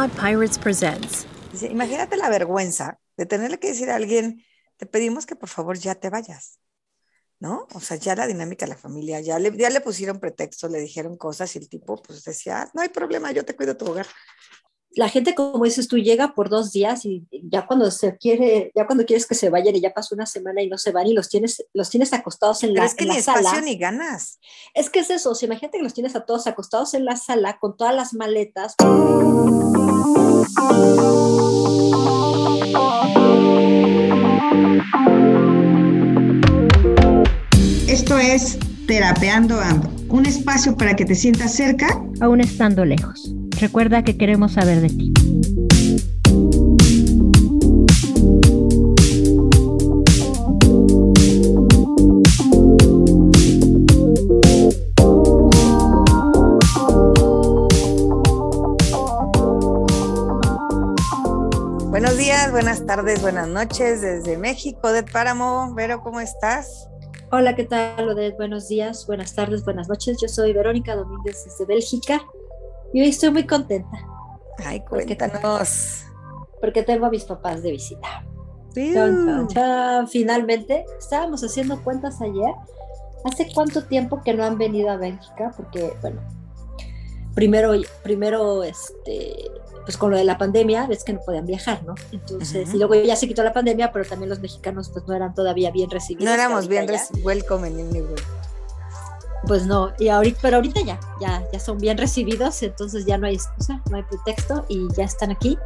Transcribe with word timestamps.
Pod 0.00 0.12
Pirates 0.12 0.56
presents. 0.56 1.26
imagínate 1.60 2.16
la 2.16 2.30
vergüenza 2.30 2.98
de 3.18 3.26
tenerle 3.26 3.58
que 3.58 3.68
decir 3.68 3.90
a 3.90 3.96
alguien, 3.96 4.42
te 4.78 4.86
pedimos 4.86 5.26
que 5.26 5.36
por 5.36 5.50
favor 5.50 5.76
ya 5.76 5.94
te 5.94 6.08
vayas. 6.08 6.58
¿No? 7.38 7.66
O 7.74 7.80
sea, 7.80 7.98
ya 7.98 8.16
la 8.16 8.26
dinámica 8.26 8.64
de 8.64 8.70
la 8.70 8.78
familia, 8.78 9.20
ya 9.20 9.38
le, 9.38 9.54
ya 9.54 9.68
le 9.68 9.82
pusieron 9.82 10.18
pretextos, 10.18 10.70
le 10.70 10.80
dijeron 10.80 11.18
cosas 11.18 11.54
y 11.54 11.58
el 11.58 11.68
tipo 11.68 12.00
pues 12.00 12.24
decía, 12.24 12.62
ah, 12.62 12.70
no 12.72 12.80
hay 12.80 12.88
problema, 12.88 13.30
yo 13.32 13.44
te 13.44 13.54
cuido 13.54 13.76
tu 13.76 13.90
hogar 13.90 14.06
la 14.92 15.08
gente, 15.08 15.34
como 15.34 15.64
dices 15.64 15.86
tú, 15.86 15.98
llega 15.98 16.34
por 16.34 16.48
dos 16.48 16.72
días 16.72 17.04
y 17.04 17.24
ya 17.30 17.66
cuando 17.66 17.90
se 17.90 18.16
quiere, 18.16 18.72
ya 18.74 18.86
cuando 18.86 19.04
quieres 19.06 19.26
que 19.26 19.34
se 19.34 19.48
vayan 19.48 19.76
y 19.76 19.80
ya 19.80 19.94
pasó 19.94 20.14
una 20.14 20.26
semana 20.26 20.62
y 20.62 20.68
no 20.68 20.78
se 20.78 20.90
van 20.90 21.06
y 21.06 21.12
los 21.12 21.28
tienes, 21.28 21.64
los 21.72 21.90
tienes 21.90 22.12
acostados 22.12 22.64
en 22.64 22.74
la, 22.74 22.84
es 22.84 22.94
que 22.94 23.06
ni 23.06 23.16
espacio 23.16 23.60
ni 23.62 23.76
ganas. 23.76 24.40
Es 24.74 24.90
que 24.90 25.00
es 25.00 25.10
eso, 25.10 25.34
si 25.34 25.46
imagínate 25.46 25.78
que 25.78 25.84
los 25.84 25.94
tienes 25.94 26.16
a 26.16 26.24
todos 26.24 26.46
acostados 26.46 26.94
en 26.94 27.04
la 27.04 27.16
sala 27.16 27.58
con 27.60 27.76
todas 27.76 27.94
las 27.94 28.14
maletas. 28.14 28.74
Esto 37.88 38.18
es 38.18 38.58
Terapeando 38.86 39.60
Ando, 39.60 39.90
un 40.08 40.26
espacio 40.26 40.76
para 40.76 40.94
que 40.94 41.04
te 41.04 41.14
sientas 41.14 41.54
cerca, 41.54 42.02
aún 42.20 42.40
estando 42.40 42.84
lejos. 42.84 43.34
Recuerda 43.60 44.02
que 44.02 44.16
queremos 44.16 44.52
saber 44.52 44.80
de 44.80 44.88
ti. 44.88 46.69
Días, 62.40 62.52
buenas 62.52 62.86
tardes, 62.86 63.20
buenas 63.20 63.48
noches 63.48 64.00
desde 64.00 64.38
México, 64.38 64.92
de 64.92 65.02
Páramo. 65.02 65.74
Vero, 65.74 66.00
¿cómo 66.02 66.20
estás? 66.20 66.88
Hola, 67.30 67.54
¿qué 67.54 67.64
tal, 67.64 68.08
Odette? 68.08 68.34
Buenos 68.38 68.66
días, 68.66 69.06
buenas 69.06 69.34
tardes, 69.34 69.62
buenas 69.62 69.90
noches. 69.90 70.16
Yo 70.22 70.26
soy 70.26 70.54
Verónica 70.54 70.96
Domínguez 70.96 71.44
desde 71.44 71.66
Bélgica 71.66 72.22
y 72.94 73.02
hoy 73.02 73.08
estoy 73.08 73.30
muy 73.30 73.46
contenta. 73.46 73.90
Ay, 74.64 74.80
cuéntanos. 74.80 76.06
Porque, 76.62 76.82
tengo 76.82 77.04
a 77.06 77.10
mis 77.10 77.24
papás 77.24 77.62
de 77.62 77.72
visita. 77.72 78.24
Finalmente, 80.08 80.86
estábamos 80.98 81.44
haciendo 81.44 81.82
cuentas 81.84 82.22
ayer. 82.22 82.54
¿Hace 83.30 83.52
cuánto 83.52 83.84
tiempo 83.84 84.22
que 84.24 84.32
no 84.32 84.44
han 84.44 84.56
venido 84.56 84.88
a 84.88 84.96
Bélgica? 84.96 85.52
Porque, 85.54 85.92
bueno, 86.00 86.22
primero, 87.34 87.72
primero, 88.02 88.62
este, 88.62 89.34
pues 89.84 89.96
con 89.96 90.10
lo 90.10 90.16
de 90.16 90.24
la 90.24 90.38
pandemia, 90.38 90.86
ves 90.86 91.04
que 91.04 91.12
no 91.12 91.20
podían 91.20 91.46
viajar, 91.46 91.82
¿no? 91.84 91.94
Entonces, 92.12 92.72
y 92.74 92.78
luego 92.78 92.94
ya 92.94 93.16
se 93.16 93.26
quitó 93.26 93.42
la 93.42 93.52
pandemia, 93.52 93.92
pero 93.92 94.04
también 94.04 94.28
los 94.28 94.40
mexicanos 94.40 94.90
pues 94.90 95.06
no 95.06 95.14
eran 95.14 95.34
todavía 95.34 95.70
bien 95.70 95.90
recibidos. 95.90 96.24
No 96.24 96.32
éramos 96.34 96.68
bien 96.68 96.86
recibidos, 96.86 97.24
welcome 97.24 97.68
en 97.68 97.80
Anywhere 97.80 98.22
pues 99.46 99.66
no, 99.66 99.92
y 99.98 100.08
ahorita, 100.08 100.38
pero 100.42 100.56
ahorita 100.56 100.80
ya, 100.82 101.00
ya, 101.20 101.42
ya 101.52 101.60
son 101.60 101.78
bien 101.78 101.96
recibidos, 101.96 102.62
entonces 102.62 103.06
ya 103.06 103.16
no 103.18 103.26
hay 103.26 103.36
excusa, 103.36 103.82
no 103.90 103.96
hay 103.96 104.02
pretexto 104.02 104.66
y 104.68 104.86
ya 104.94 105.04
están 105.04 105.30
aquí. 105.30 105.58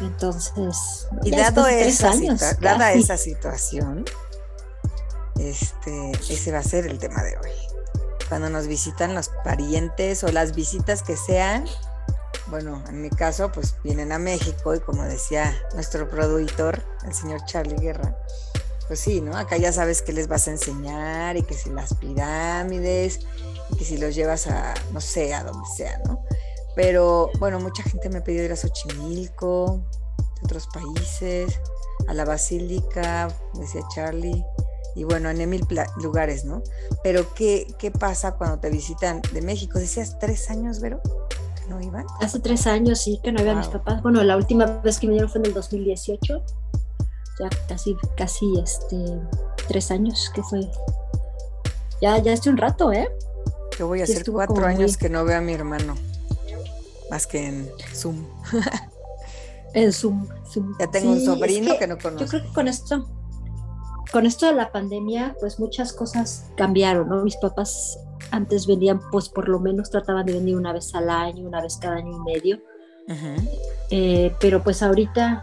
Entonces, 0.00 1.06
y 1.22 1.30
dado 1.30 1.66
esa, 1.66 2.12
dada 2.60 2.92
esa 2.94 3.16
situación, 3.16 4.04
este, 5.38 6.12
ese 6.12 6.52
va 6.52 6.58
a 6.58 6.62
ser 6.62 6.86
el 6.86 6.98
tema 6.98 7.22
de 7.22 7.36
hoy. 7.36 7.50
Cuando 8.28 8.48
nos 8.50 8.66
visitan 8.66 9.14
los 9.14 9.30
parientes 9.44 10.22
o 10.24 10.28
las 10.28 10.54
visitas 10.54 11.02
que 11.02 11.16
sean, 11.16 11.66
bueno, 12.46 12.82
en 12.88 13.02
mi 13.02 13.10
caso, 13.10 13.50
pues 13.52 13.74
vienen 13.84 14.12
a 14.12 14.18
México 14.18 14.74
y 14.74 14.80
como 14.80 15.02
decía 15.04 15.54
nuestro 15.74 16.08
productor, 16.08 16.82
el 17.04 17.14
señor 17.14 17.44
Charlie 17.44 17.76
Guerra, 17.76 18.16
pues 18.86 19.00
sí, 19.00 19.20
¿no? 19.20 19.36
Acá 19.36 19.56
ya 19.58 19.72
sabes 19.72 20.00
que 20.02 20.12
les 20.12 20.28
vas 20.28 20.48
a 20.48 20.52
enseñar 20.52 21.36
y 21.36 21.42
que 21.42 21.54
si 21.54 21.70
las 21.70 21.94
pirámides 21.94 23.20
y 23.70 23.76
que 23.76 23.84
si 23.84 23.98
los 23.98 24.14
llevas 24.14 24.46
a, 24.46 24.74
no 24.92 25.00
sé, 25.00 25.34
a 25.34 25.44
donde 25.44 25.68
sea, 25.76 26.00
¿no? 26.06 26.24
Pero 26.74 27.30
bueno, 27.38 27.60
mucha 27.60 27.82
gente 27.82 28.08
me 28.08 28.18
ha 28.18 28.24
pedido 28.24 28.44
ir 28.44 28.52
a 28.52 28.56
Xochimilco, 28.56 29.82
de 30.16 30.44
otros 30.44 30.68
países, 30.68 31.60
a 32.06 32.14
la 32.14 32.24
Basílica, 32.24 33.28
decía 33.54 33.82
Charlie, 33.94 34.44
y 34.94 35.04
bueno, 35.04 35.30
en 35.30 35.50
mil 35.50 35.66
lugares, 35.96 36.44
¿no? 36.44 36.62
Pero 37.02 37.34
¿qué, 37.34 37.66
¿qué 37.78 37.90
pasa 37.90 38.32
cuando 38.32 38.58
te 38.58 38.70
visitan 38.70 39.20
de 39.32 39.42
México? 39.42 39.78
Decías 39.78 40.18
tres 40.18 40.50
años, 40.50 40.80
Vero, 40.80 41.00
no 41.68 41.80
iban. 41.80 42.06
Hace 42.20 42.40
tres 42.40 42.66
años, 42.66 43.00
sí, 43.00 43.20
que 43.22 43.32
no 43.32 43.42
iban 43.42 43.58
mis 43.58 43.68
papás. 43.68 44.02
Bueno, 44.02 44.22
la 44.24 44.36
última 44.36 44.66
vez 44.66 44.98
que 44.98 45.06
vinieron 45.06 45.30
fue 45.30 45.40
en 45.40 45.46
el 45.46 45.54
2018 45.54 46.42
ya 47.38 47.48
casi, 47.68 47.96
casi 48.16 48.58
este, 48.58 48.96
tres 49.68 49.90
años 49.90 50.30
que 50.34 50.42
fue. 50.42 50.60
Ya, 52.00 52.18
ya 52.18 52.32
hace 52.32 52.50
un 52.50 52.56
rato, 52.56 52.92
¿eh? 52.92 53.08
Yo 53.78 53.86
voy 53.86 54.00
a 54.00 54.04
hacer 54.04 54.24
cuatro 54.30 54.64
años 54.64 54.96
que 54.96 55.08
no 55.08 55.24
veo 55.24 55.38
a 55.38 55.40
mi 55.40 55.52
hermano, 55.52 55.94
más 57.10 57.26
que 57.26 57.46
en 57.46 57.70
Zoom. 57.94 58.26
en 59.74 59.92
Zoom, 59.92 60.26
Ya 60.80 60.90
tengo 60.90 61.12
un 61.12 61.24
sobrino 61.24 61.78
que, 61.78 61.86
no 61.86 61.98
conozco. 61.98 62.24
Yo 62.24 62.28
creo 62.28 62.42
que 62.42 62.52
con 62.52 62.68
esto, 62.68 63.08
con 64.10 64.26
esto 64.26 64.46
de 64.46 64.54
la 64.54 64.72
pandemia, 64.72 65.36
pues 65.40 65.60
muchas 65.60 65.92
cosas 65.92 66.46
cambiaron, 66.56 67.08
¿no? 67.08 67.22
Mis 67.22 67.36
papás 67.36 67.98
antes 68.30 68.66
venían, 68.66 69.00
pues 69.10 69.28
por 69.28 69.48
lo 69.48 69.60
menos 69.60 69.90
trataban 69.90 70.26
de 70.26 70.34
venir 70.34 70.56
una 70.56 70.72
vez 70.72 70.94
al 70.94 71.10
año, 71.10 71.46
una 71.46 71.62
vez 71.62 71.78
cada 71.80 71.96
año 71.96 72.16
y 72.16 72.20
medio. 72.20 72.60
Eh, 73.90 74.34
pero 74.38 74.62
pues 74.62 74.82
ahorita 74.82 75.42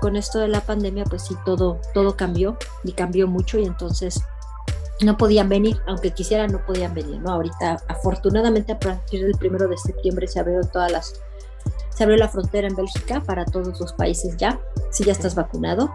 con 0.00 0.16
esto 0.16 0.38
de 0.38 0.48
la 0.48 0.60
pandemia, 0.60 1.04
pues 1.04 1.22
sí, 1.22 1.36
todo, 1.44 1.80
todo 1.94 2.16
cambió 2.16 2.58
y 2.82 2.92
cambió 2.92 3.28
mucho 3.28 3.58
y 3.58 3.64
entonces 3.64 4.20
no 5.00 5.16
podían 5.16 5.48
venir, 5.48 5.80
aunque 5.86 6.12
quisieran, 6.12 6.52
no 6.52 6.64
podían 6.64 6.94
venir, 6.94 7.20
¿no? 7.20 7.32
Ahorita, 7.32 7.82
afortunadamente, 7.88 8.72
a 8.72 8.78
partir 8.78 9.24
del 9.24 9.36
primero 9.38 9.68
de 9.68 9.76
septiembre 9.76 10.28
se 10.28 10.40
abrieron 10.40 10.68
todas 10.68 10.92
las, 10.92 11.14
se 11.90 12.04
abrió 12.04 12.18
la 12.18 12.28
frontera 12.28 12.68
en 12.68 12.76
Bélgica 12.76 13.20
para 13.20 13.44
todos 13.44 13.80
los 13.80 13.92
países 13.94 14.36
ya, 14.36 14.60
si 14.90 15.04
ya 15.04 15.12
estás 15.12 15.34
vacunado. 15.34 15.92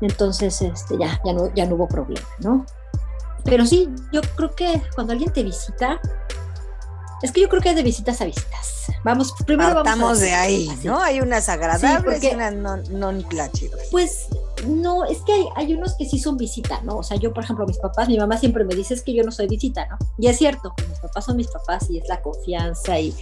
Entonces, 0.00 0.60
este, 0.62 0.98
ya, 0.98 1.20
ya 1.24 1.32
no, 1.32 1.52
ya 1.54 1.66
no 1.66 1.76
hubo 1.76 1.88
problema, 1.88 2.26
¿no? 2.38 2.66
Pero 3.44 3.66
sí, 3.66 3.88
yo 4.12 4.20
creo 4.36 4.54
que 4.54 4.82
cuando 4.94 5.12
alguien 5.12 5.32
te 5.32 5.42
visita, 5.42 6.00
es 7.22 7.32
que 7.32 7.40
yo 7.40 7.48
creo 7.48 7.62
que 7.62 7.70
es 7.70 7.76
de 7.76 7.82
visitas 7.82 8.20
a 8.20 8.26
visitas. 8.26 8.86
Vamos, 9.02 9.32
primero 9.46 9.82
vamos 9.82 10.18
a, 10.18 10.20
de 10.22 10.32
ahí, 10.32 10.70
¿no? 10.82 11.00
Hay 11.00 11.20
unas 11.20 11.48
agradables 11.48 12.22
y 12.22 12.28
unas 12.28 12.54
no, 12.54 12.76
non 12.76 13.24
Pues 13.90 14.26
no, 14.66 15.04
es 15.04 15.18
que 15.22 15.32
hay, 15.32 15.44
hay, 15.56 15.74
unos 15.74 15.94
que 15.94 16.06
sí 16.06 16.18
son 16.18 16.36
visita, 16.36 16.80
¿no? 16.82 16.98
O 16.98 17.02
sea, 17.02 17.16
yo, 17.16 17.32
por 17.32 17.44
ejemplo, 17.44 17.66
mis 17.66 17.78
papás, 17.78 18.08
mi 18.08 18.18
mamá 18.18 18.38
siempre 18.38 18.64
me 18.64 18.74
dice 18.74 18.94
es 18.94 19.02
que 19.02 19.14
yo 19.14 19.24
no 19.24 19.30
soy 19.30 19.46
visita, 19.46 19.86
¿no? 19.88 19.98
Y 20.18 20.28
es 20.28 20.36
cierto, 20.38 20.74
mis 20.88 20.98
papás 20.98 21.24
son 21.24 21.36
mis 21.36 21.48
papás 21.48 21.88
y 21.90 21.98
es 21.98 22.08
la 22.08 22.20
confianza 22.20 22.98
y... 22.98 23.14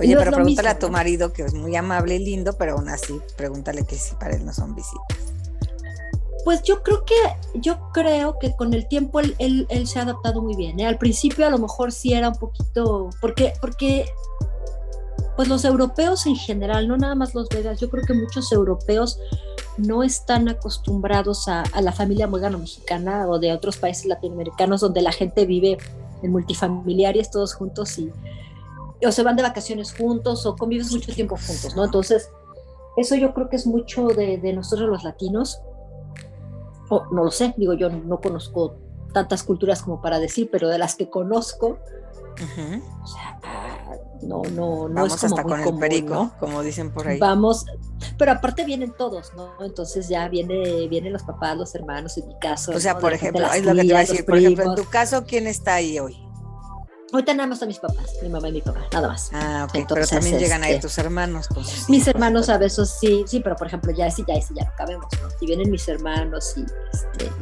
Oye, 0.00 0.16
pero 0.16 0.30
pregúntale 0.30 0.68
a 0.68 0.78
tu 0.78 0.90
marido, 0.90 1.32
que 1.32 1.42
es 1.42 1.54
muy 1.54 1.74
amable 1.74 2.16
y 2.16 2.24
lindo, 2.24 2.52
pero 2.56 2.74
aún 2.74 2.88
así, 2.88 3.20
pregúntale 3.36 3.84
que 3.84 3.96
si 3.96 4.14
para 4.14 4.36
él 4.36 4.44
no 4.44 4.52
son 4.52 4.74
visitas. 4.74 5.27
Pues 6.44 6.62
yo 6.62 6.82
creo 6.82 7.04
que, 7.04 7.14
yo 7.54 7.78
creo 7.92 8.38
que 8.38 8.54
con 8.54 8.72
el 8.72 8.86
tiempo 8.88 9.20
él, 9.20 9.36
él, 9.38 9.86
se 9.86 9.98
ha 9.98 10.02
adaptado 10.02 10.40
muy 10.40 10.56
bien. 10.56 10.78
¿eh? 10.80 10.86
Al 10.86 10.98
principio 10.98 11.46
a 11.46 11.50
lo 11.50 11.58
mejor 11.58 11.92
sí 11.92 12.14
era 12.14 12.28
un 12.28 12.36
poquito, 12.36 13.10
porque, 13.20 13.52
porque 13.60 14.06
pues 15.36 15.48
los 15.48 15.64
europeos 15.64 16.26
en 16.26 16.36
general, 16.36 16.88
no 16.88 16.96
nada 16.96 17.14
más 17.14 17.34
los 17.34 17.48
belgas, 17.48 17.80
yo 17.80 17.88
creo 17.90 18.04
que 18.04 18.14
muchos 18.14 18.50
europeos 18.50 19.20
no 19.76 20.02
están 20.02 20.48
acostumbrados 20.48 21.46
a, 21.46 21.62
la 21.80 21.92
familia 21.92 22.26
mexicana 22.26 23.28
o 23.28 23.38
de 23.38 23.52
otros 23.52 23.76
países 23.76 24.06
latinoamericanos 24.06 24.80
donde 24.80 25.00
la 25.00 25.12
gente 25.12 25.46
vive 25.46 25.78
en 26.22 26.32
multifamiliares 26.32 27.30
todos 27.30 27.54
juntos 27.54 27.96
y 27.98 28.10
o 29.06 29.12
se 29.12 29.22
van 29.22 29.36
de 29.36 29.44
vacaciones 29.44 29.94
juntos 29.94 30.44
o 30.44 30.56
convives 30.56 30.90
mucho 30.90 31.14
tiempo 31.14 31.36
juntos, 31.36 31.76
¿no? 31.76 31.84
Entonces, 31.84 32.30
eso 32.96 33.14
yo 33.14 33.32
creo 33.32 33.48
que 33.48 33.54
es 33.54 33.64
mucho 33.64 34.08
de 34.08 34.52
nosotros 34.52 34.88
los 34.88 35.04
latinos 35.04 35.60
no 37.10 37.24
lo 37.24 37.30
sé, 37.30 37.54
digo 37.56 37.74
yo 37.74 37.90
no, 37.90 38.20
conozco 38.20 38.76
tantas 39.12 39.42
culturas 39.42 39.82
como 39.82 40.00
para 40.00 40.18
decir, 40.18 40.48
pero 40.50 40.68
de 40.68 40.78
las 40.78 40.94
que 40.94 41.08
conozco, 41.08 41.78
o 43.02 43.06
sea, 43.06 43.40
no, 44.22 44.42
no, 44.42 44.88
no 44.88 44.94
Vamos 44.94 45.14
es 45.14 45.20
como 45.20 45.36
hasta 45.36 45.42
con 45.42 45.60
el 45.60 45.78
perico, 45.78 46.30
como 46.38 46.62
dicen 46.62 46.92
por 46.92 47.08
ahí. 47.08 47.18
Vamos, 47.18 47.64
pero 48.16 48.32
aparte 48.32 48.64
vienen 48.64 48.92
todos, 48.96 49.32
¿no? 49.34 49.52
Entonces 49.64 50.08
ya 50.08 50.28
viene, 50.28 50.88
vienen 50.88 51.12
los 51.12 51.22
papás, 51.22 51.56
los 51.56 51.74
hermanos, 51.74 52.16
en 52.18 52.28
mi 52.28 52.38
caso. 52.38 52.72
O 52.72 52.80
sea, 52.80 52.98
por 52.98 53.12
ejemplo, 53.12 53.46
es 53.52 53.64
lo 53.64 53.74
que 53.74 53.80
te 53.80 53.86
iba 53.86 53.98
a 53.98 54.00
decir, 54.00 54.24
por 54.24 54.36
ejemplo, 54.36 54.64
en 54.64 54.74
tu 54.74 54.84
caso, 54.84 55.24
¿quién 55.24 55.46
está 55.46 55.74
ahí 55.74 55.98
hoy? 55.98 56.27
Ahorita 57.12 57.32
nada 57.32 57.46
más 57.46 57.62
a 57.62 57.66
mis 57.66 57.78
papás, 57.78 58.16
mi 58.22 58.28
mamá 58.28 58.48
y 58.50 58.52
mi 58.52 58.60
papá, 58.60 58.80
nada 58.92 59.08
más. 59.08 59.30
Ah, 59.32 59.66
ok, 59.68 59.86
pero 59.88 60.06
también 60.06 60.38
llegan 60.38 60.62
ahí 60.62 60.72
este, 60.72 60.82
tus 60.88 60.98
hermanos. 60.98 61.46
Pues, 61.54 61.88
mis 61.88 62.06
hermanos 62.06 62.50
a 62.50 62.58
veces 62.58 62.96
sí, 63.00 63.24
sí, 63.26 63.40
pero 63.40 63.56
por 63.56 63.66
ejemplo 63.66 63.92
ya 63.92 64.06
ese 64.06 64.24
ya 64.28 64.34
ese 64.34 64.52
ya 64.54 64.64
no 64.64 64.72
cabemos, 64.76 65.06
¿no? 65.22 65.30
Si 65.38 65.46
vienen 65.46 65.70
mis 65.70 65.88
hermanos 65.88 66.54
y 66.56 66.66
este, 66.92 67.32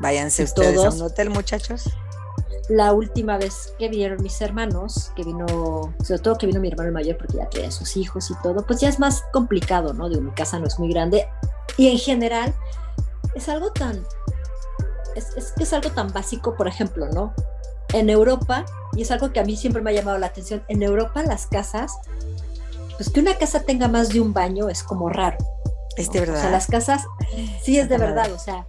Váyanse 0.00 0.44
ustedes 0.44 0.84
a 0.84 0.90
un 0.90 1.00
hotel, 1.00 1.30
muchachos. 1.30 1.84
la 2.68 2.92
última 2.92 3.38
vez 3.38 3.72
que 3.78 3.88
vieron 3.88 4.22
mis 4.22 4.38
hermanos, 4.42 5.10
que 5.16 5.24
vino, 5.24 5.46
sobre 6.04 6.20
todo 6.20 6.36
que 6.36 6.46
vino 6.46 6.60
mi 6.60 6.68
hermano 6.68 6.92
mayor 6.92 7.16
porque 7.16 7.38
ya 7.38 7.48
tenía 7.48 7.70
sus 7.70 7.96
hijos 7.96 8.30
y 8.30 8.34
todo, 8.42 8.66
pues 8.66 8.80
ya 8.80 8.90
es 8.90 8.98
más 8.98 9.22
complicado, 9.32 9.94
¿no? 9.94 10.10
Digo, 10.10 10.20
mi 10.20 10.32
casa 10.32 10.58
no 10.58 10.66
es 10.66 10.78
muy 10.78 10.90
grande 10.92 11.26
y 11.78 11.88
en 11.88 11.96
general 11.96 12.54
es 13.34 13.48
algo 13.48 13.70
tan, 13.72 14.04
es, 15.14 15.34
es, 15.36 15.54
es 15.58 15.72
algo 15.72 15.88
tan 15.90 16.12
básico, 16.12 16.54
por 16.54 16.68
ejemplo, 16.68 17.08
¿no? 17.08 17.32
En 17.92 18.10
Europa, 18.10 18.64
y 18.94 19.02
es 19.02 19.10
algo 19.10 19.32
que 19.32 19.40
a 19.40 19.44
mí 19.44 19.56
siempre 19.56 19.82
me 19.82 19.90
ha 19.90 19.94
llamado 19.94 20.18
la 20.18 20.26
atención, 20.26 20.64
en 20.68 20.82
Europa 20.82 21.22
las 21.22 21.46
casas, 21.46 21.92
pues 22.96 23.10
que 23.10 23.20
una 23.20 23.36
casa 23.36 23.60
tenga 23.60 23.88
más 23.88 24.08
de 24.08 24.20
un 24.20 24.32
baño 24.32 24.68
es 24.68 24.82
como 24.82 25.08
raro. 25.08 25.38
Es 25.96 26.10
de 26.10 26.20
verdad. 26.20 26.36
O 26.36 26.40
sea, 26.40 26.50
las 26.50 26.66
casas, 26.66 27.04
sí 27.62 27.78
es 27.78 27.88
de 27.88 27.98
verdad, 27.98 28.30
o 28.32 28.38
sea, 28.38 28.66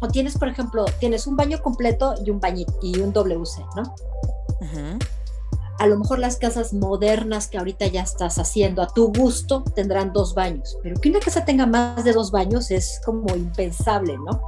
o 0.00 0.08
tienes, 0.08 0.36
por 0.36 0.48
ejemplo, 0.48 0.84
tienes 0.98 1.26
un 1.26 1.36
baño 1.36 1.62
completo 1.62 2.14
y 2.24 2.30
un 2.30 2.40
bañito 2.40 2.74
y 2.82 2.98
un 2.98 3.12
WC, 3.12 3.62
¿no? 3.76 3.82
Ujú. 4.60 4.98
A 5.78 5.86
lo 5.86 5.98
mejor 5.98 6.18
las 6.18 6.36
casas 6.36 6.72
modernas 6.72 7.48
que 7.48 7.58
ahorita 7.58 7.86
ya 7.86 8.02
estás 8.02 8.38
haciendo 8.38 8.82
a 8.82 8.88
tu 8.88 9.12
gusto 9.12 9.64
tendrán 9.74 10.12
dos 10.12 10.34
baños, 10.34 10.76
pero 10.82 11.00
que 11.00 11.08
una 11.08 11.20
casa 11.20 11.44
tenga 11.44 11.66
más 11.66 12.04
de 12.04 12.12
dos 12.12 12.30
baños 12.30 12.70
es 12.70 13.00
como 13.04 13.34
impensable, 13.34 14.16
¿no? 14.18 14.40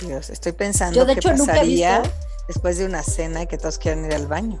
Dios, 0.00 0.30
estoy 0.30 0.52
pensando 0.52 0.96
Yo 0.96 1.04
de 1.04 1.14
qué 1.14 1.20
hecho 1.20 1.34
nunca 1.34 1.60
he 1.60 1.66
visto, 1.66 2.02
después 2.48 2.78
de 2.78 2.86
una 2.86 3.02
cena 3.02 3.42
y 3.42 3.46
que 3.46 3.58
todos 3.58 3.78
quieran 3.78 4.04
ir 4.04 4.14
al 4.14 4.26
baño. 4.26 4.60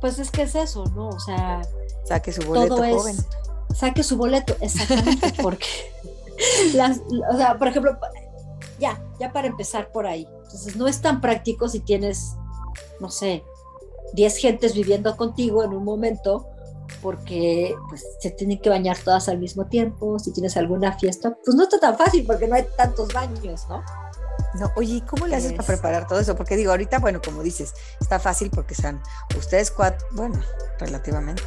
pues 0.00 0.18
es 0.18 0.30
que 0.30 0.42
es 0.42 0.54
eso, 0.54 0.84
¿no? 0.94 1.08
O 1.08 1.20
sea, 1.20 1.62
Saque 2.04 2.32
su 2.32 2.42
boleto, 2.42 2.74
todo 2.76 2.84
es 2.84 2.96
joven. 2.96 3.16
saque 3.74 4.02
su 4.02 4.16
boleto, 4.16 4.56
exactamente, 4.60 5.32
porque 5.42 5.66
las, 6.74 7.00
o 7.32 7.36
sea, 7.36 7.58
por 7.58 7.68
ejemplo, 7.68 7.96
ya, 8.78 9.00
ya 9.20 9.32
para 9.32 9.46
empezar 9.46 9.92
por 9.92 10.06
ahí. 10.06 10.26
Entonces, 10.44 10.76
no 10.76 10.88
es 10.88 11.00
tan 11.00 11.20
práctico 11.20 11.68
si 11.68 11.80
tienes, 11.80 12.34
no 12.98 13.10
sé, 13.10 13.44
10 14.14 14.36
gentes 14.38 14.74
viviendo 14.74 15.16
contigo 15.16 15.62
en 15.62 15.72
un 15.72 15.84
momento, 15.84 16.48
porque 17.02 17.76
pues 17.88 18.04
se 18.18 18.30
tienen 18.30 18.58
que 18.58 18.70
bañar 18.70 18.98
todas 18.98 19.28
al 19.28 19.38
mismo 19.38 19.66
tiempo, 19.66 20.18
si 20.18 20.32
tienes 20.32 20.56
alguna 20.56 20.98
fiesta, 20.98 21.36
pues 21.44 21.54
no 21.54 21.62
está 21.62 21.78
tan 21.78 21.96
fácil 21.96 22.24
porque 22.26 22.48
no 22.48 22.56
hay 22.56 22.66
tantos 22.76 23.12
baños, 23.12 23.66
¿no? 23.68 23.82
No, 24.54 24.72
oye, 24.76 24.94
¿y 24.94 25.00
cómo 25.02 25.26
le 25.26 25.36
haces 25.36 25.52
para 25.52 25.66
preparar 25.66 26.06
todo 26.08 26.18
eso? 26.20 26.34
Porque 26.34 26.56
digo, 26.56 26.70
ahorita, 26.72 26.98
bueno, 26.98 27.20
como 27.24 27.42
dices, 27.42 27.72
está 28.00 28.18
fácil 28.18 28.50
porque 28.50 28.74
sean 28.74 29.00
ustedes 29.38 29.70
cuatro, 29.70 30.04
bueno, 30.12 30.40
relativamente. 30.78 31.42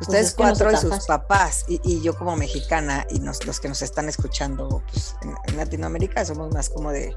Ustedes 0.00 0.28
es 0.28 0.34
que 0.34 0.42
no 0.44 0.48
cuatro 0.50 0.72
y 0.72 0.76
sus 0.76 0.90
fácil. 0.90 1.06
papás, 1.06 1.64
y, 1.68 1.80
y 1.84 2.00
yo 2.00 2.16
como 2.16 2.34
mexicana, 2.36 3.06
y 3.10 3.18
nos- 3.18 3.44
los 3.44 3.60
que 3.60 3.68
nos 3.68 3.82
están 3.82 4.08
escuchando 4.08 4.82
pues, 4.90 5.14
en, 5.20 5.34
en 5.48 5.56
Latinoamérica, 5.58 6.24
somos 6.24 6.50
más 6.54 6.70
como 6.70 6.90
de 6.90 7.14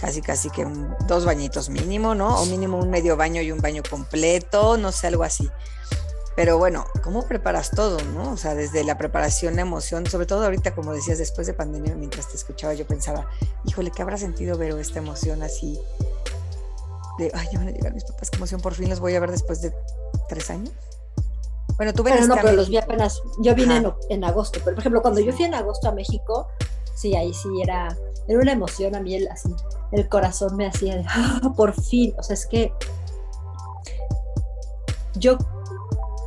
casi, 0.00 0.22
casi 0.22 0.48
que 0.48 0.64
un- 0.64 0.96
dos 1.06 1.26
bañitos 1.26 1.68
mínimo, 1.68 2.14
¿no? 2.14 2.40
O 2.40 2.46
mínimo 2.46 2.78
un 2.78 2.88
medio 2.88 3.18
baño 3.18 3.42
y 3.42 3.52
un 3.52 3.58
baño 3.60 3.82
completo, 3.88 4.78
no 4.78 4.92
sé, 4.92 5.08
algo 5.08 5.24
así. 5.24 5.50
Pero 6.36 6.58
bueno, 6.58 6.84
¿cómo 7.02 7.26
preparas 7.26 7.70
todo, 7.70 7.98
no? 8.14 8.32
O 8.32 8.36
sea, 8.36 8.54
desde 8.54 8.84
la 8.84 8.98
preparación, 8.98 9.56
la 9.56 9.62
emoción, 9.62 10.06
sobre 10.06 10.26
todo 10.26 10.44
ahorita, 10.44 10.74
como 10.74 10.92
decías, 10.92 11.16
después 11.16 11.46
de 11.46 11.54
pandemia, 11.54 11.94
mientras 11.94 12.28
te 12.28 12.36
escuchaba, 12.36 12.74
yo 12.74 12.86
pensaba, 12.86 13.26
híjole, 13.64 13.90
¿qué 13.90 14.02
habrá 14.02 14.18
sentido 14.18 14.58
ver 14.58 14.78
esta 14.78 14.98
emoción 14.98 15.42
así? 15.42 15.80
De, 17.18 17.30
ay, 17.32 17.48
ya 17.50 17.58
van 17.58 17.68
a 17.68 17.70
llegar 17.70 17.94
mis 17.94 18.04
papás, 18.04 18.28
qué 18.28 18.36
emoción, 18.36 18.60
por 18.60 18.74
fin 18.74 18.90
los 18.90 19.00
voy 19.00 19.14
a 19.14 19.20
ver 19.20 19.30
después 19.30 19.62
de 19.62 19.74
tres 20.28 20.50
años. 20.50 20.70
Bueno, 21.78 21.94
tú 21.94 22.04
Pero 22.04 22.26
no, 22.26 22.34
pero 22.36 22.52
los 22.52 22.68
vi 22.68 22.76
apenas, 22.76 23.20
yo 23.40 23.54
vine 23.54 23.82
en, 24.10 24.24
agosto, 24.24 24.60
pero 24.62 24.76
por 24.76 24.80
ejemplo, 24.80 25.00
cuando 25.00 25.20
yo 25.20 25.32
fui 25.32 25.46
en 25.46 25.54
agosto 25.54 25.88
a 25.88 25.92
México, 25.92 26.48
sí, 26.94 27.16
ahí 27.16 27.32
sí 27.32 27.48
era, 27.62 27.96
era 28.28 28.38
una 28.38 28.52
emoción 28.52 28.94
a 28.94 29.00
mí, 29.00 29.14
el, 29.14 29.28
así, 29.28 29.54
el 29.92 30.06
corazón 30.08 30.56
me 30.56 30.66
hacía 30.66 30.96
de, 30.96 31.04
"Ah, 31.08 31.52
por 31.56 31.72
fin, 31.72 32.14
o 32.18 32.22
sea, 32.22 32.34
es 32.34 32.46
que 32.46 32.72
yo, 35.14 35.38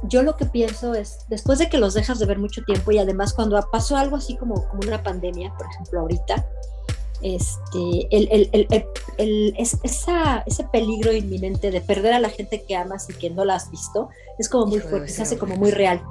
yo 0.03 0.23
lo 0.23 0.35
que 0.37 0.45
pienso 0.45 0.93
es, 0.93 1.25
después 1.27 1.59
de 1.59 1.69
que 1.69 1.77
los 1.77 1.93
dejas 1.93 2.19
de 2.19 2.25
ver 2.25 2.39
mucho 2.39 2.61
tiempo 2.63 2.91
y 2.91 2.99
además 2.99 3.33
cuando 3.33 3.59
pasó 3.71 3.97
algo 3.97 4.15
así 4.15 4.35
como, 4.37 4.67
como 4.69 4.81
una 4.87 5.03
pandemia, 5.03 5.53
por 5.57 5.67
ejemplo, 5.67 5.99
ahorita, 6.01 6.47
este, 7.21 8.07
el, 8.11 8.29
el, 8.31 8.67
el, 9.17 9.53
es- 9.57 9.77
esa, 9.83 10.43
ese 10.45 10.63
peligro 10.65 11.11
inminente 11.11 11.69
de 11.71 11.81
perder 11.81 12.13
a 12.13 12.19
la 12.19 12.29
gente 12.29 12.63
que 12.63 12.75
amas 12.75 13.09
y 13.09 13.13
que 13.13 13.29
no 13.29 13.43
la 13.43 13.55
has 13.55 13.69
visto, 13.69 14.09
es 14.37 14.47
como 14.47 14.67
muy 14.67 14.79
fuerte, 14.89 15.09
se 15.09 15.21
hace 15.23 15.37
como 15.37 15.55
muy 15.57 15.71
real. 15.71 16.01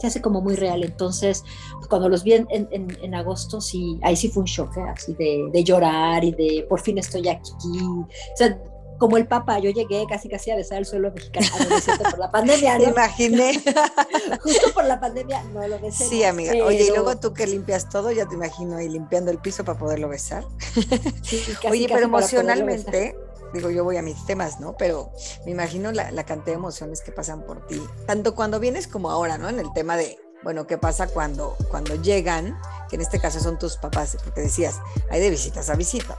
Se 0.00 0.08
hace 0.08 0.20
como 0.20 0.40
muy 0.42 0.56
real. 0.56 0.82
Entonces, 0.84 1.44
cuando 1.88 2.08
los 2.10 2.24
vi 2.24 2.34
en- 2.34 2.46
en 2.50 3.14
agosto, 3.14 3.60
sí, 3.60 3.98
ahí 4.02 4.16
sí 4.16 4.28
fue 4.28 4.40
un 4.42 4.46
shock, 4.46 4.76
¿eh? 4.76 4.82
así 4.94 5.14
de, 5.14 5.48
de 5.50 5.64
llorar 5.64 6.24
y 6.24 6.32
de 6.32 6.66
por 6.68 6.80
fin 6.80 6.98
estoy 6.98 7.26
aquí. 7.28 7.52
O 7.52 8.06
sea, 8.36 8.58
como 8.98 9.16
el 9.16 9.26
Papa, 9.26 9.58
yo 9.58 9.70
llegué 9.70 10.04
casi 10.08 10.28
casi 10.28 10.50
a 10.50 10.56
besar 10.56 10.78
el 10.78 10.86
suelo 10.86 11.12
mexicano, 11.12 11.46
no, 11.58 12.10
por 12.10 12.18
la 12.18 12.30
pandemia, 12.30 12.78
¿no? 12.78 12.84
imaginé. 12.90 13.62
Justo 14.42 14.72
por 14.72 14.84
la 14.84 15.00
pandemia 15.00 15.42
no 15.52 15.66
lo 15.66 15.78
besé. 15.80 16.04
Sí, 16.04 16.24
amiga. 16.24 16.52
Oye, 16.64 16.84
y 16.84 16.88
luego 16.88 17.16
tú 17.16 17.32
que 17.32 17.46
limpias 17.46 17.88
todo, 17.88 18.12
ya 18.12 18.26
te 18.26 18.34
imagino 18.34 18.76
ahí 18.76 18.88
limpiando 18.88 19.30
el 19.30 19.38
piso 19.38 19.64
para 19.64 19.78
poderlo 19.78 20.08
besar. 20.08 20.44
sí, 21.22 21.42
casi, 21.54 21.68
Oye, 21.68 21.86
casi 21.86 21.94
pero 21.94 22.06
emocionalmente, 22.06 23.16
digo, 23.52 23.70
yo 23.70 23.84
voy 23.84 23.96
a 23.96 24.02
mis 24.02 24.24
temas, 24.26 24.60
¿no? 24.60 24.76
Pero 24.76 25.10
me 25.44 25.52
imagino 25.52 25.92
la, 25.92 26.10
la 26.10 26.24
cantidad 26.24 26.54
de 26.54 26.58
emociones 26.58 27.00
que 27.00 27.12
pasan 27.12 27.42
por 27.42 27.66
ti, 27.66 27.82
tanto 28.06 28.34
cuando 28.34 28.60
vienes 28.60 28.86
como 28.86 29.10
ahora, 29.10 29.38
¿no? 29.38 29.48
En 29.48 29.58
el 29.58 29.72
tema 29.72 29.96
de, 29.96 30.18
bueno, 30.44 30.66
¿qué 30.66 30.76
pasa 30.78 31.08
cuando, 31.08 31.56
cuando 31.70 31.94
llegan? 31.96 32.58
Que 32.88 32.96
en 32.96 33.02
este 33.02 33.18
caso 33.18 33.40
son 33.40 33.58
tus 33.58 33.76
papás, 33.76 34.16
porque 34.22 34.42
decías, 34.42 34.78
hay 35.10 35.20
de 35.20 35.30
visitas 35.30 35.70
a 35.70 35.74
visitas, 35.74 36.18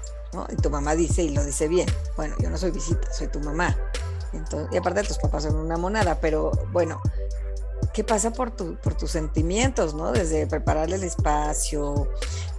Y 0.50 0.56
tu 0.56 0.70
mamá 0.70 0.96
dice, 0.96 1.24
y 1.24 1.30
lo 1.30 1.44
dice 1.44 1.68
bien, 1.68 1.88
bueno, 2.16 2.36
yo 2.40 2.50
no 2.50 2.58
soy 2.58 2.72
visita, 2.72 3.12
soy 3.14 3.28
tu 3.28 3.40
mamá. 3.40 3.76
Entonces, 4.34 4.70
y 4.74 4.78
aparte 4.78 5.04
tus 5.04 5.18
papás 5.18 5.44
son 5.44 5.56
una 5.56 5.78
monada, 5.78 6.20
pero 6.20 6.52
bueno, 6.72 7.02
¿qué 7.94 8.04
pasa 8.04 8.32
por, 8.32 8.52
tu, 8.52 8.76
por 8.76 8.96
tus 8.96 9.12
sentimientos, 9.12 9.94
¿no? 9.94 10.12
Desde 10.12 10.48
preparar 10.48 10.92
el 10.92 11.04
espacio, 11.04 12.10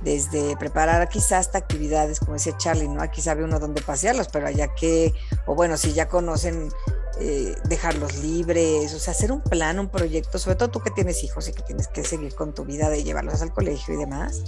desde 0.00 0.56
preparar 0.56 1.08
quizás 1.08 1.46
hasta 1.46 1.58
actividades, 1.58 2.20
como 2.20 2.34
decía 2.34 2.56
Charlie, 2.56 2.88
¿no? 2.88 3.02
Aquí 3.02 3.20
sabe 3.20 3.44
uno 3.44 3.58
dónde 3.58 3.82
pasearlos, 3.82 4.28
pero 4.28 4.46
allá 4.46 4.75
que, 4.75 5.12
o 5.46 5.55
bueno, 5.55 5.76
si 5.76 5.93
ya 5.93 6.08
conocen, 6.08 6.70
eh, 7.19 7.55
dejarlos 7.64 8.19
libres, 8.19 8.93
o 8.93 8.99
sea, 8.99 9.12
hacer 9.12 9.32
un 9.32 9.40
plan, 9.40 9.78
un 9.78 9.88
proyecto, 9.88 10.38
sobre 10.38 10.56
todo 10.56 10.69
tú 10.69 10.81
que 10.81 10.90
tienes 10.90 11.25
hijos 11.25 11.49
y 11.49 11.52
que 11.52 11.62
tienes 11.62 11.88
que 11.88 12.05
seguir 12.05 12.34
con 12.34 12.55
tu 12.55 12.67
vida 12.67 12.90
de 12.90 13.05
llevarlos 13.05 13.40
al 13.40 13.52
colegio 13.52 13.94
y 13.94 13.96
demás. 13.96 14.43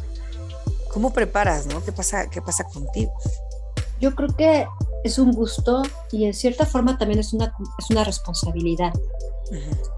¿Cómo 0.93 1.13
preparas, 1.13 1.67
no? 1.67 1.83
¿Qué 1.85 1.93
pasa, 1.93 2.29
qué 2.31 2.41
pasa 2.43 2.65
contigo? 2.65 3.13
Yo 4.01 4.15
creo 4.15 4.29
que 4.37 4.67
es 5.05 5.19
un 5.19 5.33
gusto 5.33 5.83
y 6.13 6.25
en 6.25 6.35
cierta 6.35 6.65
forma 6.67 6.99
también 6.99 7.21
es 7.21 7.33
una, 7.33 7.55
es 7.79 7.91
una 7.91 8.05
responsabilidad, 8.05 8.93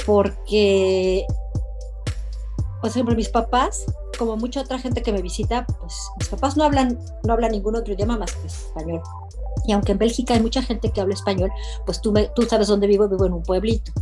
porque, 0.07 1.27
por 2.81 2.91
ejemplo, 2.91 3.15
mis 3.15 3.29
papás, 3.29 3.85
como 4.19 4.37
mucha 4.37 4.61
otra 4.63 4.79
gente 4.79 5.03
que 5.03 5.13
me 5.13 5.23
visita, 5.23 5.67
pues 5.81 5.95
mis 6.19 6.29
papás 6.29 6.57
no 6.57 6.65
hablan, 6.65 6.99
no 7.25 7.33
hablan 7.33 7.53
ningún 7.53 7.77
otro 7.77 7.93
idioma 7.95 8.17
más 8.17 8.33
que 8.33 8.47
español. 8.47 9.03
Y 9.67 9.73
aunque 9.73 9.93
en 9.93 9.99
Bélgica 9.99 10.35
hay 10.35 10.41
mucha 10.41 10.63
gente 10.63 10.91
que 10.91 11.01
habla 11.01 11.15
español, 11.15 11.51
pues 11.85 12.01
tú, 12.01 12.13
me- 12.13 12.29
tú 12.29 12.43
sabes 12.43 12.69
dónde 12.69 12.87
vivo, 12.87 13.09
vivo 13.09 13.27
en 13.27 13.35
un 13.35 13.43
pueblito. 13.43 13.93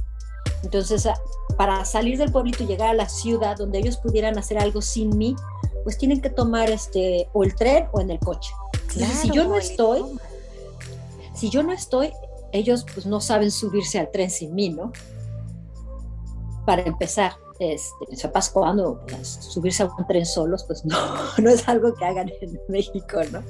Entonces, 0.63 1.09
para 1.59 1.85
salir 1.85 2.17
del 2.17 2.31
pueblito 2.31 2.63
y 2.63 2.67
llegar 2.67 2.91
a 2.91 2.95
la 2.95 3.09
ciudad 3.09 3.57
donde 3.57 3.81
ellos 3.81 3.97
pudieran 3.97 4.39
hacer 4.39 4.59
algo 4.59 4.81
sin 4.81 5.19
mí, 5.19 5.35
pues 5.83 5.99
tienen 5.99 6.23
que 6.23 6.31
tomar 6.31 6.71
este 6.71 7.29
o 7.33 7.43
el 7.43 7.57
tren 7.57 7.89
o 7.93 8.01
en 8.01 8.13
el 8.13 8.21
coche. 8.21 8.53
Si 8.89 9.29
yo 9.31 9.45
no 9.45 9.57
estoy, 9.57 10.05
si 11.35 11.51
yo 11.51 11.65
no 11.65 11.73
estoy, 11.73 12.13
ellos 12.53 12.87
pues 12.95 13.07
no 13.07 13.21
saben 13.21 13.51
subirse 13.51 13.99
al 13.99 14.09
tren 14.13 14.31
sin 14.31 14.55
mí, 14.55 14.71
¿no? 14.71 14.93
Para 16.65 16.83
empezar, 16.83 17.33
este, 17.59 18.07
mis 18.09 18.23
papás 18.23 18.51
cuando 18.51 19.01
pues, 19.09 19.27
subirse 19.27 19.83
a 19.83 19.87
un 19.87 20.07
tren 20.07 20.27
solos, 20.27 20.63
pues 20.63 20.85
no, 20.85 20.97
no 21.39 21.51
es 21.51 21.69
algo 21.69 21.93
que 21.93 22.05
hagan 22.05 22.31
en 22.41 22.61
México, 22.69 23.19
¿no? 23.33 23.43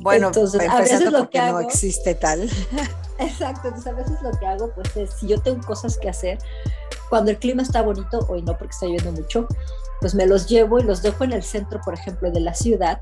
Bueno, 0.00 0.28
Entonces, 0.28 0.60
a 0.68 0.80
veces 0.80 1.10
lo 1.12 1.28
que 1.30 1.38
no 1.38 1.44
hago- 1.44 1.60
existe 1.60 2.14
tal. 2.14 2.48
Exacto, 3.18 3.68
entonces 3.68 3.92
a 3.92 3.94
veces 3.96 4.22
lo 4.22 4.30
que 4.38 4.46
hago 4.46 4.72
pues 4.74 4.96
es, 4.96 5.10
si 5.20 5.26
yo 5.28 5.40
tengo 5.42 5.60
cosas 5.66 5.98
que 5.98 6.08
hacer, 6.08 6.38
cuando 7.10 7.30
el 7.30 7.38
clima 7.38 7.62
está 7.62 7.82
bonito, 7.82 8.24
hoy 8.30 8.40
no 8.42 8.56
porque 8.56 8.70
está 8.72 8.86
lloviendo 8.86 9.12
mucho, 9.12 9.46
pues 10.00 10.14
me 10.14 10.24
los 10.26 10.46
llevo 10.48 10.78
y 10.78 10.84
los 10.84 11.02
dejo 11.02 11.24
en 11.24 11.32
el 11.32 11.42
centro, 11.42 11.80
por 11.84 11.92
ejemplo, 11.92 12.30
de 12.30 12.40
la 12.40 12.54
ciudad 12.54 13.00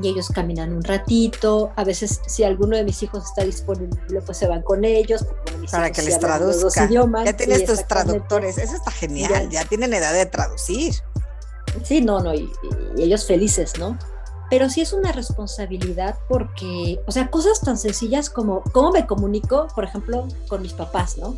y 0.00 0.08
ellos 0.08 0.28
caminan 0.28 0.72
un 0.72 0.84
ratito, 0.84 1.72
a 1.76 1.82
veces 1.84 2.20
si 2.28 2.44
alguno 2.44 2.76
de 2.76 2.84
mis 2.84 3.02
hijos 3.02 3.24
está 3.24 3.42
disponible, 3.44 4.20
pues 4.24 4.38
se 4.38 4.46
van 4.46 4.62
con 4.62 4.84
ellos. 4.84 5.24
mis 5.60 5.70
Para 5.72 5.86
hijos 5.88 5.96
que 5.98 6.02
les 6.04 6.14
hablan 6.14 6.46
los 6.46 6.60
dos 6.60 6.72
traduzca. 6.74 6.84
idiomas, 6.84 7.24
Ya 7.24 7.32
tienes 7.36 7.64
tus 7.64 7.84
traductores, 7.88 8.58
eso 8.58 8.74
está 8.76 8.92
genial, 8.92 9.48
Ya. 9.50 9.62
ya 9.62 9.68
tienen 9.68 9.92
edad 9.94 10.12
de 10.12 10.26
traducir. 10.26 10.94
Sí, 11.82 12.00
no, 12.02 12.20
no, 12.20 12.32
y, 12.34 12.52
y 12.96 13.02
ellos 13.02 13.26
felices, 13.26 13.72
¿no? 13.80 13.98
Pero 14.50 14.68
sí 14.68 14.80
es 14.80 14.92
una 14.92 15.12
responsabilidad 15.12 16.18
porque, 16.28 17.00
o 17.06 17.12
sea, 17.12 17.30
cosas 17.30 17.60
tan 17.60 17.78
sencillas 17.78 18.30
como 18.30 18.62
cómo 18.72 18.92
me 18.92 19.06
comunico, 19.06 19.68
por 19.74 19.84
ejemplo, 19.84 20.28
con 20.48 20.62
mis 20.62 20.72
papás, 20.72 21.18
¿no? 21.18 21.36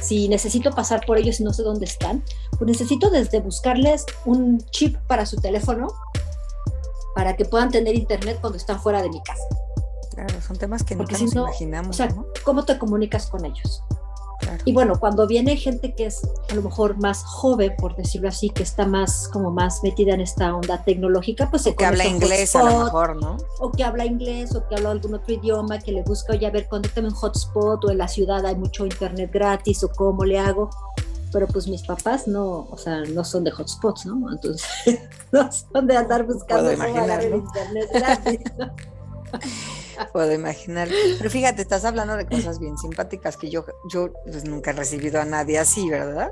Si 0.00 0.28
necesito 0.28 0.70
pasar 0.70 1.04
por 1.06 1.18
ellos 1.18 1.40
y 1.40 1.44
no 1.44 1.52
sé 1.52 1.62
dónde 1.62 1.86
están, 1.86 2.22
pues 2.58 2.70
necesito 2.70 3.10
desde 3.10 3.40
buscarles 3.40 4.04
un 4.24 4.60
chip 4.70 4.96
para 5.08 5.26
su 5.26 5.36
teléfono 5.36 5.88
para 7.14 7.34
que 7.34 7.46
puedan 7.46 7.70
tener 7.70 7.94
internet 7.94 8.38
cuando 8.40 8.58
están 8.58 8.80
fuera 8.80 9.02
de 9.02 9.08
mi 9.08 9.22
casa. 9.22 9.42
Claro, 10.14 10.40
son 10.42 10.56
temas 10.56 10.84
que 10.84 10.94
nunca 10.94 11.18
nos 11.18 11.32
imaginamos. 11.34 11.88
O 11.90 11.92
sea, 11.94 12.14
¿cómo 12.44 12.64
te 12.64 12.78
comunicas 12.78 13.26
con 13.26 13.44
ellos? 13.44 13.82
Y 14.64 14.72
bueno, 14.72 14.98
cuando 14.98 15.26
viene 15.26 15.56
gente 15.56 15.94
que 15.94 16.06
es 16.06 16.22
a 16.50 16.54
lo 16.54 16.62
mejor 16.62 16.96
más 16.98 17.24
joven, 17.24 17.74
por 17.78 17.96
decirlo 17.96 18.28
así, 18.28 18.50
que 18.50 18.62
está 18.62 18.86
más 18.86 19.28
como 19.28 19.50
más 19.50 19.82
metida 19.82 20.14
en 20.14 20.20
esta 20.20 20.54
onda 20.54 20.82
tecnológica, 20.84 21.50
pues 21.50 21.62
se 21.62 21.74
que 21.74 21.84
habla 21.84 22.06
inglés 22.06 22.54
a 22.56 22.62
lo 22.62 22.84
mejor, 22.84 23.16
¿no? 23.16 23.36
O 23.60 23.70
que 23.70 23.84
habla 23.84 24.04
inglés 24.04 24.54
o 24.54 24.66
que 24.66 24.74
habla 24.74 24.90
algún 24.90 25.14
otro 25.14 25.34
idioma, 25.34 25.78
que 25.78 25.92
le 25.92 26.02
busca, 26.02 26.32
oye, 26.32 26.46
a 26.46 26.50
ver, 26.50 26.68
conéctame 26.68 27.08
un 27.08 27.14
hotspot 27.14 27.84
o 27.84 27.90
en 27.90 27.98
la 27.98 28.08
ciudad 28.08 28.44
hay 28.44 28.56
mucho 28.56 28.84
internet 28.84 29.30
gratis 29.32 29.82
o 29.84 29.88
cómo 29.88 30.24
le 30.24 30.38
hago. 30.38 30.70
Pero 31.32 31.48
pues 31.48 31.68
mis 31.68 31.82
papás 31.82 32.28
no, 32.28 32.66
o 32.70 32.78
sea, 32.78 33.00
no 33.02 33.24
son 33.24 33.44
de 33.44 33.50
hotspots, 33.50 34.06
¿no? 34.06 34.32
Entonces, 34.32 34.66
no 35.32 35.50
son 35.52 35.86
de 35.86 35.96
andar 35.96 36.24
buscando 36.24 36.72
internet 36.72 37.88
gratis, 37.92 38.40
¿no? 38.58 38.70
Puedo 40.12 40.32
imaginar. 40.32 40.88
Pero 41.18 41.30
fíjate, 41.30 41.62
estás 41.62 41.84
hablando 41.84 42.16
de 42.16 42.26
cosas 42.26 42.58
bien 42.58 42.76
simpáticas 42.78 43.36
que 43.36 43.50
yo, 43.50 43.64
yo 43.90 44.12
pues, 44.24 44.44
nunca 44.44 44.70
he 44.70 44.74
recibido 44.74 45.20
a 45.20 45.24
nadie 45.24 45.58
así, 45.58 45.88
¿verdad? 45.88 46.30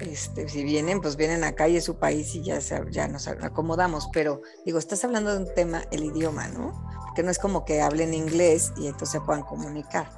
Este, 0.00 0.48
si 0.48 0.64
vienen, 0.64 1.00
pues 1.00 1.16
vienen 1.16 1.44
acá 1.44 1.68
y 1.68 1.76
es 1.76 1.84
su 1.84 1.98
país 1.98 2.34
y 2.34 2.42
ya, 2.42 2.58
ya 2.90 3.08
nos 3.08 3.28
acomodamos. 3.28 4.08
Pero 4.12 4.40
digo, 4.64 4.78
estás 4.78 5.04
hablando 5.04 5.32
de 5.32 5.44
un 5.44 5.54
tema, 5.54 5.82
el 5.90 6.04
idioma, 6.04 6.48
¿no? 6.48 6.72
Porque 7.06 7.22
no 7.22 7.30
es 7.30 7.38
como 7.38 7.64
que 7.64 7.82
hablen 7.82 8.14
inglés 8.14 8.72
y 8.76 8.86
entonces 8.86 9.10
se 9.10 9.20
puedan 9.20 9.42
comunicar. 9.42 10.10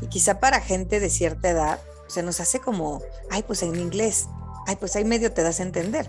Y 0.00 0.06
quizá 0.08 0.38
para 0.38 0.60
gente 0.60 1.00
de 1.00 1.10
cierta 1.10 1.50
edad 1.50 1.80
se 2.06 2.22
nos 2.22 2.40
hace 2.40 2.60
como, 2.60 3.02
ay, 3.30 3.42
pues 3.42 3.62
en 3.62 3.74
inglés, 3.74 4.28
ay, 4.66 4.76
pues 4.76 4.94
ahí 4.94 5.04
medio 5.04 5.32
te 5.32 5.42
das 5.42 5.58
a 5.60 5.64
entender. 5.64 6.08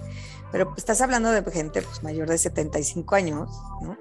Pero 0.51 0.73
estás 0.77 1.01
hablando 1.01 1.31
de 1.31 1.43
gente 1.51 1.81
pues, 1.81 2.03
mayor 2.03 2.29
de 2.29 2.37
75 2.37 3.15
años, 3.15 3.49
¿no? 3.81 3.97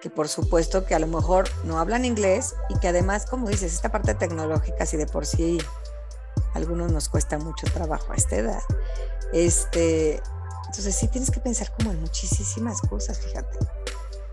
Que 0.00 0.10
por 0.10 0.28
supuesto 0.28 0.84
que 0.84 0.94
a 0.94 0.98
lo 0.98 1.06
mejor 1.06 1.48
no 1.64 1.78
hablan 1.78 2.04
inglés 2.04 2.54
y 2.68 2.78
que 2.78 2.88
además, 2.88 3.26
como 3.26 3.48
dices, 3.48 3.74
esta 3.74 3.90
parte 3.90 4.14
tecnológica, 4.14 4.86
si 4.86 4.96
de 4.96 5.06
por 5.06 5.26
sí 5.26 5.58
a 6.54 6.58
algunos 6.58 6.90
nos 6.90 7.08
cuesta 7.08 7.38
mucho 7.38 7.66
trabajo 7.72 8.12
a 8.12 8.16
esta 8.16 8.36
edad, 8.36 8.62
este, 9.32 10.20
entonces 10.66 10.94
sí 10.94 11.08
tienes 11.08 11.30
que 11.30 11.40
pensar 11.40 11.72
como 11.76 11.92
en 11.92 12.00
muchísimas 12.00 12.80
cosas, 12.80 13.18
fíjate. 13.20 13.58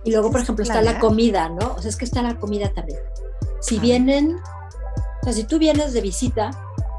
Y 0.04 0.12
luego, 0.12 0.32
por 0.32 0.42
ejemplo, 0.42 0.64
está 0.64 0.82
la 0.82 1.00
comida, 1.00 1.50
¿no? 1.50 1.74
O 1.74 1.82
sea, 1.82 1.90
es 1.90 1.98
que 1.98 2.06
está 2.06 2.22
la 2.22 2.40
comida 2.40 2.72
también. 2.74 3.00
Si 3.60 3.78
vienen, 3.80 4.38
o 5.22 5.24
sea, 5.24 5.34
si 5.34 5.44
tú 5.44 5.60
vienes 5.60 5.92
de 5.92 6.00
visita 6.00 6.52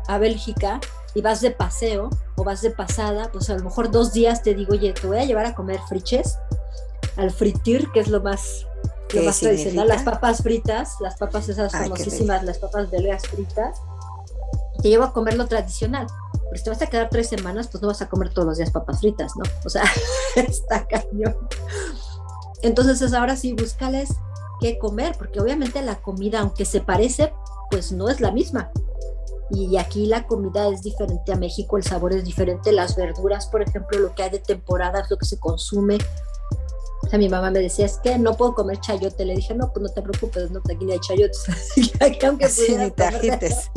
a 0.09 0.19
Bélgica 0.19 0.81
y 1.15 1.23
vas 1.23 1.41
de 1.41 1.51
paseo 1.51 2.11
o 2.37 2.45
vas 2.45 2.61
de 2.61 2.71
pasada, 2.71 3.31
pues 3.33 3.49
a 3.49 3.57
lo 3.57 3.65
mejor 3.65 3.91
dos 3.91 4.13
días 4.13 4.43
te 4.43 4.55
digo, 4.55 4.75
oye, 4.75 4.93
te 4.93 5.07
voy 5.07 5.19
a 5.19 5.25
llevar 5.25 5.47
a 5.47 5.55
comer 5.55 5.81
friches 5.89 6.37
al 7.19 7.33
fritir, 7.33 7.91
que 7.93 8.01
es 8.01 8.09
lo 8.09 8.23
más, 8.23 8.67
lo 9.13 9.23
más 9.25 9.41
tradicional, 9.41 9.89
las 9.89 10.05
papas 10.05 10.43
fritas, 10.43 10.95
las 11.01 11.17
papas 11.17 11.49
esas 11.49 11.73
famosísimas, 11.73 12.45
las 12.45 12.59
papas 12.59 12.91
belgas 12.91 13.27
fritas, 13.27 13.83
te 14.81 14.89
llevo 14.89 15.05
a 15.05 15.13
comer 15.13 15.37
lo 15.37 15.47
tradicional. 15.47 16.07
Pero 16.33 16.57
si 16.57 16.65
te 16.65 16.71
vas 16.71 16.83
a 16.83 16.87
quedar 16.87 17.11
tres 17.11 17.29
semanas, 17.29 17.69
pues 17.69 17.83
no 17.83 17.89
vas 17.89 18.01
a 18.01 18.09
comer 18.09 18.33
todos 18.33 18.47
los 18.47 18.57
días 18.57 18.71
papas 18.71 19.01
fritas, 19.01 19.33
¿no? 19.37 19.43
O 19.65 19.69
sea, 19.69 19.83
está 20.37 20.87
cañón. 20.87 21.37
Entonces, 22.63 23.03
es 23.03 23.13
ahora 23.13 23.37
sí, 23.37 23.53
búscales 23.53 24.11
qué 24.61 24.79
comer, 24.79 25.17
porque 25.19 25.41
obviamente 25.41 25.83
la 25.83 25.97
comida, 25.97 26.41
aunque 26.41 26.65
se 26.65 26.81
parece, 26.81 27.33
pues 27.71 27.93
no 27.93 28.09
es 28.09 28.21
la 28.21 28.31
misma. 28.31 28.71
Y 29.51 29.77
aquí 29.77 30.07
la 30.07 30.27
comida 30.27 30.69
es 30.69 30.83
diferente 30.83 31.33
a 31.33 31.37
México, 31.37 31.77
el 31.79 31.83
sabor 31.83 32.13
es 32.13 32.25
diferente, 32.25 32.71
las 32.71 32.97
verduras, 32.97 33.47
por 33.47 33.63
ejemplo, 33.63 33.99
lo 33.99 34.15
que 34.15 34.23
hay 34.23 34.31
de 34.31 34.41
temporada 34.41 35.01
es 35.01 35.11
lo 35.11 35.17
que 35.17 35.27
se 35.27 35.39
consume, 35.39 35.99
o 37.09 37.11
sea, 37.11 37.19
mi 37.19 37.31
mamá 37.31 37.51
me 37.51 37.61
decía, 37.61 37.87
es 37.87 37.97
que 37.97 38.19
no 38.19 38.37
puedo 38.37 38.55
comer 38.55 38.81
chayote. 38.81 39.25
Le 39.25 39.35
dije, 39.35 39.55
no, 39.55 39.73
pues 39.73 39.83
no 39.83 39.89
te 39.89 40.03
preocupes, 40.03 40.51
no, 40.51 40.59
aquí 40.59 40.85
ni 40.85 40.93
hay 40.93 41.01
chayotes. 41.01 41.43
aunque 42.23 42.51
sí, 42.51 42.77
ni 42.77 42.91
te 42.91 43.03
agites. 43.03 43.71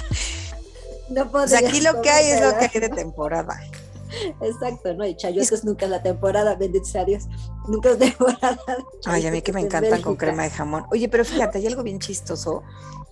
no 1.10 1.30
puedo. 1.30 1.44
aquí 1.54 1.82
lo 1.82 2.00
que 2.00 2.08
hay 2.08 2.30
es 2.30 2.40
lo 2.40 2.56
que 2.56 2.70
hay 2.72 2.80
de 2.80 2.88
temporada. 2.88 3.60
Exacto, 4.40 4.94
¿no? 4.94 5.04
Y 5.04 5.14
chayotes 5.18 5.64
nunca 5.64 5.84
es 5.84 5.90
la 5.90 6.02
temporada, 6.02 6.54
bendito 6.54 6.98
a 6.98 7.04
Dios. 7.04 7.24
Nunca 7.68 7.90
es 7.90 7.98
temporada. 7.98 8.58
Ay, 9.04 9.26
a 9.26 9.30
mí 9.30 9.42
que 9.42 9.52
me 9.52 9.60
encantan 9.60 10.00
con 10.00 10.16
crema 10.16 10.44
de 10.44 10.50
jamón. 10.50 10.86
Oye, 10.92 11.10
pero 11.10 11.26
fíjate, 11.26 11.58
hay 11.58 11.66
algo 11.66 11.82
bien 11.82 11.98
chistoso 11.98 12.62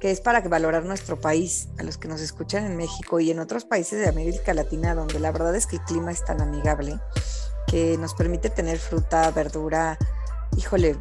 que 0.00 0.10
es 0.10 0.22
para 0.22 0.40
valorar 0.40 0.86
nuestro 0.86 1.20
país, 1.20 1.68
a 1.78 1.82
los 1.82 1.98
que 1.98 2.08
nos 2.08 2.22
escuchan 2.22 2.64
en 2.64 2.78
México 2.78 3.20
y 3.20 3.30
en 3.30 3.40
otros 3.40 3.66
países 3.66 4.00
de 4.00 4.08
América 4.08 4.54
Latina, 4.54 4.94
donde 4.94 5.20
la 5.20 5.32
verdad 5.32 5.54
es 5.54 5.66
que 5.66 5.76
el 5.76 5.82
clima 5.82 6.12
es 6.12 6.24
tan 6.24 6.40
amigable 6.40 6.98
que 7.68 7.96
nos 7.98 8.14
permite 8.14 8.50
tener 8.50 8.78
fruta, 8.78 9.30
verdura, 9.30 9.98
híjole, 10.56 10.96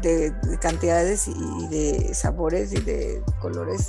de, 0.00 0.32
cantidades 0.60 1.28
y 1.28 1.68
de 1.68 2.14
sabores 2.14 2.72
y 2.72 2.80
de 2.80 3.22
colores, 3.40 3.88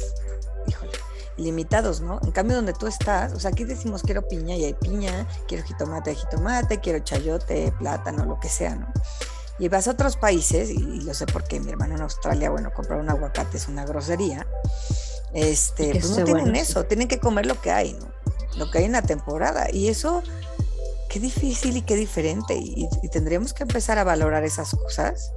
híjole, 0.67 0.91
limitados, 1.37 2.01
¿no? 2.01 2.19
En 2.23 2.31
cambio, 2.31 2.55
donde 2.55 2.73
tú 2.73 2.87
estás, 2.87 3.33
o 3.33 3.39
sea, 3.39 3.51
aquí 3.51 3.63
decimos 3.63 4.03
quiero 4.03 4.27
piña 4.27 4.55
y 4.55 4.65
hay 4.65 4.73
piña, 4.73 5.27
quiero 5.47 5.63
jitomate, 5.63 6.11
hay 6.11 6.15
jitomate, 6.15 6.79
quiero 6.79 6.99
chayote, 6.99 7.73
plátano, 7.77 8.25
lo 8.25 8.39
que 8.39 8.49
sea, 8.49 8.75
¿no? 8.75 8.87
Y 9.59 9.67
vas 9.67 9.87
a 9.87 9.91
otros 9.91 10.17
países, 10.17 10.69
y, 10.69 11.01
lo 11.01 11.13
sé 11.13 11.25
porque 11.27 11.59
mi 11.59 11.71
hermano 11.71 11.95
en 11.95 12.01
Australia, 12.01 12.49
bueno, 12.49 12.71
comprar 12.73 12.99
un 12.99 13.09
aguacate 13.09 13.57
es 13.57 13.67
una 13.67 13.85
grosería, 13.85 14.47
este, 15.33 15.91
pues 15.91 16.09
no 16.17 16.23
tienen 16.23 16.55
eso, 16.55 16.83
tienen 16.85 17.07
que 17.07 17.19
comer 17.19 17.45
lo 17.45 17.59
que 17.61 17.71
hay, 17.71 17.93
¿no? 17.93 18.11
Lo 18.57 18.69
que 18.69 18.79
hay 18.79 18.85
en 18.85 18.91
la 18.91 19.01
temporada. 19.01 19.71
Y 19.71 19.87
eso 19.87 20.23
qué 21.11 21.19
difícil 21.19 21.75
y 21.77 21.81
qué 21.81 21.95
diferente. 21.95 22.55
Y, 22.55 22.87
tendríamos 23.11 23.53
que 23.53 23.63
empezar 23.63 23.97
a 23.99 24.03
valorar 24.03 24.43
esas 24.43 24.71
cosas. 24.71 25.31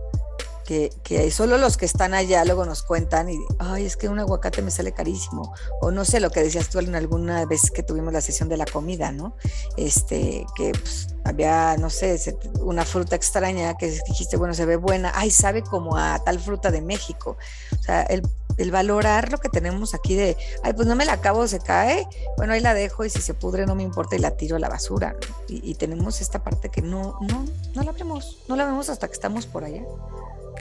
Que, 0.64 0.90
que, 1.02 1.30
solo 1.30 1.58
los 1.58 1.76
que 1.76 1.84
están 1.84 2.14
allá 2.14 2.42
luego 2.46 2.64
nos 2.64 2.82
cuentan 2.82 3.28
y, 3.28 3.38
ay, 3.58 3.84
es 3.84 3.98
que 3.98 4.08
un 4.08 4.18
aguacate 4.18 4.62
me 4.62 4.70
sale 4.70 4.92
carísimo. 4.92 5.52
O 5.82 5.90
no 5.90 6.06
sé 6.06 6.20
lo 6.20 6.30
que 6.30 6.42
decías 6.42 6.70
tú 6.70 6.78
alguna 6.78 7.44
vez 7.44 7.70
que 7.70 7.82
tuvimos 7.82 8.14
la 8.14 8.22
sesión 8.22 8.48
de 8.48 8.56
la 8.56 8.64
comida, 8.64 9.12
¿no? 9.12 9.36
Este, 9.76 10.46
que 10.56 10.70
pues, 10.70 11.08
había, 11.24 11.76
no 11.76 11.90
sé, 11.90 12.18
una 12.60 12.86
fruta 12.86 13.14
extraña 13.14 13.76
que 13.76 13.90
dijiste, 14.06 14.38
bueno, 14.38 14.54
se 14.54 14.64
ve 14.64 14.76
buena, 14.76 15.12
ay, 15.14 15.30
sabe 15.30 15.62
como 15.62 15.98
a 15.98 16.22
tal 16.24 16.40
fruta 16.40 16.70
de 16.70 16.80
México. 16.80 17.36
O 17.78 17.82
sea, 17.82 18.02
el 18.04 18.22
el 18.56 18.70
valorar 18.70 19.30
lo 19.30 19.38
que 19.38 19.48
tenemos 19.48 19.94
aquí 19.94 20.14
de, 20.14 20.36
ay, 20.62 20.72
pues 20.72 20.86
no 20.86 20.96
me 20.96 21.04
la 21.04 21.14
acabo, 21.14 21.46
se 21.46 21.60
cae, 21.60 22.06
bueno, 22.36 22.52
ahí 22.52 22.60
la 22.60 22.74
dejo 22.74 23.04
y 23.04 23.10
si 23.10 23.20
se 23.20 23.34
pudre 23.34 23.66
no 23.66 23.74
me 23.74 23.82
importa 23.82 24.16
y 24.16 24.18
la 24.18 24.32
tiro 24.32 24.56
a 24.56 24.58
la 24.58 24.68
basura. 24.68 25.16
Y, 25.48 25.74
tenemos 25.74 26.20
esta 26.20 26.42
parte 26.42 26.68
que 26.68 26.82
no, 26.82 27.18
no, 27.20 27.44
no 27.74 27.82
la 27.82 27.92
vemos, 27.92 28.38
no 28.48 28.56
la 28.56 28.64
vemos 28.64 28.88
hasta 28.88 29.08
que 29.08 29.12
estamos 29.12 29.46
por 29.46 29.64
allá. 29.64 29.82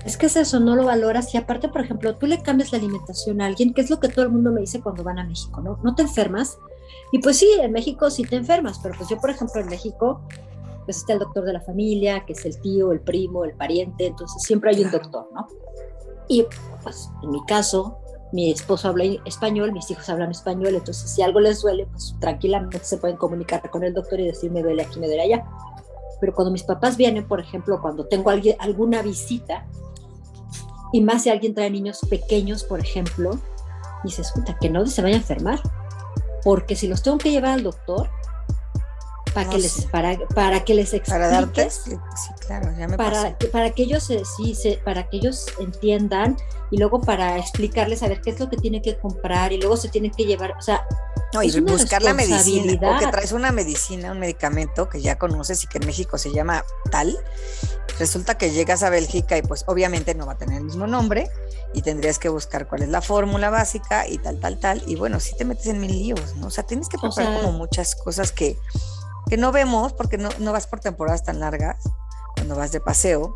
Es 0.06 0.18
que 0.18 0.26
es 0.26 0.36
eso, 0.36 0.60
no 0.60 0.76
lo 0.76 0.86
valoras 0.86 1.34
y 1.34 1.38
aparte, 1.38 1.70
por 1.70 1.82
ejemplo, 1.82 2.16
tú 2.16 2.26
le 2.26 2.42
cambias 2.42 2.72
la 2.72 2.80
alimentación 2.80 3.42
a 3.42 3.46
alguien, 3.46 3.74
que 3.74 3.82
es 3.82 3.90
lo 3.90 4.00
que 4.00 4.10
todo 4.10 4.26
el 4.26 4.32
mundo 4.32 4.52
me 4.52 4.62
dice 4.62 4.82
cuando 4.82 5.04
van 5.04 5.20
a 5.20 5.24
México, 5.24 5.62
¿no? 5.62 5.80
No 5.84 5.96
te 5.96 6.02
enfermas. 6.02 6.58
Y 7.12 7.20
pues 7.20 7.38
sí, 7.38 7.50
en 7.62 7.72
México 7.72 8.10
sí 8.10 8.24
te 8.24 8.36
enfermas, 8.36 8.80
pero 8.82 8.96
pues 8.98 9.10
yo, 9.10 9.18
por 9.20 9.30
ejemplo, 9.30 9.62
en 9.62 9.68
México, 9.68 10.22
pues 10.86 10.98
está 10.98 11.14
el 11.14 11.20
doctor 11.20 11.46
de 11.46 11.54
la 11.54 11.62
familia, 11.62 12.26
que 12.26 12.34
es 12.34 12.46
el 12.46 12.60
tío, 12.60 12.92
el 12.92 13.00
primo, 13.00 13.46
el 13.46 13.54
pariente, 13.54 14.08
entonces 14.08 14.42
siempre 14.44 14.72
hay 14.72 14.84
un 14.84 14.92
doctor, 14.92 15.30
¿no? 15.34 15.48
Y 16.28 16.46
pues 16.82 17.10
en 17.22 17.32
mi 17.32 17.44
caso, 17.46 18.00
mi 18.32 18.52
esposo 18.52 18.88
habla 18.88 19.04
español, 19.26 19.72
mis 19.72 19.90
hijos 19.92 20.10
hablan 20.10 20.32
español, 20.32 20.76
entonces 20.76 21.10
si 21.10 21.22
algo 21.22 21.40
les 21.40 21.62
duele, 21.62 21.86
pues 21.88 22.16
tranquilamente 22.20 22.80
se 22.84 22.98
pueden 22.98 23.18
comunicar 23.18 23.70
con 23.70 23.84
el 23.84 23.94
doctor 23.94 24.20
y 24.20 24.28
decirme 24.28 24.64
duele 24.64 24.84
aquí, 24.84 25.00
me 25.00 25.08
duele 25.08 25.24
allá. 25.24 25.46
Pero 26.20 26.34
cuando 26.34 26.52
mis 26.52 26.64
papás 26.64 26.98
vienen, 26.98 27.28
por 27.28 27.40
ejemplo, 27.40 27.82
cuando 27.82 28.06
tengo 28.06 28.30
alguien, 28.30 28.56
alguna 28.60 29.02
visita, 29.02 29.68
y 30.92 31.02
más 31.02 31.24
si 31.24 31.30
alguien 31.30 31.54
trae 31.54 31.70
niños 31.70 32.00
pequeños, 32.10 32.64
por 32.64 32.80
ejemplo, 32.80 33.40
dices, 34.04 34.28
escucha, 34.28 34.58
que 34.60 34.70
no 34.70 34.86
se 34.86 35.02
vaya 35.02 35.16
a 35.16 35.20
enfermar, 35.20 35.60
porque 36.44 36.76
si 36.76 36.88
los 36.88 37.02
tengo 37.04 37.18
que 37.18 37.32
llevar 37.32 37.52
al 37.52 37.64
doctor, 37.64 38.10
para, 39.34 39.50
que 39.50 39.58
les, 39.58 39.86
para, 39.86 40.18
para 40.36 40.64
que 40.64 40.74
les 40.74 40.94
expliques. 40.94 41.14
Para 41.14 41.28
darte, 41.30 41.70
sí, 41.70 41.98
claro, 42.46 42.72
ya 42.78 42.88
me 42.88 42.98
para, 42.98 43.38
para 43.52 43.72
que 43.72 43.84
ellos 43.84 44.10
sí, 44.38 44.56
se, 44.56 44.78
para 44.84 45.10
que 45.10 45.18
ellos 45.18 45.48
entiendan 45.60 46.38
y 46.72 46.78
luego 46.78 47.02
para 47.02 47.38
explicarles 47.38 48.04
a 48.04 48.08
ver 48.08 48.22
qué 48.22 48.32
es 48.32 48.40
lo 48.40 48.50
que 48.50 48.58
tienen 48.58 48.82
que 48.82 48.98
comprar 48.98 49.52
y 49.54 49.60
luego 49.60 49.78
se 49.78 49.90
tienen 49.90 50.12
que 50.12 50.26
llevar, 50.26 50.54
o 50.58 50.62
sea, 50.62 50.86
no, 51.34 51.42
y 51.42 51.60
buscar 51.62 52.04
la 52.04 52.14
medicina, 52.14 52.96
o 52.96 53.00
que 53.00 53.08
traes 53.08 53.32
una 53.32 53.52
medicina, 53.52 54.12
un 54.12 54.20
medicamento 54.20 54.88
que 54.88 55.02
ya 55.02 55.18
conoces 55.18 55.64
y 55.64 55.68
que 55.68 55.80
en 55.80 55.88
México 55.88 56.20
se 56.20 56.32
llama 56.32 56.64
tal, 56.92 57.18
resulta 57.98 58.38
que 58.38 58.52
llegas 58.52 58.84
a 58.84 58.92
Bélgica 58.92 59.36
y 59.38 59.42
pues 59.42 59.64
obviamente 59.68 60.14
no 60.14 60.28
va 60.28 60.34
a 60.34 60.38
tener 60.38 60.58
el 60.58 60.64
mismo 60.64 60.86
nombre 60.86 61.30
y 61.74 61.82
tendrías 61.82 62.20
que 62.20 62.30
buscar 62.30 62.68
cuál 62.68 62.84
es 62.84 62.90
la 62.90 63.02
fórmula 63.02 63.50
básica 63.50 64.08
y 64.08 64.20
tal, 64.20 64.40
tal, 64.40 64.60
tal, 64.60 64.84
y 64.86 64.96
bueno, 64.96 65.20
si 65.20 65.36
te 65.36 65.44
metes 65.44 65.66
en 65.66 65.80
mil 65.80 65.92
líos, 65.92 66.36
¿no? 66.36 66.48
O 66.48 66.52
sea, 66.52 66.66
tienes 66.66 66.88
que 66.88 67.00
pasar 67.00 67.42
como 67.42 67.52
muchas 67.52 67.96
cosas 67.96 68.32
que 68.32 68.58
que 69.30 69.38
no 69.38 69.52
vemos 69.52 69.94
porque 69.94 70.18
no, 70.18 70.30
no 70.40 70.52
vas 70.52 70.68
por 70.68 70.80
temporadas 70.80 71.24
tan 71.24 71.40
largas, 71.40 71.78
cuando 72.36 72.56
vas 72.56 72.72
de 72.72 72.80
paseo 72.80 73.36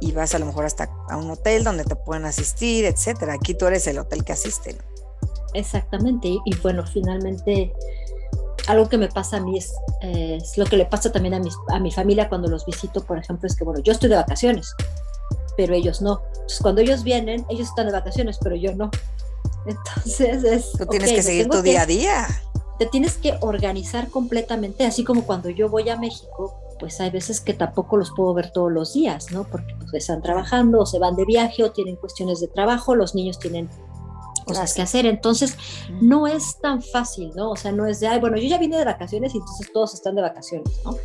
y, 0.00 0.12
vas 0.12 0.34
a 0.34 0.38
lo 0.38 0.46
mejor 0.46 0.66
hasta 0.66 0.90
a 1.08 1.16
un 1.16 1.30
hotel 1.30 1.64
donde 1.64 1.84
te 1.84 1.96
pueden 1.96 2.26
asistir, 2.26 2.84
etcétera. 2.84 3.34
Aquí 3.34 3.54
tú 3.54 3.66
eres 3.66 3.86
el 3.86 3.98
hotel 3.98 4.24
que 4.24 4.32
asiste. 4.32 4.76
Exactamente, 5.54 6.28
y, 6.28 6.56
bueno, 6.62 6.86
finalmente 6.86 7.72
algo 8.68 8.88
que 8.88 8.98
me 8.98 9.08
pasa 9.08 9.38
a 9.38 9.40
mí 9.40 9.56
es, 9.56 9.72
es 10.02 10.56
lo 10.58 10.66
que 10.66 10.76
le 10.76 10.84
pasa 10.84 11.10
también 11.10 11.34
a, 11.34 11.40
mis, 11.40 11.54
a 11.68 11.80
mi 11.80 11.90
familia 11.90 12.28
cuando 12.28 12.48
los 12.48 12.66
visito, 12.66 13.02
por 13.04 13.18
ejemplo, 13.18 13.46
es 13.46 13.56
que, 13.56 13.64
bueno, 13.64 13.80
yo 13.80 13.92
estoy 13.92 14.10
de 14.10 14.16
vacaciones, 14.16 14.74
pero 15.56 15.74
ellos 15.74 16.02
no. 16.02 16.22
Entonces, 16.32 16.58
cuando 16.60 16.82
ellos 16.82 17.02
vienen, 17.02 17.44
ellos 17.48 17.68
están 17.68 17.86
de 17.86 17.92
vacaciones, 17.92 18.38
pero 18.40 18.54
yo 18.54 18.74
no. 18.74 18.90
Entonces 19.66 20.44
es... 20.44 20.72
Tú 20.72 20.86
tienes 20.86 21.10
que 21.10 21.22
seguir 21.22 21.48
tu 21.48 21.62
día 21.62 21.82
a 21.82 21.86
día. 21.86 22.26
Te 22.80 22.86
tienes 22.86 23.18
que 23.18 23.36
organizar 23.42 24.08
completamente, 24.08 24.86
así 24.86 25.04
como 25.04 25.24
cuando 25.24 25.50
yo 25.50 25.68
voy 25.68 25.90
a 25.90 25.96
México, 25.96 26.58
pues 26.78 26.98
hay 27.00 27.10
veces 27.10 27.42
que 27.42 27.52
tampoco 27.52 27.98
los 27.98 28.10
puedo 28.10 28.32
ver 28.32 28.52
todos 28.52 28.72
los 28.72 28.94
días, 28.94 29.30
¿no? 29.32 29.44
Porque 29.44 29.74
pues, 29.78 29.92
están 29.92 30.22
trabajando 30.22 30.80
o 30.80 30.86
se 30.86 30.98
van 30.98 31.14
de 31.14 31.26
viaje 31.26 31.62
o 31.62 31.72
tienen 31.72 31.96
cuestiones 31.96 32.40
de 32.40 32.48
trabajo, 32.48 32.94
los 32.94 33.14
niños 33.14 33.38
tienen 33.38 33.68
cosas 34.46 34.72
que 34.72 34.80
hacer, 34.80 35.04
entonces 35.04 35.56
no 36.00 36.26
es 36.26 36.58
tan 36.60 36.82
fácil, 36.82 37.30
¿no? 37.36 37.50
O 37.50 37.56
sea, 37.56 37.70
no 37.70 37.86
es 37.86 38.00
de, 38.00 38.08
ay, 38.08 38.18
bueno, 38.18 38.38
yo 38.38 38.48
ya 38.48 38.56
vine 38.56 38.78
de 38.78 38.84
vacaciones 38.86 39.34
y 39.34 39.38
entonces 39.38 39.70
todos 39.74 39.92
están 39.92 40.14
de 40.14 40.22
vacaciones, 40.22 40.80
¿no? 40.82 40.96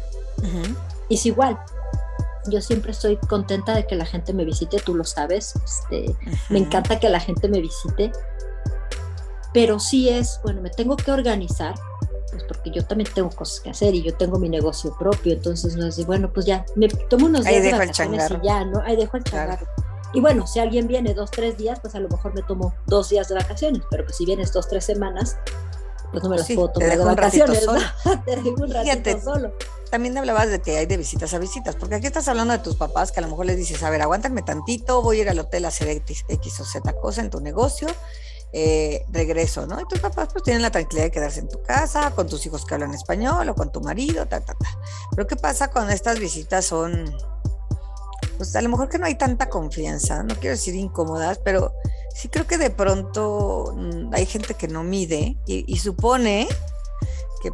Y 1.10 1.16
Es 1.16 1.26
igual, 1.26 1.60
yo 2.50 2.62
siempre 2.62 2.92
estoy 2.92 3.18
contenta 3.18 3.76
de 3.76 3.86
que 3.86 3.96
la 3.96 4.06
gente 4.06 4.34
me 4.34 4.46
visite, 4.46 4.78
tú 4.80 4.96
lo 4.96 5.04
sabes, 5.04 5.54
este, 5.64 6.16
me 6.50 6.60
encanta 6.60 7.00
que 7.00 7.10
la 7.10 7.20
gente 7.20 7.50
me 7.50 7.60
visite, 7.60 8.12
pero 9.56 9.80
sí 9.80 10.10
es, 10.10 10.42
bueno, 10.44 10.62
me 10.62 10.70
tengo 10.70 10.98
que 10.98 11.14
organizar, 11.14 11.76
pues 12.30 12.44
porque 12.44 12.72
yo 12.72 12.86
también 12.86 13.10
tengo 13.16 13.30
cosas 13.30 13.62
que 13.62 13.70
hacer 13.70 13.96
y 13.96 14.04
yo 14.04 14.14
tengo 14.14 14.38
mi 14.38 14.50
negocio 14.50 14.94
propio, 15.00 15.32
entonces 15.32 15.78
no 15.78 15.88
es 15.88 15.96
de, 15.96 16.04
bueno, 16.04 16.30
pues 16.34 16.46
ya, 16.46 16.66
me 16.76 16.90
tomo 16.90 17.28
unos 17.28 17.46
días 17.46 17.64
de 17.64 17.72
vacaciones 17.72 18.30
y 18.30 18.46
ya, 18.46 18.66
¿no? 18.66 18.82
Ahí 18.82 18.98
dejo 18.98 19.16
el 19.16 19.24
changarro. 19.24 19.66
Y 20.14 20.20
bueno, 20.20 20.46
si 20.46 20.60
alguien 20.60 20.88
viene 20.88 21.14
dos, 21.14 21.32
tres 21.32 21.58
días, 21.58 21.80
pues 21.80 21.96
a 21.96 22.02
lo 22.02 22.10
mejor 22.10 22.34
me 22.36 22.42
tomo 22.42 22.74
dos 22.86 23.08
días 23.08 23.30
de 23.30 23.36
vacaciones, 23.36 23.82
pero 23.90 24.04
pues 24.04 24.18
si 24.18 24.26
vienes 24.26 24.52
dos, 24.52 24.68
tres 24.68 24.84
semanas, 24.84 25.38
pues 26.12 26.22
no 26.22 26.32
me 26.32 26.38
las 26.38 26.52
puedo 26.52 26.72
tomar 26.72 26.90
de 26.90 27.06
vacaciones, 27.06 27.66
¿no? 27.66 27.76
te 28.26 28.36
dejo 28.36 28.62
un 28.62 28.72
ratito 28.72 29.22
solo 29.22 29.54
también 29.96 30.18
hablabas 30.18 30.50
de 30.50 30.62
que 30.62 30.78
hay 30.78 30.86
de 30.86 30.98
visitas 30.98 31.34
a 31.34 31.40
visitas, 31.40 31.78
porque 31.78 31.96
aquí 31.96 32.08
estás 32.08 32.28
hablando 32.28 32.52
de 32.52 32.60
tus 32.60 32.76
papás 32.76 33.14
que 33.14 33.20
a 33.20 33.24
lo 33.24 33.30
mejor 33.30 33.46
les 33.46 33.56
dices, 33.56 33.82
a 33.82 33.90
ver, 33.90 34.02
aguántame 34.02 34.42
tantito, 34.42 35.02
voy 35.02 35.20
a 35.20 35.22
ir 35.22 35.30
al 35.30 35.40
hotel 35.40 35.64
a 35.64 35.70
hacer 35.70 35.88
X, 35.88 36.26
o 36.60 36.66
Z 36.66 36.94
cosa 37.00 37.22
en 37.22 37.30
tu 37.30 37.40
negocio, 37.40 37.88
eh, 38.58 39.06
regreso, 39.10 39.68
¿no? 39.68 39.82
Y 39.82 39.86
tus 39.86 40.00
papás 40.00 40.30
pues 40.32 40.42
tienen 40.46 40.62
la 40.62 40.72
tranquilidad 40.72 41.08
de 41.08 41.12
quedarse 41.12 41.42
en 41.42 41.50
tu 41.50 41.62
casa, 41.62 42.12
con 42.12 42.26
tus 42.26 42.46
hijos 42.46 42.64
que 42.66 42.74
hablan 42.74 42.94
español 42.94 43.50
o 43.50 43.54
con 43.54 43.70
tu 43.70 43.82
marido, 43.82 44.26
ta, 44.28 44.40
ta, 44.40 44.54
ta. 44.54 44.80
Pero 45.12 45.28
¿qué 45.28 45.36
pasa 45.36 45.70
cuando 45.70 45.92
estas 45.92 46.20
visitas 46.20 46.64
son, 46.64 47.14
pues 48.38 48.56
a 48.56 48.62
lo 48.62 48.70
mejor 48.70 48.88
que 48.88 48.98
no 48.98 49.08
hay 49.08 49.16
tanta 49.16 49.50
confianza, 49.50 50.24
no 50.24 50.36
quiero 50.36 50.56
decir 50.56 50.74
incómodas, 50.74 51.38
pero 51.44 51.74
sí 52.16 52.30
creo 52.30 52.48
que 52.48 52.58
de 52.58 52.70
pronto 52.70 53.74
mm, 53.76 54.14
hay 54.14 54.26
gente 54.26 54.54
que 54.54 54.70
no 54.70 54.86
mide 54.86 55.36
y, 55.46 55.78
supone 55.78 56.48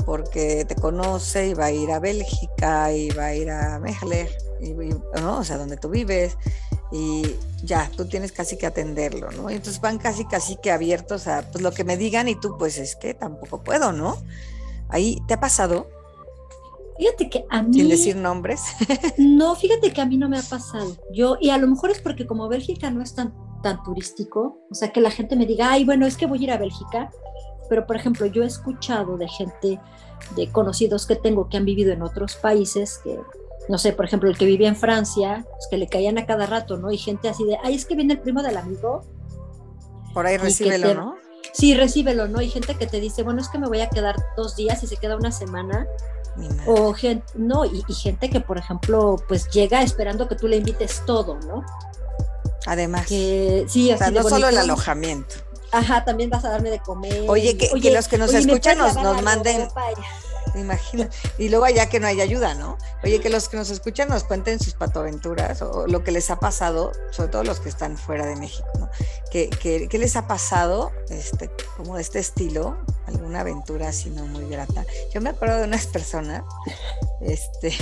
porque 0.05 0.65
te 0.65 0.75
conoce 0.75 1.47
y 1.47 1.53
va 1.53 1.65
a 1.65 1.71
ir 1.71 1.91
a 1.91 1.99
Bélgica 1.99 2.93
y 2.93 3.09
va 3.09 3.25
a 3.25 3.35
ir 3.35 3.49
a 3.49 3.79
Mechler, 3.79 4.29
y, 4.59 4.73
¿no? 5.19 5.39
o 5.39 5.43
sea, 5.43 5.57
donde 5.57 5.77
tú 5.77 5.89
vives, 5.89 6.37
y 6.91 7.23
ya, 7.63 7.89
tú 7.95 8.05
tienes 8.05 8.31
casi 8.31 8.57
que 8.57 8.65
atenderlo, 8.65 9.31
¿no? 9.31 9.49
Y 9.49 9.55
entonces 9.55 9.79
van 9.79 9.97
casi, 9.97 10.25
casi 10.25 10.57
que 10.57 10.71
abiertos 10.71 11.27
a 11.27 11.43
pues, 11.51 11.63
lo 11.63 11.71
que 11.71 11.83
me 11.83 11.95
digan 11.95 12.27
y 12.27 12.35
tú, 12.35 12.57
pues 12.57 12.77
es 12.77 12.95
que 12.95 13.13
tampoco 13.13 13.63
puedo, 13.63 13.93
¿no? 13.93 14.17
Ahí, 14.89 15.21
¿te 15.27 15.35
ha 15.35 15.39
pasado? 15.39 15.87
Fíjate 16.97 17.29
que 17.29 17.45
a 17.49 17.63
mí... 17.63 17.73
Sin 17.73 17.89
decir 17.89 18.15
nombres. 18.15 18.61
no, 19.17 19.55
fíjate 19.55 19.93
que 19.93 20.01
a 20.01 20.05
mí 20.05 20.17
no 20.17 20.27
me 20.27 20.37
ha 20.37 20.43
pasado. 20.43 20.97
Yo, 21.13 21.37
y 21.39 21.49
a 21.49 21.57
lo 21.57 21.67
mejor 21.67 21.91
es 21.91 22.01
porque 22.01 22.27
como 22.27 22.49
Bélgica 22.49 22.91
no 22.91 23.01
es 23.01 23.15
tan, 23.15 23.33
tan 23.63 23.81
turístico, 23.83 24.59
o 24.69 24.75
sea, 24.75 24.91
que 24.91 24.99
la 24.99 25.11
gente 25.11 25.35
me 25.35 25.45
diga, 25.45 25.71
ay, 25.71 25.85
bueno, 25.85 26.05
es 26.05 26.17
que 26.17 26.25
voy 26.25 26.39
a 26.39 26.43
ir 26.43 26.51
a 26.51 26.57
Bélgica, 26.57 27.09
pero 27.69 27.87
por 27.87 27.95
ejemplo 27.95 28.25
yo 28.25 28.43
he 28.43 28.47
escuchado 28.47 29.17
de 29.17 29.29
gente, 29.29 29.79
de 30.35 30.51
conocidos 30.51 31.05
que 31.05 31.15
tengo 31.15 31.47
que 31.47 31.55
han 31.55 31.63
vivido 31.63 31.93
en 31.93 32.01
otros 32.01 32.35
países, 32.35 32.99
que 33.01 33.17
no 33.69 33.77
sé, 33.77 33.93
por 33.93 34.05
ejemplo 34.05 34.29
el 34.29 34.37
que 34.37 34.45
vivía 34.45 34.67
en 34.67 34.75
Francia, 34.75 35.45
pues 35.49 35.67
que 35.69 35.77
le 35.77 35.87
caían 35.87 36.17
a 36.17 36.25
cada 36.25 36.45
rato, 36.45 36.77
¿no? 36.77 36.91
Y 36.91 36.97
gente 36.97 37.29
así 37.29 37.43
de, 37.43 37.57
ay, 37.63 37.75
es 37.75 37.85
que 37.85 37.95
viene 37.95 38.13
el 38.13 38.19
primo 38.19 38.41
del 38.43 38.57
amigo. 38.57 39.03
Por 40.13 40.25
ahí 40.25 40.37
recíbelo, 40.37 40.93
¿no? 40.93 41.15
Sí, 41.53 41.73
recíbelo, 41.75 42.27
¿no? 42.27 42.41
Y 42.41 42.49
gente 42.49 42.75
que 42.75 42.87
te 42.87 42.99
dice, 42.99 43.23
bueno, 43.23 43.41
es 43.41 43.49
que 43.49 43.57
me 43.57 43.67
voy 43.67 43.81
a 43.81 43.89
quedar 43.89 44.15
dos 44.37 44.55
días 44.55 44.81
y 44.83 44.87
se 44.87 44.97
queda 44.97 45.15
una 45.15 45.31
semana. 45.31 45.87
O 46.65 46.93
gente, 46.93 47.25
no, 47.35 47.65
y, 47.65 47.83
gente 47.93 48.29
que, 48.29 48.39
por 48.39 48.57
ejemplo, 48.57 49.17
pues 49.27 49.49
llega 49.49 49.81
esperando 49.81 50.29
que 50.29 50.35
tú 50.35 50.47
le 50.47 50.57
invites 50.57 51.03
todo, 51.05 51.37
¿no? 51.41 51.63
Además. 52.65 53.05
Que, 53.05 53.65
sí, 53.67 53.91
o 53.91 53.97
sea, 53.97 54.11
no 54.11 54.23
solo 54.23 54.47
el 54.47 54.57
alojamiento. 54.57 55.35
Ajá, 55.73 56.05
también 56.05 56.29
vas 56.29 56.45
a 56.45 56.49
darme 56.49 56.69
de 56.69 56.79
comer. 56.79 57.25
Oye, 57.27 57.57
que, 57.57 57.91
los 57.91 58.07
que 58.07 58.17
nos 58.17 58.33
escuchan 58.33 58.77
nos, 58.77 58.95
nos 58.95 59.21
manden. 59.21 59.67
Me 60.53 60.61
imagino. 60.61 61.07
Y 61.37 61.49
luego 61.49 61.65
allá 61.65 61.87
que 61.89 61.99
no 61.99 62.07
hay 62.07 62.21
ayuda, 62.21 62.53
¿no? 62.53 62.77
Oye, 63.03 63.19
que 63.19 63.29
los 63.29 63.49
que 63.49 63.57
nos 63.57 63.69
escuchan 63.69 64.09
nos 64.09 64.23
cuenten 64.23 64.59
sus 64.59 64.73
patoaventuras 64.73 65.61
o 65.61 65.87
lo 65.87 66.03
que 66.03 66.11
les 66.11 66.29
ha 66.29 66.39
pasado, 66.39 66.91
sobre 67.11 67.29
todo 67.29 67.43
los 67.43 67.59
que 67.59 67.69
están 67.69 67.97
fuera 67.97 68.25
de 68.25 68.35
México, 68.35 68.67
¿no? 68.79 68.89
¿Qué, 69.31 69.49
qué, 69.49 69.97
les 69.97 70.15
ha 70.15 70.27
pasado, 70.27 70.91
este, 71.09 71.49
como 71.77 71.95
de 71.95 72.01
este 72.01 72.19
estilo? 72.19 72.77
¿Alguna 73.07 73.41
aventura 73.41 73.89
así 73.89 74.09
no 74.09 74.25
muy 74.25 74.49
grata? 74.49 74.85
Yo 75.13 75.21
me 75.21 75.29
acuerdo 75.29 75.57
de 75.57 75.63
unas 75.63 75.87
personas, 75.87 76.43
este, 77.21 77.73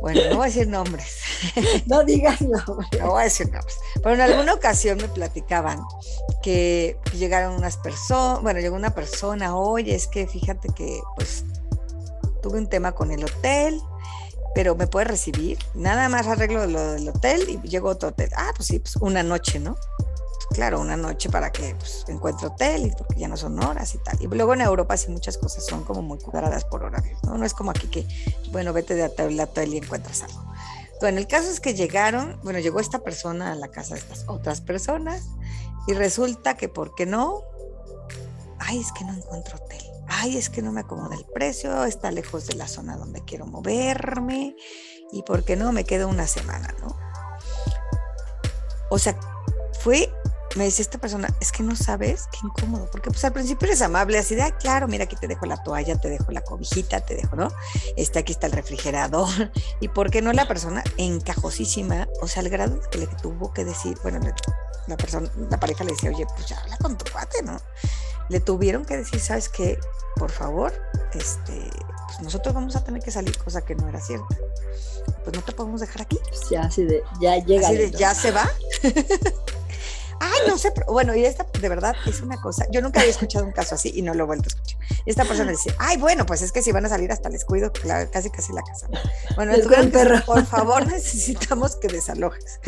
bueno, 0.00 0.20
no 0.30 0.36
voy 0.36 0.44
a 0.44 0.46
decir 0.46 0.68
nombres. 0.68 1.16
No 1.86 2.04
digas 2.04 2.40
nombres. 2.40 2.88
No 2.98 3.10
voy 3.10 3.22
a 3.22 3.24
decir 3.24 3.50
nombres. 3.50 3.74
Pero 3.94 4.14
en 4.14 4.20
alguna 4.20 4.54
ocasión 4.54 4.98
me 4.98 5.08
platicaban 5.08 5.80
que 6.42 6.96
llegaron 7.16 7.54
unas 7.54 7.76
personas, 7.76 8.42
bueno, 8.42 8.60
llegó 8.60 8.76
una 8.76 8.94
persona, 8.94 9.56
oye, 9.56 9.94
es 9.94 10.06
que 10.06 10.26
fíjate 10.26 10.68
que 10.74 11.00
pues 11.16 11.44
tuve 12.42 12.58
un 12.58 12.68
tema 12.68 12.92
con 12.92 13.10
el 13.10 13.24
hotel, 13.24 13.80
pero 14.54 14.74
me 14.74 14.86
puede 14.86 15.06
recibir. 15.06 15.58
Nada 15.74 16.08
más 16.08 16.26
arreglo 16.26 16.66
lo 16.66 16.92
del 16.92 17.08
hotel 17.08 17.48
y 17.48 17.68
llego 17.68 17.88
a 17.88 17.92
otro 17.92 18.10
hotel. 18.10 18.30
Ah, 18.36 18.52
pues 18.56 18.68
sí, 18.68 18.78
pues 18.78 18.96
una 18.96 19.22
noche, 19.22 19.60
¿no? 19.60 19.76
Claro, 20.52 20.80
una 20.80 20.96
noche 20.96 21.30
para 21.30 21.50
que 21.50 21.74
pues, 21.74 22.04
encuentre 22.08 22.48
hotel, 22.48 22.86
y 22.86 22.90
porque 22.90 23.20
ya 23.20 23.28
no 23.28 23.36
son 23.36 23.62
horas 23.62 23.94
y 23.94 23.98
tal. 23.98 24.16
Y 24.20 24.26
luego 24.26 24.54
en 24.54 24.60
Europa 24.60 24.96
sí 24.96 25.10
muchas 25.10 25.38
cosas 25.38 25.64
son 25.64 25.84
como 25.84 26.02
muy 26.02 26.18
cuadradas 26.18 26.64
por 26.64 26.82
horarios, 26.82 27.22
¿no? 27.24 27.38
No 27.38 27.44
es 27.44 27.54
como 27.54 27.70
aquí 27.70 27.88
que, 27.88 28.06
bueno, 28.50 28.72
vete 28.72 28.94
de 28.94 29.04
hotel 29.04 29.38
a 29.40 29.44
hotel 29.44 29.74
y 29.74 29.78
encuentras 29.78 30.22
algo. 30.22 30.44
Bueno, 31.00 31.18
el 31.18 31.26
caso 31.26 31.50
es 31.50 31.60
que 31.60 31.74
llegaron, 31.74 32.38
bueno, 32.42 32.58
llegó 32.58 32.80
esta 32.80 32.98
persona 32.98 33.52
a 33.52 33.54
la 33.54 33.68
casa 33.68 33.94
de 33.94 34.00
estas 34.00 34.24
otras 34.28 34.60
personas 34.60 35.28
y 35.86 35.94
resulta 35.94 36.56
que, 36.56 36.68
¿por 36.68 36.94
qué 36.94 37.06
no? 37.06 37.42
Ay, 38.58 38.80
es 38.80 38.92
que 38.92 39.04
no 39.04 39.14
encuentro 39.14 39.56
hotel. 39.56 39.82
Ay, 40.08 40.36
es 40.36 40.50
que 40.50 40.60
no 40.60 40.72
me 40.72 40.80
acomoda 40.80 41.14
el 41.14 41.24
precio, 41.24 41.84
está 41.84 42.10
lejos 42.10 42.46
de 42.48 42.54
la 42.54 42.68
zona 42.68 42.96
donde 42.96 43.24
quiero 43.24 43.46
moverme 43.46 44.56
y 45.12 45.22
¿por 45.22 45.44
qué 45.44 45.56
no? 45.56 45.72
Me 45.72 45.84
quedo 45.84 46.08
una 46.08 46.26
semana, 46.26 46.74
¿no? 46.80 46.96
O 48.90 48.98
sea, 48.98 49.18
fue 49.80 50.12
me 50.56 50.64
dice 50.64 50.82
esta 50.82 50.98
persona, 50.98 51.28
es 51.40 51.52
que 51.52 51.62
no 51.62 51.76
sabes, 51.76 52.28
qué 52.32 52.38
incómodo, 52.42 52.88
porque 52.90 53.10
pues 53.10 53.24
al 53.24 53.32
principio 53.32 53.66
eres 53.66 53.82
amable, 53.82 54.18
así 54.18 54.34
de, 54.34 54.42
ah, 54.42 54.50
claro, 54.50 54.88
mira, 54.88 55.04
aquí 55.04 55.16
te 55.16 55.28
dejo 55.28 55.46
la 55.46 55.62
toalla, 55.62 55.96
te 56.00 56.08
dejo 56.08 56.32
la 56.32 56.42
cobijita, 56.42 57.00
te 57.00 57.14
dejo, 57.14 57.36
¿no? 57.36 57.48
Este, 57.96 58.18
aquí 58.18 58.32
está 58.32 58.46
el 58.46 58.52
refrigerador, 58.52 59.28
y 59.80 59.88
por 59.88 60.10
qué 60.10 60.22
no 60.22 60.32
la 60.32 60.48
persona 60.48 60.82
encajosísima, 60.96 62.08
o 62.20 62.28
sea, 62.28 62.42
al 62.42 62.48
grado 62.48 62.80
que 62.90 62.98
le 62.98 63.06
tuvo 63.06 63.52
que 63.52 63.64
decir, 63.64 63.96
bueno, 64.02 64.20
la 64.86 64.96
persona, 64.96 65.30
la 65.50 65.60
pareja 65.60 65.84
le 65.84 65.92
decía, 65.92 66.10
oye, 66.10 66.26
pues 66.34 66.48
ya 66.48 66.60
habla 66.60 66.76
con 66.78 66.98
tu 66.98 67.10
cuate, 67.10 67.42
¿no? 67.42 67.60
Le 68.28 68.40
tuvieron 68.40 68.84
que 68.84 68.96
decir, 68.96 69.20
¿sabes 69.20 69.48
qué? 69.48 69.78
Por 70.16 70.30
favor, 70.30 70.72
este, 71.14 71.70
pues 72.06 72.20
nosotros 72.22 72.54
vamos 72.54 72.76
a 72.76 72.84
tener 72.84 73.02
que 73.02 73.10
salir, 73.10 73.36
cosa 73.38 73.62
que 73.62 73.74
no 73.74 73.88
era 73.88 74.00
cierta. 74.00 74.36
Pues 75.24 75.34
no 75.34 75.42
te 75.42 75.52
podemos 75.52 75.80
dejar 75.80 76.02
aquí. 76.02 76.18
Ya, 76.50 76.62
así 76.62 76.84
de, 76.84 77.02
ya 77.20 77.36
llega. 77.38 77.68
Así 77.68 77.76
de, 77.76 77.90
ya 77.90 78.14
se 78.14 78.30
va. 78.30 78.48
Ay, 80.20 80.40
no 80.46 80.58
sé, 80.58 80.70
bueno, 80.86 81.14
y 81.14 81.24
esta 81.24 81.46
de 81.60 81.68
verdad 81.68 81.96
es 82.06 82.20
una 82.20 82.38
cosa, 82.40 82.66
yo 82.70 82.82
nunca 82.82 83.00
había 83.00 83.10
escuchado 83.10 83.44
un 83.46 83.52
caso 83.52 83.74
así 83.74 83.90
y 83.94 84.02
no 84.02 84.12
lo 84.12 84.24
he 84.24 84.26
vuelto 84.26 84.48
a 84.48 84.48
escuchar. 84.48 84.78
Esta 85.06 85.24
persona 85.24 85.50
dice, 85.50 85.74
ay, 85.78 85.96
bueno, 85.96 86.26
pues 86.26 86.42
es 86.42 86.52
que 86.52 86.60
si 86.62 86.72
van 86.72 86.84
a 86.84 86.90
salir 86.90 87.10
hasta 87.10 87.30
les 87.30 87.46
cuido 87.46 87.72
casi 88.12 88.30
casi 88.30 88.52
la 88.52 88.62
casa. 88.62 88.88
Bueno, 89.34 89.54
entonces, 89.54 90.22
por 90.22 90.44
favor 90.44 90.86
necesitamos 90.92 91.76
que 91.76 91.88
desalojes. 91.88 92.60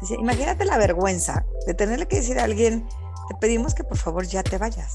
Dice, 0.00 0.14
imagínate 0.14 0.64
la 0.64 0.78
vergüenza 0.78 1.44
de 1.66 1.74
tenerle 1.74 2.08
que 2.08 2.16
decir 2.16 2.38
a 2.38 2.44
alguien, 2.44 2.88
te 3.28 3.34
pedimos 3.38 3.74
que 3.74 3.84
por 3.84 3.98
favor 3.98 4.26
ya 4.26 4.42
te 4.42 4.56
vayas. 4.56 4.94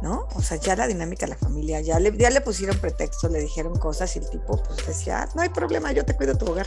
¿no? 0.00 0.28
O 0.34 0.42
sea, 0.42 0.58
ya 0.58 0.76
la 0.76 0.86
dinámica 0.86 1.26
de 1.26 1.30
la 1.30 1.38
familia, 1.38 1.80
ya 1.80 1.98
le, 1.98 2.16
ya 2.16 2.30
le 2.30 2.40
pusieron 2.40 2.78
pretexto, 2.78 3.28
le 3.28 3.40
dijeron 3.40 3.76
cosas 3.78 4.14
y 4.16 4.20
el 4.20 4.30
tipo 4.30 4.62
pues 4.62 4.86
decía, 4.86 5.22
ah, 5.22 5.28
no 5.34 5.42
hay 5.42 5.48
problema, 5.48 5.92
yo 5.92 6.04
te 6.04 6.14
cuido 6.14 6.36
tu 6.36 6.46
hogar. 6.46 6.66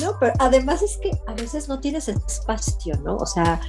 No, 0.00 0.16
pero 0.18 0.32
además 0.38 0.82
es 0.82 0.96
que 0.98 1.10
a 1.26 1.34
veces 1.34 1.68
no 1.68 1.80
tienes 1.80 2.08
espacio, 2.08 2.96
¿no? 3.02 3.16
O 3.16 3.26
sea, 3.26 3.60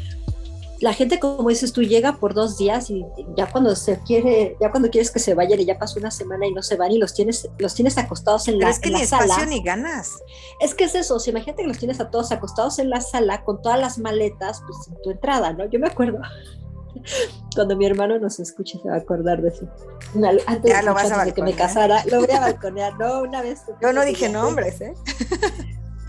la 0.81 0.93
gente, 0.93 1.19
como 1.19 1.49
dices 1.49 1.71
tú, 1.71 1.81
llega 1.81 2.17
por 2.17 2.33
dos 2.33 2.57
días 2.57 2.89
y 2.89 3.05
ya 3.37 3.49
cuando 3.49 3.75
se 3.75 3.99
quiere, 3.99 4.57
ya 4.59 4.71
cuando 4.71 4.89
quieres 4.89 5.09
que 5.09 5.19
se 5.19 5.33
vayan 5.33 5.59
y 5.59 5.65
ya 5.65 5.79
pasó 5.79 5.99
una 5.99 6.11
semana 6.11 6.47
y 6.47 6.53
no 6.53 6.61
se 6.61 6.75
van 6.75 6.91
y 6.91 6.97
los 6.97 7.13
tienes, 7.13 7.49
los 7.57 7.73
tienes 7.73 7.97
acostados 7.97 8.47
en 8.47 8.59
la, 8.59 8.69
es 8.69 8.79
que 8.79 8.91
ni 8.91 9.01
espacio 9.01 9.45
ni 9.45 9.61
ganas. 9.61 10.17
Es 10.59 10.75
que 10.75 10.85
es 10.85 10.95
eso, 10.95 11.19
si 11.19 11.29
imagínate 11.29 11.63
que 11.63 11.67
los 11.67 11.77
tienes 11.77 11.99
a 11.99 12.09
todos 12.09 12.31
acostados 12.31 12.79
en 12.79 12.89
la 12.89 13.01
sala 13.01 13.43
con 13.43 13.61
todas 13.61 13.79
las 13.79 13.97
maletas, 13.97 14.61
pues 14.65 14.87
en 14.87 15.01
tu 15.01 15.11
entrada, 15.11 15.53
¿no? 15.53 15.65
Yo 15.69 15.79
me 15.79 15.87
acuerdo. 15.87 16.19
Cuando 17.55 17.77
mi 17.77 17.85
hermano 17.85 18.19
nos 18.19 18.39
escuche 18.39 18.79
se 18.81 18.89
va 18.89 18.95
a 18.95 18.99
acordar 18.99 19.41
de 19.41 19.49
eso. 19.49 19.67
antes, 20.47 20.71
ya 20.71 20.81
lo 20.81 20.93
vas 20.93 21.11
a 21.11 21.23
de 21.23 21.33
que 21.33 21.41
me 21.41 21.53
casara, 21.53 22.03
lo 22.05 22.19
voy 22.19 22.31
a 22.31 22.39
balconear, 22.41 22.97
no, 22.99 23.21
una 23.21 23.41
vez. 23.41 23.61
Yo 23.81 23.93
no 23.93 24.01
dije 24.05 24.27
nombres, 24.27 24.81
¿eh? 24.81 24.93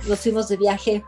Nos 0.09 0.21
fuimos 0.21 0.49
de 0.49 0.57
viaje, 0.57 1.05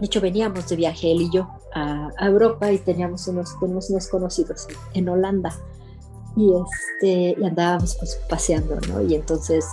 de 0.00 0.06
hecho 0.06 0.20
veníamos 0.20 0.68
de 0.68 0.76
viaje 0.76 1.12
él 1.12 1.22
y 1.22 1.30
yo 1.30 1.48
a, 1.74 2.10
Europa 2.20 2.70
y 2.70 2.78
teníamos 2.78 3.26
unos, 3.28 3.58
tenemos 3.60 3.90
unos 3.90 4.08
conocidos 4.08 4.66
en 4.94 5.08
Holanda 5.08 5.54
y, 6.36 6.52
este, 6.54 7.40
y 7.40 7.44
andábamos 7.44 7.96
pues 7.96 8.18
paseando, 8.28 8.78
¿no? 8.88 9.02
Y 9.02 9.14
entonces 9.14 9.64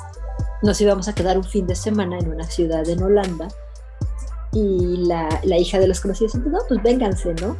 nos 0.61 0.79
íbamos 0.81 1.07
a 1.07 1.15
quedar 1.15 1.37
un 1.37 1.43
fin 1.43 1.67
de 1.67 1.75
semana 1.75 2.17
en 2.19 2.29
una 2.29 2.45
ciudad 2.45 2.87
en 2.87 3.01
Holanda 3.01 3.47
y 4.51 4.97
la, 5.05 5.29
la 5.43 5.57
hija 5.57 5.79
de 5.79 5.87
los 5.87 6.01
conocidos 6.01 6.33
dijo, 6.33 6.49
no, 6.49 6.59
pues 6.67 6.81
vénganse, 6.81 7.33
¿no? 7.35 7.55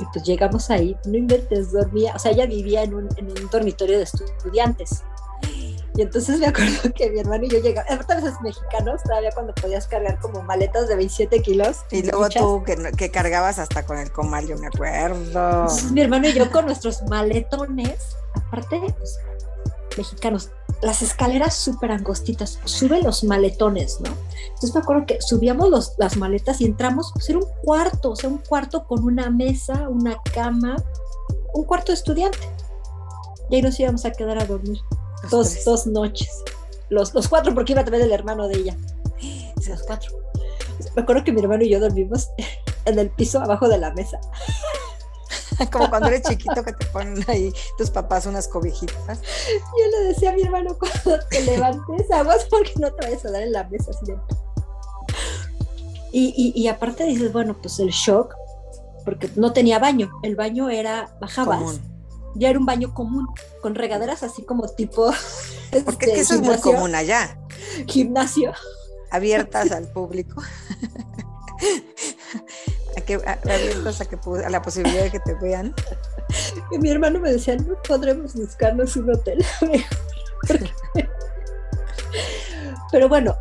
Y 0.00 0.04
pues 0.12 0.24
llegamos 0.24 0.70
ahí, 0.70 0.96
no 1.06 1.16
inventes, 1.16 1.72
dormía, 1.72 2.14
o 2.16 2.18
sea, 2.18 2.32
ella 2.32 2.46
vivía 2.46 2.82
en 2.82 2.94
un, 2.94 3.08
en 3.16 3.30
un 3.30 3.48
dormitorio 3.50 3.98
de 3.98 4.04
estudiantes. 4.04 5.04
Y 5.96 6.02
entonces 6.02 6.40
me 6.40 6.46
acuerdo 6.46 6.92
que 6.94 7.10
mi 7.10 7.20
hermano 7.20 7.44
y 7.44 7.50
yo 7.50 7.58
llegamos, 7.58 7.90
a 7.90 8.14
veces 8.14 8.34
mexicanos, 8.42 9.02
todavía 9.04 9.30
cuando 9.32 9.54
podías 9.54 9.86
cargar 9.86 10.18
como 10.18 10.42
maletas 10.42 10.88
de 10.88 10.96
27 10.96 11.40
kilos. 11.42 11.78
Y 11.90 12.02
luego 12.02 12.28
tú 12.28 12.64
que, 12.64 12.76
que, 12.96 13.10
cargabas 13.10 13.58
hasta 13.58 13.86
con 13.86 13.98
el 13.98 14.10
comal, 14.10 14.46
yo 14.46 14.58
me 14.58 14.66
acuerdo. 14.66 15.16
Entonces 15.62 15.92
mi 15.92 16.00
hermano 16.00 16.28
y 16.28 16.32
yo 16.32 16.50
con 16.50 16.66
nuestros 16.66 17.02
maletones, 17.04 18.16
aparte, 18.34 18.80
pues, 18.98 19.18
mexicanos, 19.96 20.50
las 20.82 21.02
escaleras 21.02 21.54
súper 21.54 21.92
angostitas, 21.92 22.58
sube 22.64 23.00
los 23.00 23.22
maletones, 23.22 24.00
¿no? 24.00 24.10
Entonces 24.48 24.74
me 24.74 24.80
acuerdo 24.80 25.06
que 25.06 25.22
subíamos 25.22 25.70
los, 25.70 25.94
las 25.98 26.16
maletas 26.16 26.60
y 26.60 26.64
entramos, 26.64 27.12
pues 27.14 27.30
era 27.30 27.38
un 27.38 27.46
cuarto, 27.62 28.10
o 28.10 28.16
sea, 28.16 28.28
un 28.28 28.38
cuarto 28.38 28.84
con 28.84 29.04
una 29.04 29.30
mesa, 29.30 29.88
una 29.88 30.16
cama, 30.34 30.74
un 31.54 31.64
cuarto 31.64 31.92
de 31.92 31.96
estudiante. 31.98 32.38
Y 33.48 33.56
ahí 33.56 33.62
nos 33.62 33.78
íbamos 33.78 34.04
a 34.04 34.10
quedar 34.10 34.38
a 34.38 34.44
dormir 34.44 34.80
dos, 35.30 35.64
dos, 35.64 35.86
noches. 35.86 36.30
Los, 36.88 37.14
los 37.14 37.28
cuatro, 37.28 37.54
porque 37.54 37.72
iba 37.72 37.84
también 37.84 38.04
el 38.04 38.12
hermano 38.12 38.48
de 38.48 38.56
ella. 38.56 38.76
Los 39.68 39.82
cuatro. 39.82 40.12
Me 40.94 41.02
acuerdo 41.02 41.24
que 41.24 41.32
mi 41.32 41.40
hermano 41.40 41.64
y 41.64 41.70
yo 41.70 41.80
dormimos 41.80 42.28
en 42.84 42.98
el 42.98 43.10
piso 43.10 43.40
abajo 43.40 43.68
de 43.68 43.78
la 43.78 43.92
mesa. 43.92 44.20
Como 45.72 45.88
cuando 45.88 46.08
eres 46.08 46.22
chiquito 46.22 46.64
que 46.64 46.72
te 46.72 46.86
ponen 46.86 47.24
ahí 47.28 47.52
tus 47.78 47.90
papás 47.90 48.26
unas 48.26 48.48
cobijitas. 48.48 49.20
Yo 49.20 49.98
le 49.98 50.08
decía 50.08 50.30
a 50.30 50.32
mi 50.34 50.42
hermano 50.42 50.76
cuando 50.78 51.24
te 51.30 51.42
levantes 51.42 52.10
aguas 52.10 52.46
porque 52.50 52.72
no 52.80 52.92
te 52.92 53.06
vayas 53.06 53.24
a 53.24 53.30
dar 53.30 53.42
en 53.42 53.52
la 53.52 53.64
mesa 53.64 53.90
así 53.90 54.12
y, 56.16 56.32
y, 56.36 56.62
y, 56.62 56.68
aparte 56.68 57.02
dices, 57.02 57.32
bueno, 57.32 57.56
pues 57.60 57.80
el 57.80 57.88
shock, 57.88 58.36
porque 59.04 59.28
no 59.34 59.52
tenía 59.52 59.80
baño, 59.80 60.12
el 60.22 60.36
baño 60.36 60.70
era, 60.70 61.16
bajabas, 61.20 61.80
ya 62.34 62.50
era 62.50 62.58
un 62.58 62.66
baño 62.66 62.94
común, 62.94 63.28
con 63.62 63.74
regaderas 63.74 64.22
así 64.22 64.42
como 64.42 64.68
tipo... 64.68 65.10
Porque 65.84 66.06
este, 66.06 66.20
eso 66.20 66.34
es 66.34 66.40
muy 66.40 66.58
común 66.58 66.94
allá. 66.94 67.36
Gimnasio. 67.86 68.52
Abiertas 69.10 69.70
al 69.72 69.88
público. 69.88 70.40
a 72.96 73.00
que, 73.00 73.14
abiertas 73.14 74.00
a, 74.00 74.04
que, 74.04 74.18
a 74.44 74.50
la 74.50 74.62
posibilidad 74.62 75.04
de 75.04 75.10
que 75.10 75.20
te 75.20 75.34
vean. 75.34 75.74
Y 76.70 76.78
mi 76.78 76.90
hermano 76.90 77.20
me 77.20 77.32
decía, 77.32 77.56
no 77.56 77.74
podremos 77.86 78.34
buscarnos 78.34 78.96
un 78.96 79.10
hotel 79.10 79.44
Pero 82.92 83.08
bueno, 83.08 83.36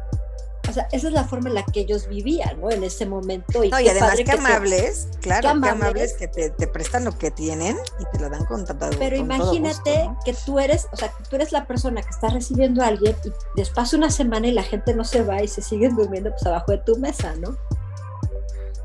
o 0.74 0.76
sea, 0.76 0.88
esa 0.92 1.08
es 1.08 1.14
la 1.14 1.24
forma 1.24 1.50
en 1.50 1.56
la 1.56 1.64
que 1.64 1.82
ellos 1.82 2.08
vivían, 2.08 2.60
¿no? 2.60 2.72
En 2.72 2.84
ese 2.84 3.06
momento. 3.06 3.64
Y, 3.64 3.70
no, 3.70 3.80
y 3.80 3.90
además 3.90 4.16
que 4.16 4.32
amables, 4.32 5.08
claro, 5.22 5.42
qué 5.62 5.70
amables, 5.70 6.14
que 6.14 6.28
te, 6.28 6.50
prestan 6.68 7.06
lo 7.06 7.16
que 7.16 7.30
tienen 7.30 7.78
y 8.00 8.06
te 8.06 8.20
lo 8.20 8.28
dan 8.28 8.44
con 8.46 8.66
tanto 8.66 8.90
Pero 8.98 9.16
imagínate 9.16 10.10
que 10.26 10.34
tú 10.34 10.58
eres, 10.58 10.88
o 10.92 10.98
sea, 10.98 11.10
que 11.10 11.24
tú 11.30 11.36
eres 11.36 11.52
la 11.52 11.68
persona 11.68 12.02
que 12.02 12.10
está 12.10 12.30
recibiendo 12.30 12.82
a 12.82 12.88
alguien 12.88 13.16
y 13.24 13.32
después 13.56 13.94
una 13.94 14.10
semana 14.10 14.48
y 14.48 14.52
la 14.52 14.64
gente 14.64 14.96
no 14.96 15.04
se 15.04 15.22
va 15.22 15.44
y 15.44 15.48
se 15.48 15.62
siguen 15.62 15.96
durmiendo 15.96 16.32
pues 16.32 16.44
abajo 16.48 16.72
de 16.72 16.80
tu 16.80 16.98
mesa, 16.98 17.36
¿no? 17.36 17.56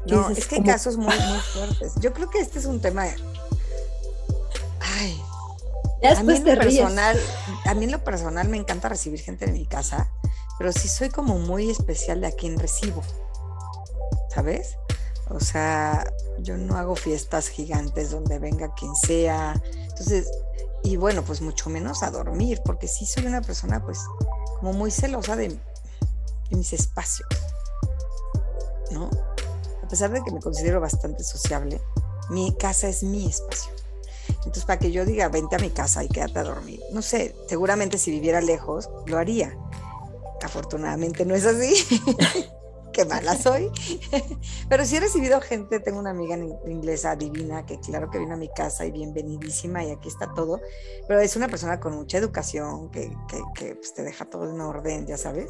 No, 0.05 0.29
es 0.29 0.47
que 0.47 0.57
hay 0.57 0.65
casos 0.65 0.99
muy, 0.99 1.07
muy 1.07 1.39
fuertes. 1.39 1.95
Yo 2.01 2.13
creo 2.13 2.29
que 2.29 2.41
este 2.41 2.59
es 2.59 2.67
un 2.67 2.83
tema. 2.83 3.07
Ay. 4.81 5.23
a 6.17 6.23
mí, 6.23 6.39
te 6.39 6.55
personal, 6.55 7.19
a 7.65 7.73
mí 7.73 7.87
en 7.87 7.93
lo 7.93 8.05
personal 8.05 8.47
me 8.51 8.59
encanta 8.59 8.91
recibir 8.91 9.21
gente 9.21 9.47
en 9.47 9.55
mi 9.55 9.65
casa 9.65 10.11
pero 10.59 10.73
sí 10.73 10.89
soy 10.89 11.09
como 11.09 11.39
muy 11.39 11.71
especial 11.71 12.21
de 12.21 12.27
a 12.27 12.33
quien 12.33 12.59
recibo, 12.59 13.03
¿sabes? 14.29 14.77
O 15.31 15.41
sea, 15.41 16.05
yo 16.41 16.57
no 16.57 16.77
hago 16.77 16.97
fiestas 16.97 17.49
gigantes 17.49 18.11
donde 18.11 18.39
venga 18.39 18.75
quien 18.75 18.95
sea. 18.95 19.61
Entonces, 19.89 20.31
y 20.83 20.97
bueno, 20.97 21.23
pues 21.23 21.41
mucho 21.41 21.71
menos 21.71 22.03
a 22.03 22.11
dormir, 22.11 22.61
porque 22.65 22.89
sí 22.89 23.05
soy 23.05 23.27
una 23.27 23.43
persona 23.43 23.85
pues 23.85 24.01
como 24.59 24.73
muy 24.73 24.91
celosa 24.91 25.37
de, 25.37 25.59
mis 26.51 26.73
espacios, 26.73 27.29
¿no? 28.91 29.11
A 29.85 29.89
pesar 29.89 30.11
de 30.11 30.23
que 30.23 30.33
me 30.33 30.41
considero 30.41 30.81
bastante 30.81 31.23
sociable, 31.23 31.81
mi 32.31 32.57
casa 32.57 32.89
es 32.89 33.03
mi 33.03 33.27
espacio. 33.27 33.71
Entonces, 34.29 34.65
para 34.65 34.79
que 34.79 34.91
yo 34.91 35.05
diga, 35.05 35.29
vente 35.29 35.57
a 35.57 35.59
mi 35.59 35.71
casa 35.71 36.03
y 36.05 36.09
quédate 36.09 36.39
a 36.39 36.45
dormir, 36.45 36.81
no 36.93 37.03
sé, 37.03 37.37
seguramente 37.49 37.99
si 37.99 38.11
viviera 38.11 38.41
lejos, 38.41 38.89
lo 39.07 39.19
haría. 39.19 39.55
Afortunadamente 40.43 41.25
no 41.25 41.35
es 41.35 41.47
así. 41.47 41.75
Qué 42.93 43.05
mala 43.05 43.37
soy. 43.37 43.71
Pero 44.69 44.85
sí 44.85 44.97
he 44.97 45.01
recibido 45.01 45.41
gente, 45.41 45.79
tengo 45.81 45.99
una 45.99 46.11
amiga 46.11 46.37
inglesa 46.67 47.15
divina 47.17 47.65
que 47.65 47.79
claro 47.79 48.11
que 48.11 48.19
vino 48.19 48.35
a 48.35 48.37
mi 48.37 48.49
casa 48.49 48.87
y 48.87 48.91
bienvenidísima 48.91 49.85
y 49.85 49.91
aquí 49.91 50.09
está 50.09 50.33
todo, 50.35 50.61
pero 51.07 51.21
es 51.21 51.37
una 51.37 51.49
persona 51.49 51.79
con 51.79 51.95
mucha 51.95 52.19
educación 52.19 52.91
que, 52.91 53.13
que, 53.55 53.77
pues, 53.77 53.95
te 53.95 54.03
deja 54.03 54.25
todo 54.25 54.51
en 54.51 54.61
orden, 54.61 55.07
ya 55.07 55.17
sabes. 55.17 55.49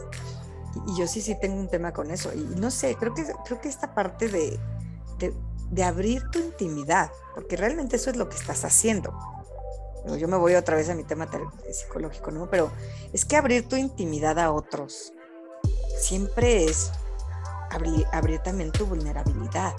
Y, 0.88 0.98
yo 0.98 1.06
sí, 1.06 1.22
sí 1.22 1.36
tengo 1.40 1.58
un 1.58 1.68
tema 1.68 1.92
con 1.92 2.10
eso. 2.10 2.34
Y 2.34 2.40
no 2.40 2.70
sé, 2.70 2.96
creo 2.96 3.14
que, 3.14 3.24
creo 3.46 3.60
que 3.60 3.68
esta 3.68 3.94
parte 3.94 4.28
de, 4.28 4.58
de, 5.18 5.32
de 5.70 5.84
abrir 5.84 6.22
tu 6.30 6.40
intimidad, 6.40 7.10
porque 7.34 7.56
realmente 7.56 7.96
eso 7.96 8.10
es 8.10 8.16
lo 8.16 8.28
que 8.28 8.36
estás 8.36 8.64
haciendo 8.64 9.14
yo 10.16 10.28
me 10.28 10.36
voy 10.36 10.54
otra 10.54 10.76
vez 10.76 10.88
a 10.88 10.94
mi 10.94 11.04
tema 11.04 11.28
psicológico, 11.70 12.30
¿no? 12.30 12.48
Pero 12.48 12.70
es 13.12 13.24
que 13.24 13.36
abrir 13.36 13.68
tu 13.68 13.76
intimidad 13.76 14.38
a 14.38 14.52
otros 14.52 15.12
siempre 15.98 16.64
es 16.64 16.90
abrir, 17.70 18.06
abrir 18.12 18.40
también 18.40 18.72
tu 18.72 18.86
vulnerabilidad 18.86 19.74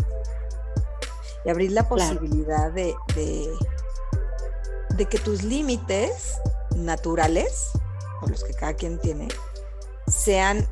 y 1.45 1.49
abrir 1.49 1.71
la 1.71 1.87
posibilidad 1.87 2.71
de, 2.71 2.95
de, 3.15 3.57
de, 4.95 5.05
que 5.05 5.17
tus 5.17 5.43
límites 5.43 6.37
naturales, 6.75 7.69
o 8.21 8.27
los 8.27 8.43
que 8.43 8.53
cada 8.53 8.73
quien 8.73 8.99
tiene, 8.99 9.29
sean 10.07 10.67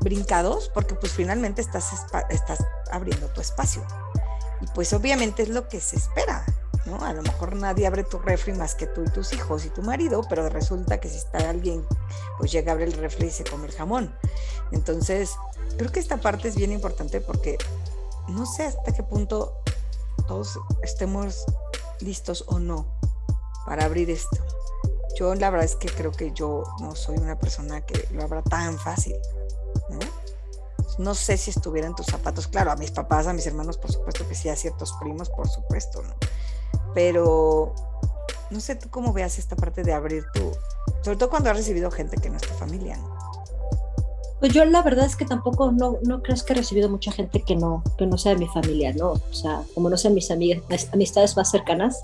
brincados, 0.00 0.70
porque 0.72 0.94
pues 0.94 1.12
finalmente 1.12 1.62
estás, 1.62 1.90
estás 2.28 2.58
abriendo 2.90 3.28
tu 3.28 3.40
espacio. 3.40 3.82
Y 4.60 4.66
pues 4.74 4.92
obviamente 4.92 5.42
es 5.42 5.48
lo 5.48 5.68
que 5.68 5.80
se 5.80 5.96
espera, 5.96 6.44
A 6.96 7.12
lo 7.12 7.22
mejor 7.22 7.56
nadie 7.56 7.86
abre 7.86 8.04
tu 8.04 8.18
refri 8.18 8.52
más 8.52 8.74
que 8.74 8.86
tú 8.86 9.02
y 9.02 9.10
tus 9.10 9.32
hijos 9.32 9.64
y 9.64 9.70
tu 9.70 9.82
marido, 9.82 10.22
pero 10.28 10.48
resulta 10.48 11.00
que 11.00 11.08
si 11.08 11.16
está 11.16 11.50
alguien, 11.50 11.86
pues 12.38 12.52
llega 12.52 12.72
a 12.72 12.74
abrir 12.74 12.88
el 12.88 12.94
refri 12.94 13.28
y 13.28 13.30
se 13.30 13.44
come 13.44 13.66
el 13.66 13.72
jamón. 13.72 14.14
Entonces, 14.72 15.36
creo 15.78 15.90
que 15.90 16.00
esta 16.00 16.18
parte 16.18 16.48
es 16.48 16.56
bien 16.56 16.72
importante 16.72 17.20
porque 17.20 17.58
no 18.28 18.46
sé 18.46 18.64
hasta 18.64 18.92
qué 18.92 19.02
punto 19.02 19.56
todos 20.26 20.58
estemos 20.82 21.44
listos 22.00 22.44
o 22.46 22.58
no 22.58 22.86
para 23.66 23.84
abrir 23.84 24.10
esto. 24.10 24.38
Yo 25.16 25.34
la 25.34 25.50
verdad 25.50 25.66
es 25.66 25.76
que 25.76 25.88
creo 25.88 26.12
que 26.12 26.32
yo 26.32 26.64
no 26.80 26.94
soy 26.94 27.18
una 27.18 27.38
persona 27.38 27.80
que 27.82 28.08
lo 28.12 28.22
abra 28.22 28.42
tan 28.42 28.78
fácil, 28.78 29.16
¿no? 30.98 31.14
Sé 31.14 31.36
si 31.36 31.50
estuviera 31.50 31.88
en 31.88 31.94
tus 31.94 32.06
zapatos. 32.06 32.46
Claro, 32.48 32.70
a 32.70 32.76
mis 32.76 32.90
papás, 32.90 33.26
a 33.26 33.32
mis 33.32 33.46
hermanos, 33.46 33.78
por 33.78 33.90
supuesto 33.92 34.26
que 34.28 34.34
sí, 34.34 34.48
a 34.48 34.56
ciertos 34.56 34.92
primos, 35.00 35.30
por 35.30 35.48
supuesto, 35.48 36.02
¿no? 36.02 36.14
Pero 36.94 37.74
no 38.50 38.60
sé 38.60 38.74
tú 38.74 38.88
cómo 38.90 39.12
veas 39.12 39.38
esta 39.38 39.56
parte 39.56 39.82
de 39.82 39.92
abrir 39.92 40.24
tu, 40.34 40.52
sobre 41.02 41.16
todo 41.16 41.30
cuando 41.30 41.50
has 41.50 41.56
recibido 41.56 41.90
gente 41.90 42.16
que 42.16 42.30
no 42.30 42.36
es 42.36 42.42
tu 42.42 42.54
familia. 42.54 42.98
Pues 44.40 44.54
yo 44.54 44.64
la 44.64 44.82
verdad 44.82 45.04
es 45.04 45.16
que 45.16 45.26
tampoco 45.26 45.70
no, 45.70 45.98
no 46.02 46.22
creo 46.22 46.36
que 46.44 46.52
he 46.52 46.56
recibido 46.56 46.88
mucha 46.88 47.12
gente 47.12 47.42
que 47.42 47.56
no, 47.56 47.82
que 47.98 48.06
no 48.06 48.16
sea 48.16 48.32
de 48.32 48.38
mi 48.38 48.48
familia, 48.48 48.92
¿no? 48.94 49.12
O 49.12 49.32
sea, 49.32 49.62
como 49.74 49.90
no 49.90 49.98
sean 49.98 50.14
mis 50.14 50.30
amigas, 50.30 50.88
amistades 50.92 51.36
más 51.36 51.50
cercanas, 51.50 52.02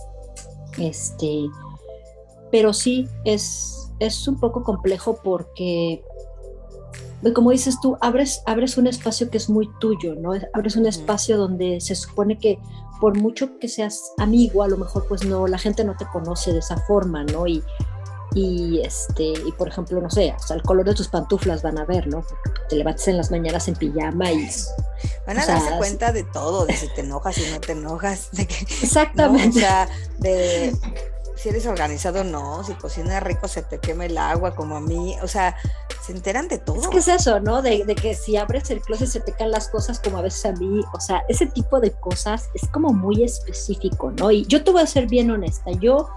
este, 0.79 1.46
pero 2.51 2.75
sí 2.75 3.09
es, 3.25 3.90
es 4.01 4.29
un 4.29 4.38
poco 4.38 4.62
complejo 4.62 5.18
porque 5.25 6.03
como 7.35 7.51
dices 7.51 7.81
tú, 7.81 7.96
abres, 8.01 8.42
abres 8.46 8.77
un 8.77 8.87
espacio 8.87 9.31
que 9.31 9.38
es 9.38 9.49
muy 9.49 9.68
tuyo, 9.81 10.14
¿no? 10.14 10.33
Abres 10.53 10.77
un 10.77 10.87
espacio 10.87 11.37
donde 11.38 11.81
se 11.81 11.94
supone 11.94 12.38
que 12.38 12.59
por 13.00 13.16
mucho 13.16 13.59
que 13.59 13.68
seas 13.68 14.12
amigo, 14.18 14.62
a 14.62 14.68
lo 14.68 14.76
mejor 14.76 15.06
pues 15.09 15.24
no, 15.24 15.46
la 15.46 15.59
gente 15.59 15.85
no 15.85 15.96
te 15.96 16.06
conoce 16.06 16.52
de 16.52 16.61
esa 16.61 16.76
forma, 16.76 17.24
¿no? 17.24 17.46
Y, 17.46 17.62
y 18.35 18.80
este, 18.80 19.24
y 19.24 19.52
por 19.52 19.68
ejemplo, 19.68 20.00
no 20.00 20.11
sé, 20.11 20.30
hasta 20.30 20.54
el 20.54 20.62
color 20.62 20.87
de 20.87 20.94
tus 20.94 21.09
pantuflas 21.09 21.62
van 21.62 21.78
a 21.78 21.85
ver, 21.85 22.06
¿no? 22.09 22.24
te 22.68 22.76
levantas 22.76 23.09
en 23.09 23.16
las 23.16 23.30
mañanas 23.30 23.68
en 23.68 23.76
pijama 23.76 24.32
y... 24.32 24.48
Van 25.26 25.38
a 25.38 25.46
darse 25.46 25.76
cuenta 25.78 26.12
de 26.12 26.24
todo, 26.24 26.66
de 26.66 26.74
si 26.74 26.88
te 26.94 27.02
enojas, 27.02 27.38
y 27.38 27.50
no 27.50 27.61
te 27.61 27.72
enojas, 27.72 28.28
de 28.32 28.46
que... 28.46 28.54
Exactamente. 28.82 29.59
O 29.59 29.61
sea, 29.61 29.88
de 30.18 30.74
si 31.37 31.50
eres 31.50 31.66
organizado 31.66 32.24
no, 32.24 32.64
si 32.64 32.72
cocinas 32.74 33.22
rico 33.22 33.46
se 33.46 33.62
te 33.62 33.78
quema 33.78 34.06
el 34.06 34.16
agua 34.16 34.54
como 34.54 34.76
a 34.76 34.80
mí, 34.80 35.16
o 35.22 35.28
sea, 35.28 35.56
se 36.07 36.12
enteran 36.12 36.47
de 36.47 36.59
todo. 36.59 36.81
Es 36.81 36.88
que 36.88 36.99
es 36.99 37.09
eso, 37.09 37.40
¿no? 37.40 37.62
De, 37.62 37.85
de, 37.85 37.95
que 37.97 38.14
si 38.14 38.37
abres 38.37 38.71
el 38.71 38.81
closet 38.81 39.09
se 39.09 39.21
te 39.21 39.33
caen 39.33 39.51
las 39.51 39.69
cosas 39.69 39.99
como 39.99 40.19
a 40.19 40.23
veces 40.23 40.47
a 40.47 40.53
mí, 40.53 40.83
o 40.92 41.01
sea, 41.01 41.25
ese 41.29 41.47
tipo 41.47 41.81
de 41.81 41.90
cosas 41.92 42.49
es 42.55 42.69
como 42.69 42.92
muy 42.92 43.25
específico, 43.25 44.12
¿no? 44.12 44.31
Y 44.31 44.45
yo 44.47 44.62
te 44.62 44.71
voy 44.71 44.83
a 44.83 44.87
ser 44.87 45.09
bien 45.09 45.31
honesta, 45.31 45.73
yo 45.73 46.09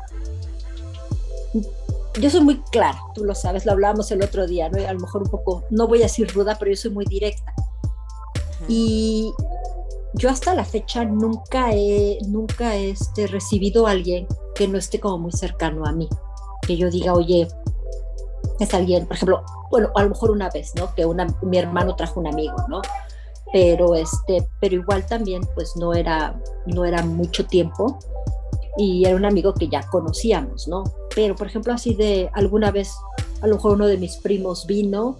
yo 2.19 2.29
soy 2.29 2.41
muy 2.41 2.59
clara, 2.71 2.99
tú 3.15 3.23
lo 3.23 3.33
sabes, 3.33 3.65
lo 3.65 3.71
hablábamos 3.71 4.11
el 4.11 4.21
otro 4.23 4.45
día, 4.45 4.69
¿no? 4.69 4.85
a 4.85 4.93
lo 4.93 4.99
mejor 4.99 5.23
un 5.23 5.29
poco, 5.29 5.63
no 5.69 5.87
voy 5.87 5.99
a 5.99 6.03
decir 6.03 6.31
ruda, 6.33 6.57
pero 6.59 6.71
yo 6.71 6.77
soy 6.77 6.91
muy 6.91 7.05
directa. 7.05 7.53
Y 8.67 9.31
yo 10.15 10.29
hasta 10.29 10.53
la 10.53 10.65
fecha 10.65 11.05
nunca 11.05 11.71
he, 11.71 12.19
nunca 12.27 12.75
he 12.75 12.91
este, 12.91 13.27
recibido 13.27 13.87
a 13.87 13.91
alguien 13.91 14.27
que 14.53 14.67
no 14.67 14.77
esté 14.77 14.99
como 14.99 15.17
muy 15.17 15.31
cercano 15.31 15.85
a 15.85 15.91
mí. 15.91 16.09
Que 16.67 16.75
yo 16.77 16.89
diga, 16.89 17.13
oye, 17.13 17.47
es 18.59 18.73
alguien, 18.73 19.05
por 19.05 19.15
ejemplo, 19.15 19.43
bueno, 19.71 19.89
a 19.95 20.03
lo 20.03 20.09
mejor 20.09 20.31
una 20.31 20.49
vez, 20.49 20.73
¿no? 20.75 20.93
Que 20.93 21.05
una, 21.05 21.27
mi 21.41 21.57
hermano 21.57 21.95
trajo 21.95 22.19
un 22.19 22.27
amigo, 22.27 22.55
¿no? 22.67 22.81
Pero, 23.51 23.95
este, 23.95 24.47
pero 24.59 24.75
igual 24.75 25.05
también, 25.05 25.41
pues 25.55 25.75
no 25.75 25.93
era, 25.93 26.39
no 26.67 26.85
era 26.85 27.03
mucho 27.03 27.45
tiempo 27.45 27.97
y 28.77 29.05
era 29.05 29.15
un 29.15 29.25
amigo 29.25 29.53
que 29.53 29.67
ya 29.67 29.81
conocíamos, 29.89 30.67
¿no? 30.67 30.83
Pero, 31.15 31.35
por 31.35 31.47
ejemplo, 31.47 31.73
así 31.73 31.95
de 31.95 32.29
alguna 32.33 32.71
vez, 32.71 32.93
a 33.41 33.47
lo 33.47 33.55
mejor 33.55 33.73
uno 33.73 33.87
de 33.87 33.97
mis 33.97 34.17
primos 34.17 34.67
vino 34.67 35.17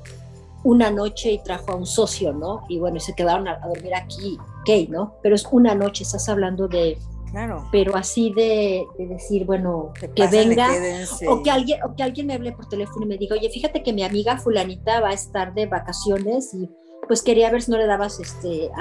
una 0.64 0.92
noche 0.92 1.32
y 1.32 1.40
trajo 1.40 1.72
a 1.72 1.76
un 1.76 1.86
socio, 1.86 2.34
¿no? 2.34 2.64
Y 2.68 2.80
bueno, 2.80 2.98
y 2.98 3.00
se 3.00 3.14
quedaron 3.14 3.48
a, 3.48 3.60
dormir 3.60 3.96
aquí, 3.96 4.38
ok, 4.62 4.90
¿no? 4.90 5.16
Pero 5.24 5.36
es 5.36 5.48
una 5.52 5.76
noche, 5.76 6.04
estás 6.04 6.28
hablando 6.30 6.68
de... 6.68 6.98
Claro. 7.32 7.68
Pero 7.72 7.96
así 7.96 8.34
de, 8.34 8.88
decir, 8.98 9.46
bueno, 9.46 9.94
que 10.16 10.28
venga, 10.28 10.70
o 11.28 11.44
que, 11.44 11.52
alguien, 11.52 11.84
o 11.84 11.96
que 11.96 12.04
alguien 12.04 12.28
me 12.28 12.34
hable 12.34 12.52
por 12.52 12.68
teléfono 12.68 13.06
y 13.06 13.10
me 13.10 13.18
diga, 13.18 13.36
oye, 13.36 13.50
fíjate 13.50 13.84
que 13.84 13.94
mi 13.94 14.04
amiga 14.04 14.38
fulanita 14.38 15.00
va 15.00 15.10
a 15.10 15.14
estar 15.14 15.54
de 15.54 15.68
vacaciones 15.68 16.54
y 16.54 16.70
pues 17.08 17.22
quería 17.22 17.52
ver 17.52 17.62
si 17.62 17.72
no 17.72 17.78
le 17.78 17.86
dabas 17.86 18.20
este 18.20 18.72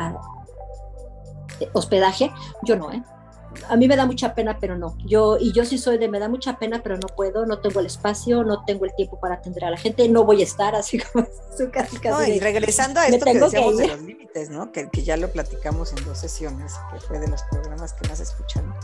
hospedaje. 1.73 2.31
Yo 2.65 2.77
no, 2.77 2.93
¿eh? 2.93 3.03
A 3.69 3.77
mí 3.77 3.89
me 3.89 3.97
da 3.97 4.07
mucha 4.07 4.35
pena, 4.35 4.59
pero 4.61 4.77
no. 4.77 4.97
Yo, 5.07 5.39
y 5.39 5.53
yo 5.53 5.65
sí 5.65 5.79
soy 5.79 5.99
de 5.99 6.09
me 6.09 6.19
da 6.19 6.29
mucha 6.29 6.59
pena, 6.59 6.83
pero 6.83 6.97
no 6.97 7.09
puedo, 7.09 7.47
no 7.47 7.61
tengo 7.61 7.81
el 7.81 7.87
espacio, 7.87 8.45
no 8.45 8.65
tengo 8.65 8.85
el 8.85 8.95
tiempo 8.95 9.19
para 9.21 9.37
atender 9.37 9.65
a 9.65 9.71
la 9.71 9.77
gente, 9.77 10.09
no 10.09 10.25
voy 10.25 10.41
a 10.41 10.45
estar 10.45 10.75
así 10.75 10.99
como 11.13 11.27
casi, 11.73 11.99
casi. 11.99 12.31
No, 12.31 12.37
y 12.37 12.41
regresando 12.41 13.01
a 13.01 13.07
esto 13.07 13.25
que 13.25 13.39
decíamos 13.39 13.77
de 13.77 13.87
los 13.89 14.01
límites, 14.01 14.51
¿no? 14.51 14.73
Que, 14.73 14.89
que, 14.89 15.03
ya 15.03 15.17
lo 15.17 15.31
platicamos 15.31 15.93
en 15.93 16.05
dos 16.05 16.19
sesiones, 16.19 16.75
que 16.93 17.01
fue 17.01 17.19
de 17.19 17.29
los 17.29 17.43
programas 17.45 17.93
que 17.95 18.09
más 18.09 18.21
escucharon. 18.21 18.75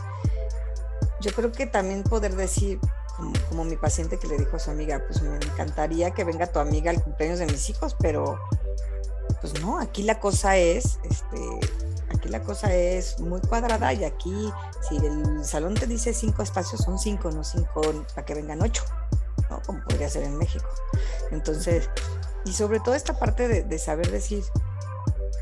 Yo 1.21 1.31
creo 1.31 1.51
que 1.51 1.65
también 1.65 2.03
poder 2.03 2.35
decir, 2.35 2.79
como, 3.15 3.33
como, 3.49 3.63
mi 3.63 3.77
paciente 3.77 4.19
que 4.19 4.27
le 4.27 4.37
dijo 4.37 4.57
a 4.57 4.59
su 4.59 4.71
amiga, 4.71 5.01
pues 5.07 5.21
me 5.21 5.35
encantaría 5.35 6.11
que 6.11 6.23
venga 6.23 6.47
tu 6.47 6.59
amiga 6.59 6.91
al 6.91 7.01
cumpleaños 7.01 7.39
de 7.39 7.45
mis 7.45 7.69
hijos, 7.69 7.95
pero 7.99 8.37
pues 9.41 9.61
no, 9.61 9.79
aquí 9.79 10.03
la 10.03 10.19
cosa 10.19 10.57
es, 10.57 10.99
este, 11.03 11.59
Aquí 12.15 12.29
la 12.29 12.41
cosa 12.41 12.73
es 12.73 13.19
muy 13.19 13.41
cuadrada 13.41 13.93
y 13.93 14.03
aquí, 14.03 14.51
si 14.87 14.97
el 14.97 15.43
salón 15.43 15.73
te 15.73 15.87
dice 15.87 16.13
cinco 16.13 16.43
espacios, 16.43 16.81
son 16.81 16.97
cinco, 16.97 17.29
no 17.31 17.43
cinco 17.43 17.81
para 18.13 18.25
que 18.25 18.33
vengan 18.33 18.61
ocho, 18.61 18.83
¿no? 19.49 19.61
Como 19.65 19.83
podría 19.83 20.09
ser 20.09 20.23
en 20.23 20.37
México. 20.37 20.67
Entonces, 21.31 21.89
y 22.45 22.53
sobre 22.53 22.79
todo 22.79 22.95
esta 22.95 23.17
parte 23.17 23.63
de, 23.63 23.79
saber 23.79 24.11
decir, 24.11 24.43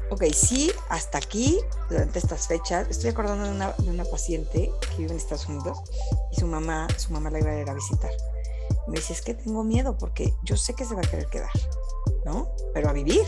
ok, 0.10 0.24
sí, 0.34 0.72
hasta 0.90 1.18
aquí, 1.18 1.60
durante 1.90 2.20
estas 2.20 2.48
fechas, 2.48 2.88
estoy 2.90 3.10
acordando 3.10 3.46
de 3.46 3.52
una, 3.52 3.72
de 3.74 3.90
una, 3.90 4.06
paciente 4.06 4.72
que 4.90 4.98
vive 4.98 5.12
en 5.12 5.18
Estados 5.18 5.48
Unidos 5.48 5.80
y 6.32 6.40
su 6.40 6.48
mamá, 6.48 6.88
su 6.98 7.12
mamá 7.12 7.30
la 7.30 7.40
iba 7.40 7.52
a 7.52 7.60
ir 7.60 7.70
a 7.70 7.74
visitar. 7.74 8.12
me 8.88 8.96
dice, 8.96 9.14
es 9.14 9.22
que 9.22 9.34
tengo 9.34 9.64
miedo 9.64 9.98
porque 9.98 10.34
yo 10.44 10.56
sé 10.56 10.74
que 10.74 10.86
se 10.86 10.96
va 10.96 11.02
a 11.02 11.10
querer 11.10 11.28
quedar, 11.28 11.52
¿no? 12.26 12.50
Pero 12.74 12.90
a 12.90 12.94
vivir. 12.94 13.26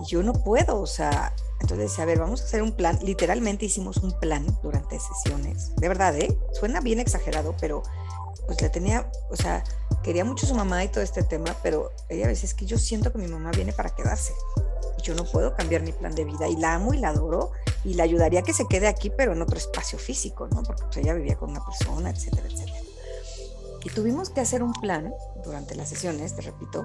Y 0.00 0.06
yo 0.06 0.22
no 0.22 0.32
puedo, 0.32 0.80
o 0.80 0.86
sea, 0.86 1.34
entonces, 1.60 1.98
a 1.98 2.04
ver, 2.04 2.18
vamos 2.18 2.40
a 2.40 2.44
hacer 2.44 2.62
un 2.62 2.72
plan. 2.72 2.98
Literalmente 3.02 3.66
hicimos 3.66 3.98
un 3.98 4.18
plan 4.18 4.46
durante 4.62 4.98
sesiones. 4.98 5.74
De 5.76 5.88
verdad, 5.88 6.16
¿eh? 6.16 6.36
Suena 6.52 6.80
bien 6.80 7.00
exagerado, 7.00 7.54
pero 7.60 7.82
pues 8.46 8.62
le 8.62 8.70
tenía, 8.70 9.10
o 9.30 9.36
sea, 9.36 9.62
quería 10.02 10.24
mucho 10.24 10.46
su 10.46 10.54
mamá 10.54 10.82
y 10.82 10.88
todo 10.88 11.02
este 11.02 11.22
tema, 11.22 11.54
pero 11.62 11.90
ella 12.08 12.24
a 12.24 12.28
veces 12.28 12.44
es 12.44 12.54
que 12.54 12.64
yo 12.64 12.78
siento 12.78 13.12
que 13.12 13.18
mi 13.18 13.28
mamá 13.28 13.50
viene 13.50 13.72
para 13.72 13.90
quedarse. 13.90 14.32
Yo 15.02 15.14
no 15.14 15.24
puedo 15.24 15.54
cambiar 15.54 15.82
mi 15.82 15.92
plan 15.92 16.14
de 16.14 16.24
vida 16.24 16.48
y 16.48 16.56
la 16.56 16.74
amo 16.74 16.94
y 16.94 16.98
la 16.98 17.10
adoro 17.10 17.50
y 17.84 17.94
la 17.94 18.04
ayudaría 18.04 18.40
a 18.40 18.42
que 18.42 18.54
se 18.54 18.66
quede 18.66 18.86
aquí, 18.86 19.10
pero 19.10 19.32
en 19.32 19.42
otro 19.42 19.58
espacio 19.58 19.98
físico, 19.98 20.48
¿no? 20.48 20.62
Porque 20.62 20.82
pues, 20.84 20.96
ella 20.98 21.12
vivía 21.12 21.36
con 21.36 21.50
una 21.50 21.64
persona, 21.64 22.10
etcétera, 22.10 22.46
etcétera. 22.46 22.78
Y 23.84 23.90
tuvimos 23.90 24.30
que 24.30 24.40
hacer 24.40 24.62
un 24.62 24.72
plan 24.72 25.12
durante 25.44 25.74
las 25.74 25.88
sesiones, 25.88 26.34
te 26.34 26.42
repito, 26.42 26.84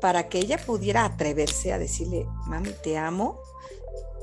para 0.00 0.28
que 0.28 0.38
ella 0.38 0.58
pudiera 0.58 1.04
atreverse 1.04 1.72
a 1.72 1.78
decirle, 1.78 2.26
mami, 2.46 2.70
te 2.82 2.96
amo, 2.98 3.40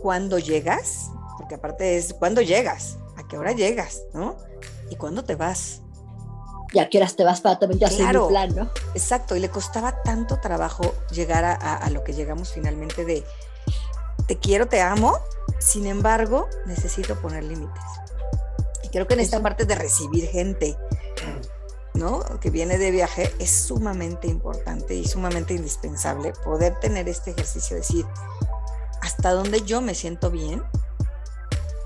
cuándo 0.01 0.39
llegas, 0.39 1.09
porque 1.37 1.55
aparte 1.55 1.97
es 1.97 2.13
cuándo 2.13 2.41
llegas, 2.41 2.97
a 3.17 3.27
qué 3.27 3.37
hora 3.37 3.51
llegas, 3.51 4.03
¿no? 4.13 4.35
Y 4.89 4.95
cuándo 4.95 5.23
te 5.23 5.35
vas. 5.35 5.81
Y 6.73 6.79
a 6.79 6.89
qué 6.89 6.97
horas 6.99 7.15
te 7.15 7.23
vas 7.23 7.41
para 7.41 7.59
también 7.59 7.83
hacer 7.83 8.15
el 8.15 8.27
plan, 8.27 8.55
¿no? 8.55 8.69
Exacto, 8.93 9.35
y 9.35 9.39
le 9.39 9.49
costaba 9.49 10.01
tanto 10.03 10.39
trabajo 10.39 10.93
llegar 11.11 11.43
a, 11.43 11.89
lo 11.89 12.03
que 12.03 12.13
llegamos 12.13 12.53
finalmente 12.53 13.03
de 13.03 13.25
te 14.27 14.37
quiero, 14.37 14.67
te 14.67 14.81
amo, 14.81 15.17
sin 15.59 15.85
embargo, 15.85 16.47
necesito 16.65 17.19
poner 17.19 17.43
límites. 17.43 17.83
Y 18.83 18.89
creo 18.89 19.07
que 19.07 19.15
en 19.15 19.19
esta 19.19 19.41
parte 19.41 19.65
de 19.65 19.75
recibir 19.75 20.29
gente, 20.29 20.77
¿no? 21.93 22.23
Que 22.39 22.49
viene 22.49 22.77
de 22.77 22.91
viaje, 22.91 23.33
es 23.39 23.51
sumamente 23.51 24.27
importante 24.27 24.95
y 24.95 25.05
sumamente 25.05 25.53
indispensable 25.53 26.31
poder 26.45 26.79
tener 26.79 27.09
este 27.09 27.31
ejercicio, 27.31 27.75
de 27.75 27.81
decir, 27.81 28.05
hasta 29.01 29.31
donde 29.31 29.61
yo 29.61 29.81
me 29.81 29.95
siento 29.95 30.31
bien, 30.31 30.63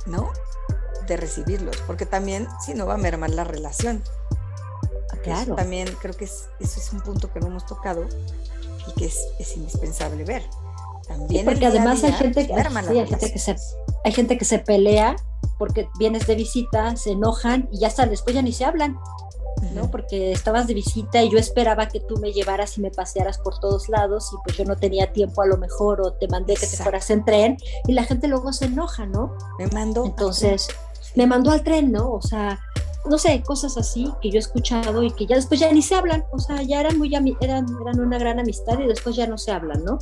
¿no? 0.05 0.31
De 1.07 1.17
recibirlos, 1.17 1.77
porque 1.87 2.05
también 2.05 2.47
si 2.63 2.73
no 2.73 2.85
va 2.85 2.95
a 2.95 2.97
mermar 2.97 3.29
la 3.31 3.43
relación. 3.43 4.03
Claro. 5.23 5.55
también 5.55 5.87
creo 5.99 6.13
que 6.13 6.25
es, 6.25 6.49
eso 6.59 6.79
es 6.79 6.93
un 6.93 7.01
punto 7.01 7.33
que 7.33 7.39
no 7.39 7.47
hemos 7.47 7.65
tocado 7.65 8.05
y 8.87 8.93
que 8.93 9.05
es, 9.05 9.57
indispensable 9.57 10.23
ver. 10.23 10.43
También 11.07 11.45
porque 11.45 11.65
además 11.65 12.03
hay, 12.03 12.13
gente, 12.13 12.47
que, 12.47 12.53
hay, 12.53 13.07
gente 13.07 13.31
que 13.31 13.39
se, 13.39 13.55
hay 14.03 14.11
gente 14.11 14.37
que 14.37 14.45
se 14.45 14.59
pelea 14.59 15.15
porque 15.57 15.89
vienes 15.97 16.27
de 16.27 16.35
visita, 16.35 16.95
se 16.95 17.11
enojan 17.11 17.67
y 17.71 17.79
ya 17.79 17.87
hasta 17.87 18.05
después 18.05 18.35
ya 18.35 18.41
ni 18.41 18.51
se 18.51 18.65
hablan. 18.65 18.99
¿No? 19.73 19.89
Porque 19.89 20.31
estabas 20.31 20.67
de 20.67 20.73
visita 20.73 21.23
y 21.23 21.29
yo 21.29 21.37
esperaba 21.37 21.87
que 21.87 21.99
tú 21.99 22.17
me 22.17 22.31
llevaras 22.31 22.77
y 22.77 22.81
me 22.81 22.91
pasearas 22.91 23.37
por 23.37 23.59
todos 23.59 23.89
lados 23.89 24.31
y 24.33 24.35
pues 24.43 24.57
yo 24.57 24.65
no 24.65 24.75
tenía 24.75 25.11
tiempo 25.11 25.41
a 25.41 25.45
lo 25.45 25.57
mejor 25.57 26.01
o 26.01 26.13
te 26.13 26.27
mandé 26.27 26.55
que 26.55 26.67
te 26.67 26.77
fueras 26.77 27.09
en 27.09 27.25
tren 27.25 27.57
y 27.87 27.93
la 27.93 28.03
gente 28.03 28.27
luego 28.27 28.53
se 28.53 28.65
enoja, 28.65 29.05
¿no? 29.05 29.35
Me 29.57 29.67
mandó. 29.67 30.05
Entonces, 30.05 30.67
me 31.15 31.27
mandó 31.27 31.51
al 31.51 31.63
tren, 31.63 31.91
¿no? 31.91 32.11
O 32.11 32.21
sea, 32.21 32.59
no 33.09 33.17
sé, 33.17 33.41
cosas 33.43 33.77
así 33.77 34.11
que 34.21 34.29
yo 34.29 34.37
he 34.37 34.39
escuchado 34.39 35.03
y 35.03 35.11
que 35.11 35.25
ya 35.25 35.35
después 35.35 35.59
ya 35.59 35.71
ni 35.71 35.81
se 35.81 35.95
hablan, 35.95 36.25
o 36.31 36.39
sea, 36.39 36.61
ya 36.61 36.79
eran 36.79 36.97
muy 36.97 37.13
eran, 37.13 37.67
eran 37.81 37.99
una 37.99 38.17
gran 38.17 38.39
amistad 38.39 38.79
y 38.79 38.87
después 38.87 39.15
ya 39.15 39.27
no 39.27 39.37
se 39.37 39.51
hablan, 39.51 39.83
¿no? 39.83 39.99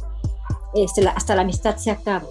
Este, 0.74 1.08
hasta 1.08 1.36
la 1.36 1.42
amistad 1.42 1.78
se 1.78 1.92
acaba 1.92 2.26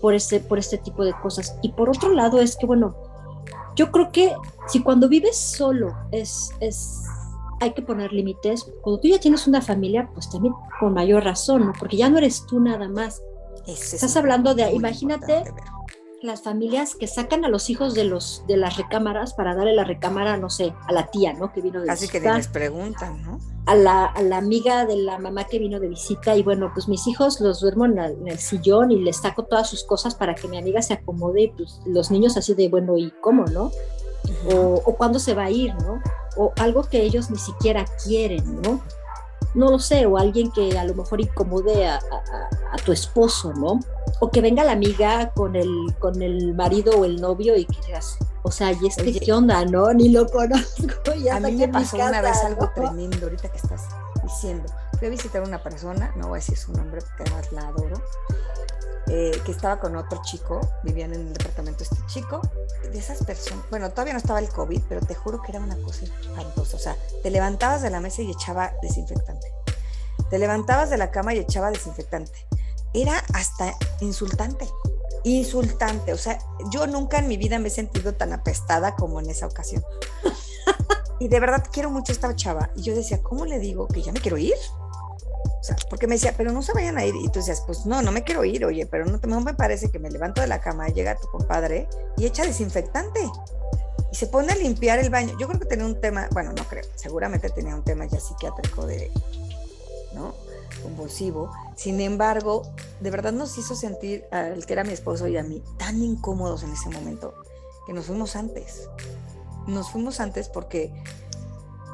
por 0.00 0.14
este, 0.14 0.40
por 0.40 0.58
este 0.58 0.78
tipo 0.78 1.04
de 1.04 1.12
cosas. 1.12 1.56
Y 1.62 1.72
por 1.72 1.88
otro 1.88 2.12
lado 2.12 2.40
es 2.40 2.56
que, 2.56 2.66
bueno, 2.66 2.94
yo 3.76 3.90
creo 3.90 4.10
que 4.12 4.34
si 4.68 4.82
cuando 4.82 5.08
vives 5.08 5.36
solo 5.36 5.94
es, 6.12 6.50
es, 6.60 7.02
hay 7.60 7.72
que 7.72 7.82
poner 7.82 8.12
límites, 8.12 8.66
cuando 8.82 9.00
tú 9.00 9.08
ya 9.08 9.18
tienes 9.18 9.46
una 9.46 9.60
familia, 9.60 10.08
pues 10.12 10.30
también 10.30 10.54
con 10.80 10.94
mayor 10.94 11.24
razón, 11.24 11.66
¿no? 11.66 11.72
Porque 11.78 11.96
ya 11.96 12.08
no 12.08 12.18
eres 12.18 12.44
tú 12.46 12.60
nada 12.60 12.88
más. 12.88 13.22
Estás 13.66 14.16
hablando 14.16 14.54
de, 14.54 14.72
imagínate, 14.72 15.44
las 16.24 16.42
familias 16.42 16.94
que 16.94 17.06
sacan 17.06 17.44
a 17.44 17.48
los 17.48 17.70
hijos 17.70 17.94
de 17.94 18.04
los 18.04 18.42
de 18.48 18.56
las 18.56 18.76
recámaras 18.76 19.34
para 19.34 19.54
darle 19.54 19.74
la 19.74 19.84
recámara, 19.84 20.36
no 20.36 20.50
sé, 20.50 20.74
a 20.86 20.92
la 20.92 21.06
tía, 21.10 21.32
¿no? 21.32 21.52
Que 21.52 21.60
vino 21.60 21.80
de 21.80 21.86
Casi 21.86 22.08
que 22.08 22.20
les 22.20 22.48
preguntan, 22.48 23.22
¿no? 23.22 23.38
A 23.66 23.74
la, 23.74 24.06
a 24.06 24.22
la, 24.22 24.36
amiga 24.38 24.84
de 24.84 24.96
la 24.96 25.18
mamá 25.18 25.44
que 25.44 25.58
vino 25.58 25.80
de 25.80 25.88
visita 25.88 26.36
y 26.36 26.42
bueno, 26.42 26.70
pues 26.74 26.88
mis 26.88 27.06
hijos 27.06 27.40
los 27.40 27.60
duermo 27.60 27.86
en, 27.86 27.98
el 27.98 28.38
sillón 28.38 28.90
y 28.90 29.00
les 29.00 29.18
saco 29.18 29.44
todas 29.44 29.70
sus 29.70 29.84
cosas 29.84 30.14
para 30.14 30.34
que 30.34 30.48
mi 30.48 30.58
amiga 30.58 30.82
se 30.82 30.94
acomode 30.94 31.42
y 31.42 31.48
pues 31.48 31.80
los 31.86 32.10
niños 32.10 32.36
así 32.36 32.54
de, 32.54 32.68
bueno, 32.68 32.98
¿y 32.98 33.10
cómo, 33.22 33.44
no? 33.46 33.70
o, 34.46 34.82
o 34.84 34.96
cuándo 34.96 35.18
se 35.18 35.34
va 35.34 35.44
a 35.44 35.50
ir, 35.50 35.74
¿no? 35.76 36.02
O 36.36 36.52
algo 36.58 36.84
que 36.84 37.02
ellos 37.02 37.30
ni 37.30 37.38
siquiera 37.38 37.84
quieren, 38.04 38.60
¿no? 38.62 38.82
No 39.54 39.70
lo 39.70 39.78
sé, 39.78 40.06
o 40.06 40.18
alguien 40.18 40.50
que 40.50 40.78
a 40.78 40.84
lo 40.84 40.94
mejor 40.94 41.20
incomode 41.20 41.86
a, 41.86 42.00
tu 42.84 42.92
esposo, 42.92 43.52
¿no? 43.54 43.78
O 44.20 44.30
que 44.30 44.40
venga 44.40 44.64
la 44.64 44.72
amiga 44.72 45.30
con 45.30 45.56
el, 45.56 45.70
con 46.00 46.20
el 46.20 46.54
marido 46.54 46.98
o 46.98 47.04
el 47.04 47.20
novio 47.20 47.56
y 47.56 47.64
que 47.64 47.80
digas, 47.86 48.18
o 48.42 48.50
sea, 48.50 48.72
¿y 48.72 48.86
este 48.86 49.20
qué 49.20 49.32
onda, 49.32 49.64
no? 49.64 49.92
Ni 49.94 50.10
lo 50.10 50.26
conozco. 50.26 50.86
a 51.32 51.40
mí 51.40 51.52
me 51.52 51.68
pasó 51.68 51.96
una 51.96 52.20
vez 52.20 52.36
algo 52.44 52.70
tremendo 52.74 53.18
ahorita 53.22 53.48
que 53.48 53.56
estás 53.56 53.86
diciendo. 54.22 54.64
Fui 54.98 55.08
a 55.08 55.10
visitar 55.10 55.42
a 55.42 55.46
una 55.46 55.62
persona, 55.62 56.12
no 56.16 56.28
voy 56.28 56.38
a 56.38 56.40
decir 56.40 56.58
su 56.58 56.72
nombre 56.72 57.00
porque 57.00 57.22
además 57.22 57.52
la 57.52 57.68
adoro, 57.68 57.96
eh, 59.08 59.38
que 59.44 59.52
estaba 59.52 59.80
con 59.80 59.96
otro 59.96 60.20
chico, 60.22 60.60
vivían 60.82 61.12
en 61.12 61.28
el 61.28 61.32
departamento 61.34 61.82
este 61.82 61.96
chico, 62.06 62.40
de 62.90 62.98
esas 62.98 63.22
personas, 63.24 63.64
bueno, 63.70 63.90
todavía 63.90 64.12
no 64.12 64.18
estaba 64.18 64.38
el 64.38 64.48
COVID, 64.48 64.82
pero 64.88 65.00
te 65.00 65.14
juro 65.14 65.42
que 65.42 65.52
era 65.52 65.60
una 65.60 65.76
cosa 65.76 66.04
espantosa, 66.04 66.76
o 66.76 66.80
sea, 66.80 66.96
te 67.22 67.30
levantabas 67.30 67.82
de 67.82 67.90
la 67.90 68.00
mesa 68.00 68.22
y 68.22 68.30
echaba 68.30 68.72
desinfectante, 68.82 69.46
te 70.30 70.38
levantabas 70.38 70.90
de 70.90 70.96
la 70.96 71.10
cama 71.10 71.34
y 71.34 71.38
echaba 71.38 71.70
desinfectante. 71.70 72.46
Era 72.94 73.18
hasta 73.34 73.74
insultante, 74.00 74.68
insultante. 75.24 76.12
O 76.12 76.18
sea, 76.18 76.38
yo 76.70 76.86
nunca 76.86 77.18
en 77.18 77.26
mi 77.26 77.36
vida 77.36 77.58
me 77.58 77.68
he 77.68 77.70
sentido 77.70 78.14
tan 78.14 78.32
apestada 78.32 78.94
como 78.94 79.20
en 79.20 79.30
esa 79.30 79.46
ocasión. 79.46 79.84
y 81.18 81.28
de 81.28 81.40
verdad 81.40 81.64
quiero 81.72 81.90
mucho 81.90 82.12
a 82.12 82.14
esta 82.14 82.36
chava. 82.36 82.70
Y 82.76 82.82
yo 82.82 82.94
decía, 82.94 83.22
¿cómo 83.22 83.46
le 83.46 83.58
digo 83.58 83.88
que 83.88 84.02
ya 84.02 84.12
me 84.12 84.20
quiero 84.20 84.38
ir? 84.38 84.54
O 85.64 85.66
sea, 85.66 85.76
porque 85.88 86.06
me 86.06 86.16
decía, 86.16 86.34
pero 86.36 86.52
no 86.52 86.60
se 86.60 86.74
vayan 86.74 86.98
a 86.98 87.06
ir. 87.06 87.14
Y 87.16 87.26
tú 87.30 87.38
decías, 87.38 87.62
pues 87.64 87.86
no, 87.86 88.02
no 88.02 88.12
me 88.12 88.22
quiero 88.22 88.44
ir, 88.44 88.66
oye, 88.66 88.84
pero 88.84 89.06
no, 89.06 89.40
me 89.40 89.54
parece 89.54 89.90
que 89.90 89.98
me 89.98 90.10
levanto 90.10 90.42
de 90.42 90.46
la 90.46 90.60
cama, 90.60 90.88
llega 90.88 91.16
tu 91.16 91.26
compadre 91.28 91.88
y 92.18 92.26
echa 92.26 92.44
desinfectante 92.44 93.20
y 94.12 94.14
se 94.14 94.26
pone 94.26 94.52
a 94.52 94.56
limpiar 94.56 94.98
el 94.98 95.08
baño. 95.08 95.34
Yo 95.40 95.48
creo 95.48 95.58
que 95.58 95.64
tenía 95.64 95.86
un 95.86 95.98
tema, 95.98 96.28
bueno, 96.32 96.52
no 96.52 96.64
creo, 96.64 96.84
seguramente 96.96 97.48
tenía 97.48 97.74
un 97.74 97.82
tema 97.82 98.04
ya 98.04 98.20
psiquiátrico 98.20 98.84
de, 98.84 99.10
¿no? 100.12 100.34
Convulsivo. 100.82 101.50
Sin 101.76 101.98
embargo, 102.02 102.70
de 103.00 103.10
verdad 103.10 103.32
nos 103.32 103.56
hizo 103.56 103.74
sentir 103.74 104.26
al 104.32 104.66
que 104.66 104.74
era 104.74 104.84
mi 104.84 104.92
esposo 104.92 105.28
y 105.28 105.38
a 105.38 105.42
mí 105.42 105.62
tan 105.78 106.02
incómodos 106.02 106.62
en 106.62 106.74
ese 106.74 106.90
momento 106.90 107.32
que 107.86 107.94
nos 107.94 108.04
fuimos 108.04 108.36
antes. 108.36 108.90
Nos 109.66 109.90
fuimos 109.90 110.20
antes 110.20 110.50
porque 110.50 110.92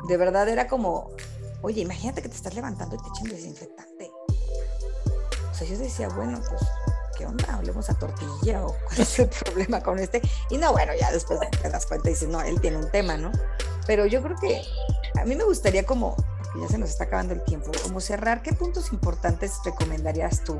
de 0.08 0.16
verdad 0.16 0.48
era 0.48 0.66
como, 0.66 1.12
oye, 1.62 1.82
imagínate 1.82 2.22
que 2.22 2.28
te 2.28 2.36
estás 2.36 2.54
levantando 2.54 2.96
y 2.96 2.98
te 2.98 3.08
echan 3.08 3.36
desinfectante. 3.36 4.10
O 5.50 5.54
sea, 5.54 5.66
yo 5.66 5.78
decía, 5.78 6.08
bueno, 6.08 6.40
pues 6.48 6.62
¿qué 7.20 7.26
onda? 7.26 7.54
Hablemos 7.54 7.90
a 7.90 7.94
tortilla 7.94 8.64
o 8.64 8.74
cuál 8.86 9.00
es 9.00 9.18
el 9.18 9.28
problema 9.28 9.82
con 9.82 9.98
este. 9.98 10.22
Y 10.48 10.56
no, 10.56 10.72
bueno, 10.72 10.92
ya 10.98 11.12
después 11.12 11.38
te 11.62 11.68
das 11.68 11.84
cuenta 11.84 12.08
y 12.08 12.14
dices, 12.14 12.28
no, 12.28 12.40
él 12.40 12.60
tiene 12.60 12.78
un 12.78 12.90
tema, 12.90 13.18
¿no? 13.18 13.30
Pero 13.86 14.06
yo 14.06 14.22
creo 14.22 14.36
que 14.36 14.62
a 15.20 15.24
mí 15.26 15.36
me 15.36 15.44
gustaría 15.44 15.84
como, 15.84 16.16
ya 16.58 16.68
se 16.68 16.78
nos 16.78 16.88
está 16.88 17.04
acabando 17.04 17.34
el 17.34 17.44
tiempo, 17.44 17.72
como 17.82 18.00
cerrar, 18.00 18.42
¿qué 18.42 18.54
puntos 18.54 18.92
importantes 18.92 19.58
recomendarías 19.64 20.44
tú? 20.44 20.58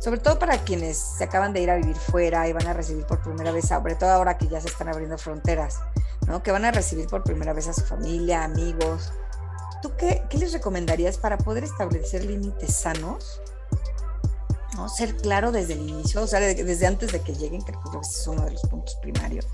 Sobre 0.00 0.18
todo 0.18 0.38
para 0.38 0.58
quienes 0.58 0.96
se 0.96 1.24
acaban 1.24 1.52
de 1.52 1.60
ir 1.60 1.70
a 1.70 1.76
vivir 1.76 1.96
fuera 1.96 2.48
y 2.48 2.52
van 2.52 2.66
a 2.66 2.72
recibir 2.72 3.06
por 3.06 3.22
primera 3.22 3.52
vez, 3.52 3.68
sobre 3.68 3.94
todo 3.94 4.10
ahora 4.10 4.38
que 4.38 4.48
ya 4.48 4.60
se 4.60 4.68
están 4.68 4.88
abriendo 4.88 5.18
fronteras, 5.18 5.78
¿no? 6.26 6.42
Que 6.42 6.50
van 6.50 6.64
a 6.64 6.72
recibir 6.72 7.06
por 7.06 7.22
primera 7.22 7.52
vez 7.52 7.68
a 7.68 7.72
su 7.72 7.82
familia, 7.82 8.44
amigos. 8.44 9.12
¿Tú 9.82 9.92
qué, 9.96 10.22
qué 10.28 10.38
les 10.38 10.52
recomendarías 10.52 11.18
para 11.18 11.38
poder 11.38 11.64
establecer 11.64 12.24
límites 12.24 12.74
sanos 12.74 13.40
¿no? 14.76 14.88
Ser 14.88 15.16
claro 15.16 15.52
desde 15.52 15.72
el 15.72 15.88
inicio, 15.88 16.22
o 16.22 16.26
sea, 16.26 16.40
desde 16.40 16.86
antes 16.86 17.12
de 17.12 17.20
que 17.20 17.34
lleguen, 17.34 17.62
creo 17.62 17.80
que 17.80 17.98
ese 18.00 18.20
es 18.20 18.26
uno 18.26 18.44
de 18.44 18.52
los 18.52 18.62
puntos 18.62 18.96
primarios. 18.96 19.46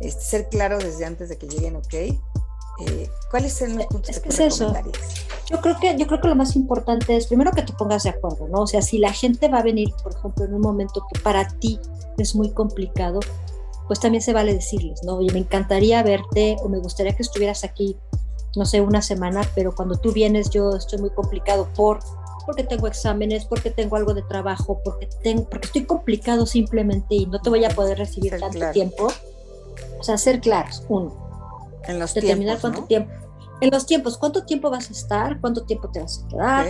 Este, 0.00 0.22
ser 0.22 0.48
claro 0.48 0.78
desde 0.78 1.04
antes 1.04 1.28
de 1.28 1.38
que 1.38 1.46
lleguen, 1.46 1.76
ok. 1.76 1.94
Eh, 1.94 3.08
¿Cuáles 3.30 3.54
son 3.54 3.76
los 3.78 3.86
puntos 3.86 4.10
es 4.10 4.20
que, 4.20 4.28
es 4.30 4.40
eso. 4.40 4.74
Yo 5.48 5.60
creo 5.60 5.78
que 5.78 5.96
yo 5.96 6.06
creo 6.06 6.20
que 6.20 6.28
lo 6.28 6.34
más 6.34 6.56
importante 6.56 7.16
es 7.16 7.28
primero 7.28 7.52
que 7.52 7.62
te 7.62 7.72
pongas 7.72 8.02
de 8.02 8.10
acuerdo, 8.10 8.48
¿no? 8.48 8.62
O 8.62 8.66
sea, 8.66 8.82
si 8.82 8.98
la 8.98 9.12
gente 9.12 9.48
va 9.48 9.58
a 9.58 9.62
venir, 9.62 9.94
por 10.02 10.12
ejemplo, 10.12 10.44
en 10.44 10.54
un 10.54 10.60
momento 10.60 11.06
que 11.12 11.20
para 11.20 11.46
ti 11.46 11.78
es 12.18 12.34
muy 12.34 12.50
complicado, 12.52 13.20
pues 13.86 14.00
también 14.00 14.22
se 14.22 14.32
vale 14.32 14.54
decirles, 14.54 15.00
¿no? 15.04 15.16
Oye, 15.16 15.32
me 15.32 15.38
encantaría 15.38 16.02
verte 16.02 16.56
o 16.62 16.68
me 16.68 16.78
gustaría 16.78 17.14
que 17.14 17.22
estuvieras 17.22 17.62
aquí, 17.62 17.96
no 18.56 18.64
sé, 18.64 18.80
una 18.80 19.02
semana, 19.02 19.42
pero 19.54 19.74
cuando 19.74 19.96
tú 19.96 20.12
vienes 20.12 20.50
yo 20.50 20.76
estoy 20.76 21.00
muy 21.00 21.10
complicado 21.10 21.68
por 21.74 22.00
porque 22.44 22.64
tengo 22.64 22.86
exámenes, 22.86 23.44
porque 23.46 23.70
tengo 23.70 23.96
algo 23.96 24.14
de 24.14 24.22
trabajo, 24.22 24.80
porque, 24.84 25.08
tengo, 25.22 25.48
porque 25.48 25.66
estoy 25.66 25.84
complicado 25.84 26.46
simplemente 26.46 27.14
y 27.14 27.26
no 27.26 27.40
te 27.40 27.50
voy 27.50 27.64
a 27.64 27.70
poder 27.70 27.98
recibir 27.98 28.38
tanto 28.38 28.70
tiempo. 28.72 29.08
O 29.98 30.02
sea, 30.02 30.18
ser 30.18 30.40
claros, 30.40 30.82
uno. 30.88 31.14
En 31.86 31.98
los 31.98 32.14
Determinar 32.14 32.58
tiempos, 32.58 32.60
cuánto 32.60 32.86
tiempo. 32.86 33.12
En 33.60 33.70
los 33.70 33.86
tiempos, 33.86 34.18
cuánto 34.18 34.44
tiempo 34.44 34.70
vas 34.70 34.90
a 34.90 34.92
estar, 34.92 35.40
cuánto 35.40 35.64
tiempo 35.64 35.88
te 35.90 36.00
vas 36.00 36.22
a 36.22 36.28
quedar. 36.28 36.66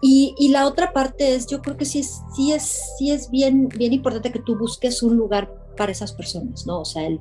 Y, 0.00 0.34
y, 0.36 0.48
la 0.48 0.66
otra 0.66 0.92
parte 0.92 1.34
es, 1.34 1.46
yo 1.46 1.62
creo 1.62 1.76
que 1.76 1.84
sí 1.84 2.00
es, 2.00 2.20
sí 2.34 2.52
es, 2.52 2.82
sí 2.98 3.10
es 3.10 3.30
bien, 3.30 3.68
bien 3.68 3.92
importante 3.92 4.32
que 4.32 4.40
tú 4.40 4.58
busques 4.58 5.02
un 5.02 5.16
lugar 5.16 5.50
para 5.76 5.92
esas 5.92 6.12
personas, 6.12 6.66
¿no? 6.66 6.80
O 6.80 6.84
sea, 6.84 7.06
el, 7.06 7.20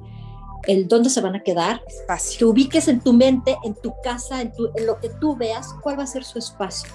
el 0.67 0.87
dónde 0.87 1.09
se 1.09 1.21
van 1.21 1.35
a 1.35 1.43
quedar, 1.43 1.81
espacio. 1.87 2.39
que 2.39 2.45
ubiques 2.45 2.87
en 2.87 3.01
tu 3.01 3.13
mente, 3.13 3.57
en 3.63 3.75
tu 3.75 3.93
casa, 4.03 4.41
en, 4.41 4.51
tu, 4.53 4.69
en 4.75 4.85
lo 4.85 4.99
que 4.99 5.09
tú 5.09 5.35
veas, 5.35 5.73
cuál 5.81 5.99
va 5.99 6.03
a 6.03 6.07
ser 6.07 6.23
su 6.23 6.39
espacio. 6.39 6.89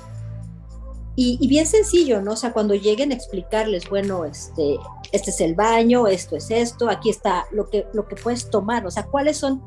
Y, 1.21 1.49
bien 1.49 1.67
sencillo, 1.67 2.23
¿no? 2.23 2.35
O 2.35 2.37
sea, 2.37 2.53
cuando 2.53 2.77
lleguen 2.77 3.11
a 3.11 3.15
explicarles, 3.17 3.91
bueno, 3.91 4.25
este, 4.25 4.79
este 5.11 5.31
es 5.31 5.41
el 5.41 5.57
baño, 5.57 6.07
esto 6.07 6.37
es 6.37 6.49
esto, 6.53 6.89
aquí 6.89 7.11
está 7.11 7.45
lo 7.51 7.69
que, 7.69 7.89
lo 7.93 8.07
que 8.07 8.15
puedes 8.15 8.49
tomar, 8.51 8.87
o 8.87 8.91
sea, 8.93 9.03
cuáles 9.03 9.37
son 9.37 9.61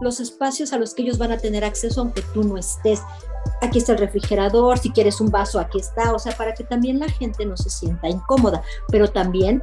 los 0.00 0.18
espacios 0.18 0.72
a 0.72 0.78
los 0.78 0.94
que 0.94 1.02
ellos 1.02 1.18
van 1.18 1.30
a 1.30 1.36
tener 1.36 1.62
acceso 1.62 2.00
aunque 2.00 2.22
tú 2.32 2.42
no 2.42 2.56
estés. 2.56 3.02
Aquí 3.60 3.80
está 3.80 3.92
el 3.92 3.98
refrigerador, 3.98 4.78
si 4.78 4.90
quieres 4.92 5.20
un 5.20 5.30
vaso, 5.30 5.60
aquí 5.60 5.78
está, 5.78 6.10
o 6.14 6.18
sea, 6.18 6.34
para 6.38 6.54
que 6.54 6.64
también 6.64 6.98
la 6.98 7.10
gente 7.10 7.44
no 7.44 7.58
se 7.58 7.68
sienta 7.68 8.08
incómoda, 8.08 8.62
pero 8.88 9.06
también 9.08 9.62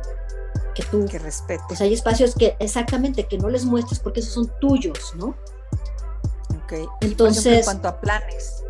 que 0.75 0.83
tú... 0.83 1.05
Que 1.05 1.19
respete. 1.19 1.63
Pues 1.67 1.81
hay 1.81 1.93
espacios 1.93 2.35
que, 2.35 2.55
exactamente, 2.59 3.25
que 3.25 3.37
no 3.37 3.49
les 3.49 3.65
muestres 3.65 3.99
porque 3.99 4.19
esos 4.19 4.33
son 4.33 4.51
tuyos, 4.59 5.13
¿no? 5.15 5.35
Ok. 6.63 6.89
Entonces... 7.01 7.59
en 7.59 7.63
cuanto 7.63 7.87
a 7.87 7.99
planes 7.99 8.61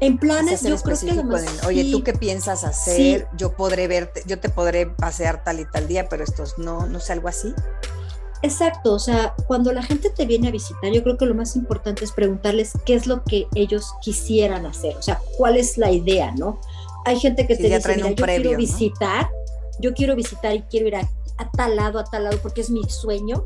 en 0.00 0.18
planes, 0.18 0.62
yo 0.62 0.76
creo 0.76 0.98
que 0.98 1.10
además, 1.10 1.44
Oye, 1.66 1.90
¿tú 1.90 2.04
qué 2.04 2.12
piensas 2.12 2.64
hacer? 2.64 3.26
Yo 3.36 3.52
podré 3.54 3.88
verte, 3.88 4.22
yo 4.26 4.38
te 4.38 4.48
podré 4.48 4.86
pasear 4.86 5.42
tal 5.42 5.60
y 5.60 5.64
tal 5.64 5.88
día, 5.88 6.08
pero 6.08 6.22
estos 6.22 6.56
no, 6.58 6.86
no 6.86 6.98
es 6.98 7.10
algo 7.10 7.28
así. 7.28 7.52
Exacto, 8.42 8.94
o 8.94 8.98
sea, 9.00 9.34
cuando 9.48 9.72
la 9.72 9.82
gente 9.82 10.10
te 10.10 10.24
viene 10.24 10.48
a 10.48 10.50
visitar, 10.52 10.92
yo 10.92 11.02
creo 11.02 11.16
que 11.18 11.26
lo 11.26 11.34
más 11.34 11.56
importante 11.56 12.04
es 12.04 12.12
preguntarles 12.12 12.72
qué 12.86 12.94
es 12.94 13.08
lo 13.08 13.24
que 13.24 13.48
ellos 13.56 13.92
quisieran 14.00 14.64
hacer, 14.64 14.96
o 14.96 15.02
sea, 15.02 15.20
cuál 15.36 15.56
es 15.56 15.76
la 15.76 15.90
idea, 15.90 16.32
¿no? 16.36 16.60
Hay 17.04 17.18
gente 17.18 17.48
que 17.48 17.56
te 17.56 17.64
dice, 17.64 17.96
Mira, 17.96 18.10
yo 18.10 18.14
quiero 18.14 18.56
visitar, 18.56 19.28
yo 19.80 19.94
quiero 19.94 20.16
visitar 20.16 20.54
y 20.54 20.62
quiero 20.62 20.88
ir 20.88 20.96
a, 20.96 21.08
a, 21.38 21.50
tal 21.50 21.76
lado, 21.76 21.98
a 21.98 22.04
tal 22.04 22.24
lado, 22.24 22.38
porque 22.42 22.60
es 22.60 22.70
mi 22.70 22.82
sueño. 22.84 23.44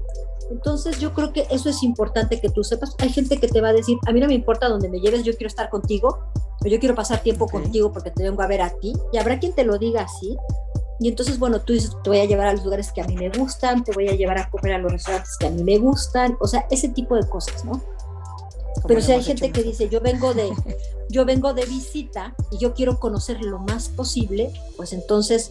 Entonces 0.50 0.98
yo 0.98 1.14
creo 1.14 1.32
que 1.32 1.46
eso 1.50 1.68
es 1.68 1.82
importante 1.82 2.40
que 2.40 2.50
tú 2.50 2.62
sepas. 2.64 2.94
Hay 2.98 3.10
gente 3.10 3.38
que 3.38 3.48
te 3.48 3.60
va 3.60 3.68
a 3.68 3.72
decir, 3.72 3.96
a 4.06 4.12
mí 4.12 4.20
no 4.20 4.26
me 4.26 4.34
importa 4.34 4.68
dónde 4.68 4.88
me 4.88 5.00
lleves, 5.00 5.24
yo 5.24 5.32
quiero 5.32 5.48
estar 5.48 5.70
contigo, 5.70 6.18
o 6.64 6.68
yo 6.68 6.78
quiero 6.78 6.94
pasar 6.94 7.22
tiempo 7.22 7.46
contigo 7.46 7.92
porque 7.92 8.10
te 8.10 8.22
vengo 8.22 8.42
a 8.42 8.46
ver 8.46 8.62
a 8.62 8.70
ti. 8.70 8.92
Y 9.12 9.18
habrá 9.18 9.38
quien 9.38 9.54
te 9.54 9.64
lo 9.64 9.78
diga 9.78 10.02
así. 10.02 10.36
Y 11.00 11.08
entonces, 11.08 11.38
bueno, 11.38 11.60
tú 11.60 11.72
dices, 11.72 11.90
te 12.04 12.10
voy 12.10 12.20
a 12.20 12.26
llevar 12.26 12.46
a 12.46 12.52
los 12.52 12.64
lugares 12.64 12.92
que 12.92 13.00
a 13.00 13.04
mí 13.04 13.16
me 13.16 13.28
gustan, 13.30 13.82
te 13.82 13.92
voy 13.92 14.08
a 14.08 14.14
llevar 14.14 14.38
a 14.38 14.48
comer 14.50 14.74
a 14.74 14.78
los 14.78 14.92
restaurantes 14.92 15.36
que 15.36 15.46
a 15.46 15.50
mí 15.50 15.64
me 15.64 15.78
gustan, 15.78 16.36
o 16.40 16.46
sea, 16.46 16.66
ese 16.70 16.88
tipo 16.88 17.16
de 17.16 17.28
cosas, 17.28 17.64
¿no? 17.64 17.82
Pero 18.86 19.00
si 19.00 19.12
hay 19.12 19.22
gente 19.22 19.50
que 19.50 19.62
dice, 19.62 19.88
yo 19.88 20.00
vengo 20.00 20.32
de, 20.32 20.48
yo 21.10 21.24
vengo 21.24 21.54
de 21.54 21.64
visita 21.66 22.34
y 22.50 22.58
yo 22.58 22.72
quiero 22.74 23.00
conocer 23.00 23.42
lo 23.42 23.58
más 23.58 23.88
posible, 23.88 24.52
pues 24.76 24.92
entonces 24.92 25.50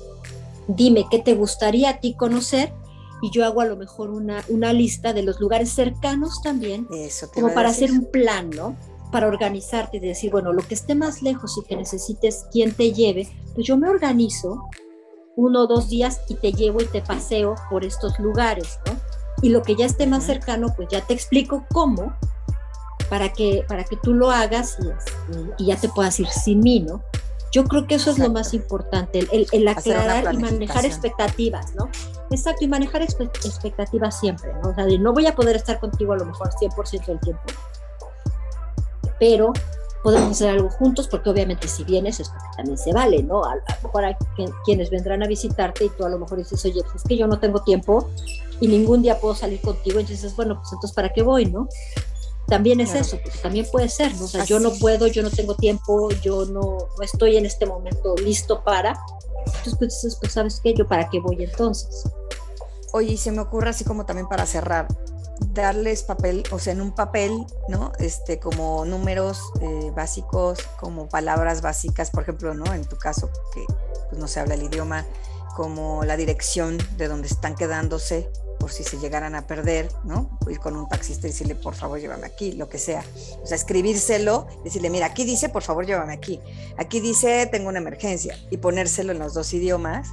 dime 0.67 1.05
qué 1.09 1.19
te 1.19 1.33
gustaría 1.33 1.89
a 1.89 1.99
ti 1.99 2.15
conocer 2.15 2.73
y 3.21 3.29
yo 3.29 3.45
hago 3.45 3.61
a 3.61 3.65
lo 3.65 3.77
mejor 3.77 4.09
una, 4.09 4.43
una 4.49 4.73
lista 4.73 5.13
de 5.13 5.23
los 5.23 5.39
lugares 5.39 5.69
cercanos 5.69 6.41
también, 6.41 6.87
como 7.33 7.53
para 7.53 7.69
hacer 7.69 7.91
un 7.91 8.05
plan, 8.11 8.49
¿no? 8.49 8.75
Para 9.11 9.27
organizarte 9.27 9.97
y 9.97 9.99
decir, 9.99 10.31
bueno, 10.31 10.53
lo 10.53 10.63
que 10.63 10.73
esté 10.73 10.95
más 10.95 11.21
lejos 11.21 11.57
y 11.57 11.67
que 11.67 11.75
necesites 11.75 12.45
quien 12.51 12.73
te 12.73 12.93
lleve, 12.93 13.29
pues 13.53 13.67
yo 13.67 13.77
me 13.77 13.89
organizo 13.89 14.63
uno 15.35 15.61
o 15.61 15.67
dos 15.67 15.89
días 15.89 16.21
y 16.29 16.35
te 16.35 16.51
llevo 16.51 16.81
y 16.81 16.85
te 16.85 17.01
paseo 17.01 17.55
por 17.69 17.85
estos 17.85 18.17
lugares, 18.19 18.79
¿no? 18.87 18.93
Y 19.43 19.49
lo 19.49 19.61
que 19.61 19.75
ya 19.75 19.85
esté 19.85 20.07
más 20.07 20.25
cercano, 20.25 20.73
pues 20.75 20.89
ya 20.89 21.05
te 21.05 21.13
explico 21.13 21.65
cómo, 21.71 22.15
para 23.09 23.33
que, 23.33 23.63
para 23.67 23.83
que 23.83 23.97
tú 23.97 24.13
lo 24.13 24.31
hagas 24.31 24.77
y, 24.79 25.63
y 25.63 25.67
ya 25.67 25.75
te 25.75 25.89
puedas 25.89 26.19
ir 26.19 26.27
sin 26.27 26.59
mí, 26.61 26.79
¿no? 26.79 27.03
Yo 27.51 27.65
creo 27.65 27.85
que 27.85 27.95
eso 27.95 28.11
es 28.11 28.17
lo 28.17 28.29
más 28.29 28.53
importante, 28.53 29.19
el, 29.19 29.45
el, 29.51 29.67
aclarar 29.67 30.33
y 30.33 30.37
manejar 30.37 30.85
expectativas, 30.85 31.75
¿no? 31.75 31.89
Exacto, 32.29 32.63
y 32.63 32.67
manejar 32.69 33.01
expectativas 33.01 34.19
siempre, 34.19 34.53
¿no? 34.61 34.69
O 34.69 34.73
sea, 34.73 34.85
no 34.85 35.11
voy 35.11 35.27
a 35.27 35.35
poder 35.35 35.57
estar 35.57 35.79
contigo 35.79 36.13
a 36.13 36.17
lo 36.17 36.25
mejor 36.25 36.49
100% 36.51 37.05
del 37.05 37.19
tiempo, 37.19 37.43
pero 39.19 39.51
podemos 40.01 40.31
hacer 40.31 40.49
algo 40.49 40.69
juntos, 40.69 41.07
porque 41.07 41.29
obviamente 41.29 41.67
si 41.67 41.83
vienes 41.83 42.19
es 42.19 42.29
porque 42.29 42.47
también 42.57 42.77
se 42.77 42.93
vale, 42.93 43.21
¿no? 43.23 43.43
A, 43.43 43.55
lo 43.55 43.61
mejor 43.83 44.05
hay 44.05 44.15
quienes 44.65 44.89
vendrán 44.89 45.23
a 45.23 45.27
visitarte 45.27 45.85
y 45.85 45.89
tú 45.89 46.05
a 46.05 46.09
lo 46.09 46.19
mejor 46.19 46.37
dices, 46.37 46.63
oye, 46.65 46.81
pues 46.81 46.95
es 46.95 47.03
que 47.03 47.17
yo 47.17 47.27
no 47.27 47.39
tengo 47.39 47.63
tiempo 47.63 48.09
y 48.59 48.67
ningún 48.67 49.01
día 49.01 49.19
puedo 49.19 49.35
salir 49.35 49.61
contigo, 49.61 49.99
entonces, 49.99 50.35
bueno, 50.35 50.55
pues 50.55 50.71
entonces, 50.73 50.95
¿para 50.95 51.09
qué 51.09 51.21
voy, 51.21 51.45
no? 51.45 51.67
También 52.51 52.81
es 52.81 52.93
eso, 52.95 53.17
porque 53.23 53.39
también 53.39 53.65
puede 53.71 53.87
ser, 53.87 54.13
¿no? 54.15 54.25
O 54.25 54.27
sea, 54.27 54.43
yo 54.43 54.59
no 54.59 54.73
puedo, 54.73 55.07
yo 55.07 55.23
no 55.23 55.31
tengo 55.31 55.55
tiempo, 55.55 56.09
yo 56.21 56.43
no, 56.45 56.61
no 56.97 57.01
estoy 57.01 57.37
en 57.37 57.45
este 57.45 57.65
momento 57.65 58.13
listo 58.17 58.61
para. 58.61 58.99
Entonces, 59.45 59.77
pues, 59.79 60.17
pues, 60.19 60.33
¿sabes 60.33 60.59
qué? 60.61 60.73
¿Yo 60.73 60.85
para 60.85 61.09
qué 61.09 61.21
voy 61.21 61.41
entonces? 61.45 62.03
Oye, 62.91 63.13
y 63.13 63.17
se 63.17 63.31
me 63.31 63.39
ocurre 63.39 63.69
así 63.69 63.85
como 63.85 64.05
también 64.05 64.27
para 64.27 64.45
cerrar, 64.45 64.89
darles 65.53 66.03
papel, 66.03 66.43
o 66.51 66.59
sea, 66.59 66.73
en 66.73 66.81
un 66.81 66.91
papel, 66.91 67.31
¿no? 67.69 67.93
Este, 67.99 68.37
como 68.37 68.83
números 68.83 69.39
eh, 69.61 69.89
básicos, 69.95 70.59
como 70.77 71.07
palabras 71.07 71.61
básicas, 71.61 72.11
por 72.11 72.23
ejemplo, 72.23 72.53
¿no? 72.53 72.73
En 72.73 72.83
tu 72.83 72.97
caso, 72.97 73.29
que 73.53 73.63
pues, 74.09 74.19
no 74.19 74.27
se 74.27 74.41
habla 74.41 74.55
el 74.55 74.63
idioma, 74.63 75.05
como 75.55 76.03
la 76.03 76.17
dirección 76.17 76.77
de 76.97 77.07
donde 77.07 77.29
están 77.29 77.55
quedándose, 77.55 78.29
por 78.61 78.71
si 78.71 78.83
se 78.83 78.99
llegaran 78.99 79.33
a 79.33 79.47
perder, 79.47 79.89
¿no? 80.03 80.37
Ir 80.47 80.59
con 80.59 80.77
un 80.77 80.87
taxista 80.87 81.25
y 81.25 81.31
decirle, 81.31 81.55
por 81.55 81.73
favor, 81.73 81.99
llévame 81.99 82.27
aquí, 82.27 82.51
lo 82.51 82.69
que 82.69 82.77
sea. 82.77 83.03
O 83.41 83.47
sea, 83.47 83.55
escribírselo, 83.55 84.45
decirle, 84.63 84.91
mira, 84.91 85.07
aquí 85.07 85.25
dice, 85.25 85.49
por 85.49 85.63
favor, 85.63 85.87
llévame 85.87 86.13
aquí. 86.13 86.39
Aquí 86.77 86.99
dice, 86.99 87.49
tengo 87.51 87.69
una 87.69 87.79
emergencia. 87.79 88.37
Y 88.51 88.57
ponérselo 88.57 89.13
en 89.13 89.19
los 89.19 89.33
dos 89.33 89.51
idiomas. 89.55 90.09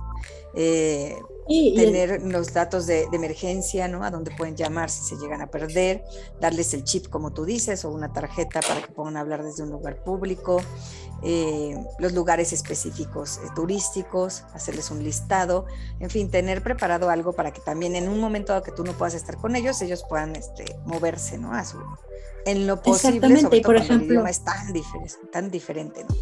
Eh, 0.55 1.15
tener 1.49 2.23
los 2.23 2.53
datos 2.53 2.87
de, 2.87 3.07
emergencia, 3.13 3.89
¿no? 3.89 4.05
A 4.05 4.11
dónde 4.11 4.31
pueden 4.37 4.55
llamar 4.57 4.91
si 4.91 5.03
se 5.03 5.17
llegan 5.17 5.41
a 5.41 5.51
perder, 5.51 6.05
darles 6.41 6.75
el 6.75 6.85
chip, 6.85 7.09
como 7.09 7.33
tú 7.33 7.45
dices, 7.45 7.85
o 7.85 7.91
una 7.91 8.13
tarjeta 8.13 8.61
para 8.61 8.83
que 8.83 8.93
puedan 8.93 9.17
hablar 9.17 9.43
desde 9.43 9.63
un 9.63 9.71
lugar 9.71 10.03
público, 10.03 10.61
eh, 11.23 11.77
los 11.99 12.13
lugares 12.13 12.53
específicos 12.53 13.39
eh, 13.39 13.49
turísticos, 13.57 14.45
hacerles 14.53 14.91
un 14.91 15.03
listado, 15.03 15.67
en 16.01 16.11
fin, 16.11 16.31
tener 16.31 16.63
preparado 16.63 17.11
algo 17.11 17.33
para 17.33 17.53
que 17.53 17.61
también 17.61 17.97
en 17.97 18.09
un 18.09 18.21
momento 18.21 18.63
que 18.63 18.71
tú 18.71 18.85
no 18.85 18.93
puedas 18.93 19.15
estar 19.15 19.37
con 19.37 19.57
ellos, 19.57 19.81
ellos 19.83 20.05
puedan 20.09 20.37
este, 20.37 20.79
moverse, 20.85 21.39
¿no? 21.39 21.55
A 21.55 21.65
su, 21.65 21.79
en 22.47 22.67
lo 22.67 22.83
posible, 22.83 23.41
sobre 23.41 23.61
todo 23.61 23.63
por 23.63 23.77
ejemplo, 23.77 24.05
el 24.05 24.11
idioma 24.13 24.31
es 24.31 24.45
tan, 24.45 24.73
tan 25.33 25.51
diferente, 25.51 26.05
¿no? 26.05 26.15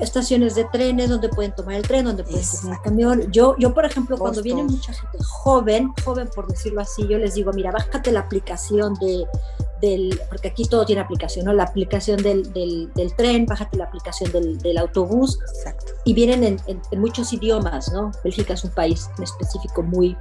Estaciones 0.00 0.54
de 0.54 0.64
trenes 0.66 1.08
donde 1.08 1.28
pueden 1.28 1.54
tomar 1.54 1.74
el 1.74 1.82
tren, 1.82 2.04
donde 2.04 2.24
pueden 2.24 2.44
tomar 2.60 2.76
el 2.76 2.82
camión. 2.82 3.32
Yo, 3.32 3.54
yo, 3.58 3.74
por 3.74 3.84
ejemplo, 3.84 4.16
cuando 4.16 4.42
viene 4.42 4.62
mucha 4.62 4.92
gente 4.92 5.18
joven, 5.22 5.92
joven 6.04 6.28
por 6.34 6.46
decirlo 6.46 6.80
así, 6.80 7.06
yo 7.06 7.18
les 7.18 7.34
digo, 7.34 7.52
mira, 7.52 7.70
bájate 7.70 8.12
la 8.12 8.20
aplicación 8.20 8.94
de, 8.94 9.26
del, 9.80 10.20
porque 10.28 10.48
aquí 10.48 10.64
todo 10.64 10.86
tiene 10.86 11.02
aplicación, 11.02 11.44
¿no? 11.44 11.52
La 11.52 11.64
aplicación 11.64 12.22
del, 12.22 12.52
del, 12.52 13.16
tren, 13.16 13.46
bájate 13.46 13.76
la 13.76 13.84
aplicación 13.84 14.32
del, 14.32 14.58
del 14.58 14.78
autobús. 14.78 15.38
Exacto. 15.56 15.92
Y 16.04 16.14
vienen 16.14 16.44
en, 16.44 16.80
en, 16.90 17.00
muchos 17.00 17.32
idiomas, 17.32 17.92
¿no? 17.92 18.12
Bélgica 18.24 18.54
es 18.54 18.64
un 18.64 18.70
país 18.70 19.10
en 19.18 19.24
específico 19.24 19.82
muy, 19.82 20.16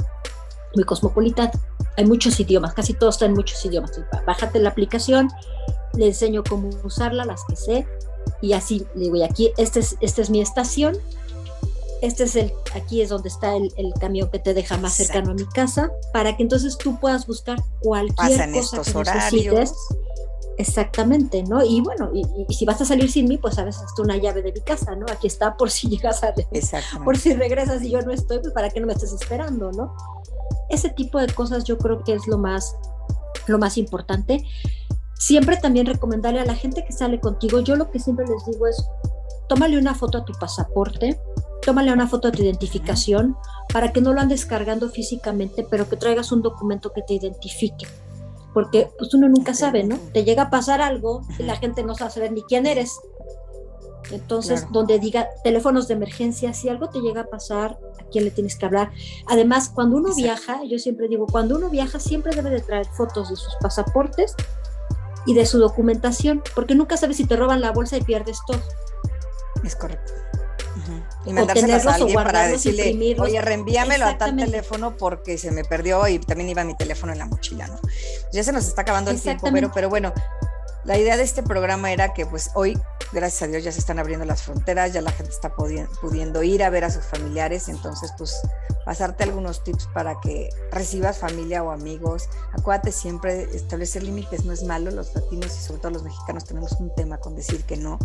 muy 0.75 0.83
cosmopolita. 0.83 1.51
Hay 1.97 2.05
muchos 2.05 2.39
idiomas, 2.39 2.73
casi 2.73 2.93
todos 2.93 3.15
están 3.15 3.29
en 3.29 3.35
muchos 3.35 3.63
idiomas. 3.65 3.91
Bájate 4.25 4.59
la 4.59 4.69
aplicación, 4.69 5.29
le 5.93 6.07
enseño 6.07 6.43
cómo 6.47 6.69
usarla, 6.83 7.25
las 7.25 7.43
que 7.45 7.55
sé, 7.55 7.87
y 8.41 8.53
así 8.53 8.85
le 8.95 9.05
digo, 9.05 9.15
y 9.17 9.23
aquí, 9.23 9.51
esta 9.57 9.79
es, 9.79 9.97
esta 10.01 10.21
es 10.21 10.29
mi 10.29 10.41
estación, 10.41 10.97
este 12.01 12.23
es 12.23 12.35
el, 12.35 12.51
aquí 12.73 13.01
es 13.01 13.09
donde 13.09 13.29
está 13.29 13.55
el, 13.55 13.71
camión 13.99 14.29
que 14.31 14.39
te 14.39 14.53
deja 14.53 14.77
más 14.77 14.93
cercano 14.93 15.31
a 15.31 15.33
mi 15.35 15.45
casa, 15.45 15.91
para 16.11 16.35
que 16.35 16.43
entonces 16.43 16.77
tú 16.77 16.99
puedas 16.99 17.27
buscar 17.27 17.61
cualquier 17.79 18.51
cosa 18.51 18.81
que 18.81 19.03
necesites. 19.03 19.73
Exactamente, 20.57 21.43
¿no? 21.43 21.63
Y 21.63 21.81
bueno, 21.81 22.11
y, 22.13 22.53
si 22.53 22.65
vas 22.65 22.81
a 22.81 22.85
salir 22.85 23.11
sin 23.11 23.27
mí, 23.27 23.37
pues 23.37 23.55
sabes, 23.55 23.77
hasta 23.77 24.01
una 24.01 24.17
llave 24.17 24.41
de 24.41 24.51
mi 24.51 24.61
casa, 24.61 24.95
¿no? 24.95 25.05
Aquí 25.11 25.27
está 25.27 25.55
por 25.57 25.71
si 25.71 25.87
llegas 25.89 26.23
a... 26.23 26.33
Por 27.03 27.17
si 27.17 27.33
regresas 27.33 27.81
y 27.83 27.91
yo 27.91 28.01
no 28.01 28.11
estoy, 28.11 28.39
pues 28.39 28.53
para 28.53 28.69
que 28.69 28.79
no 28.79 28.87
me 28.87 28.93
estés 28.93 29.13
esperando, 29.13 29.71
¿no? 29.71 29.95
Ese 30.69 30.89
tipo 30.89 31.19
de 31.19 31.27
cosas 31.33 31.63
yo 31.63 31.77
creo 31.77 32.03
que 32.03 32.13
es 32.13 32.27
lo 32.27 32.37
más, 32.37 32.75
lo 33.47 33.57
más 33.57 33.77
importante. 33.77 34.43
Siempre 35.21 35.55
también 35.57 35.85
recomendarle 35.85 36.39
a 36.39 36.45
la 36.45 36.55
gente 36.55 36.83
que 36.83 36.93
sale 36.93 37.19
contigo, 37.19 37.59
yo 37.59 37.75
lo 37.75 37.91
que 37.91 37.99
siempre 37.99 38.25
les 38.25 38.43
digo 38.43 38.65
es, 38.65 38.83
tómale 39.47 39.77
una 39.77 39.93
foto 39.93 40.17
a 40.17 40.25
tu 40.25 40.33
pasaporte, 40.33 41.21
tómale 41.61 41.93
una 41.93 42.07
foto 42.07 42.29
a 42.29 42.31
tu 42.31 42.41
identificación 42.41 43.37
para 43.71 43.93
que 43.93 44.01
no 44.01 44.13
lo 44.13 44.19
andes 44.19 44.47
cargando 44.47 44.89
físicamente, 44.89 45.63
pero 45.69 45.87
que 45.87 45.95
traigas 45.95 46.31
un 46.31 46.41
documento 46.41 46.91
que 46.91 47.03
te 47.03 47.13
identifique. 47.13 47.85
Porque 48.51 48.89
pues 48.97 49.13
uno 49.13 49.29
nunca 49.29 49.53
sabe, 49.53 49.83
¿no? 49.83 49.99
Te 50.11 50.23
llega 50.23 50.41
a 50.41 50.49
pasar 50.49 50.81
algo 50.81 51.21
y 51.37 51.43
la 51.43 51.55
gente 51.55 51.83
no 51.83 51.93
sabe 51.93 52.31
ni 52.31 52.41
quién 52.41 52.65
eres. 52.65 52.99
Entonces, 54.09 54.65
donde 54.71 54.97
diga 54.97 55.27
teléfonos 55.43 55.87
de 55.87 55.93
emergencia, 55.93 56.51
si 56.55 56.67
algo 56.67 56.89
te 56.89 56.99
llega 56.99 57.21
a 57.21 57.27
pasar, 57.27 57.77
¿a 57.99 58.03
quién 58.05 58.25
le 58.25 58.31
tienes 58.31 58.55
que 58.55 58.65
hablar? 58.65 58.89
Además, 59.27 59.69
cuando 59.69 59.97
uno 59.97 60.15
viaja, 60.15 60.63
yo 60.63 60.79
siempre 60.79 61.07
digo, 61.07 61.27
cuando 61.27 61.57
uno 61.57 61.69
viaja 61.69 61.99
siempre 61.99 62.35
debe 62.35 62.49
de 62.49 62.61
traer 62.61 62.87
fotos 62.87 63.29
de 63.29 63.35
sus 63.35 63.55
pasaportes 63.61 64.35
y 65.25 65.33
de 65.33 65.45
su 65.45 65.59
documentación, 65.59 66.43
porque 66.55 66.75
nunca 66.75 66.97
sabes 66.97 67.17
si 67.17 67.25
te 67.25 67.35
roban 67.35 67.61
la 67.61 67.71
bolsa 67.71 67.97
y 67.97 68.01
pierdes 68.01 68.39
todo. 68.45 68.61
Es 69.63 69.75
correcto. 69.75 70.13
Y 71.25 71.33
mandárselas 71.33 71.85
a 71.85 71.95
alguien 71.95 72.15
para 72.15 72.47
decirle, 72.47 73.15
oye, 73.19 73.41
reenvíamelo 73.41 74.05
a 74.05 74.17
tal 74.17 74.35
teléfono 74.35 74.97
porque 74.97 75.37
se 75.37 75.51
me 75.51 75.63
perdió 75.63 76.07
y 76.07 76.17
también 76.17 76.49
iba 76.49 76.63
mi 76.63 76.75
teléfono 76.75 77.13
en 77.13 77.19
la 77.19 77.25
mochila, 77.25 77.67
¿no? 77.67 77.79
Ya 78.33 78.43
se 78.43 78.51
nos 78.51 78.65
está 78.65 78.81
acabando 78.81 79.11
el 79.11 79.21
tiempo, 79.21 79.47
pero, 79.53 79.71
pero 79.71 79.89
bueno, 79.89 80.13
la 80.83 80.97
idea 80.97 81.17
de 81.17 81.23
este 81.23 81.43
programa 81.43 81.91
era 81.91 82.13
que 82.13 82.25
pues 82.25 82.51
hoy, 82.55 82.79
gracias 83.11 83.43
a 83.43 83.47
Dios, 83.47 83.63
ya 83.63 83.71
se 83.71 83.79
están 83.79 83.99
abriendo 83.99 84.25
las 84.25 84.41
fronteras, 84.43 84.93
ya 84.93 85.01
la 85.01 85.11
gente 85.11 85.31
está 85.31 85.53
pudiendo 85.53 86.43
ir 86.43 86.63
a 86.63 86.69
ver 86.69 86.83
a 86.83 86.89
sus 86.89 87.05
familiares, 87.05 87.69
entonces 87.69 88.11
pues 88.17 88.41
pasarte 88.85 89.23
algunos 89.23 89.63
tips 89.63 89.87
para 89.93 90.19
que 90.19 90.49
recibas 90.71 91.19
familia 91.19 91.63
o 91.63 91.71
amigos. 91.71 92.29
Acuérdate 92.53 92.91
siempre, 92.91 93.43
establecer 93.53 94.03
límites 94.03 94.43
no 94.45 94.53
es 94.53 94.63
malo, 94.63 94.91
los 94.91 95.13
latinos 95.13 95.55
y 95.57 95.61
sobre 95.61 95.81
todo 95.81 95.91
los 95.91 96.03
mexicanos 96.03 96.45
tenemos 96.45 96.71
un 96.73 96.93
tema 96.95 97.17
con 97.17 97.35
decir 97.35 97.63
que 97.63 97.77
no, 97.77 97.99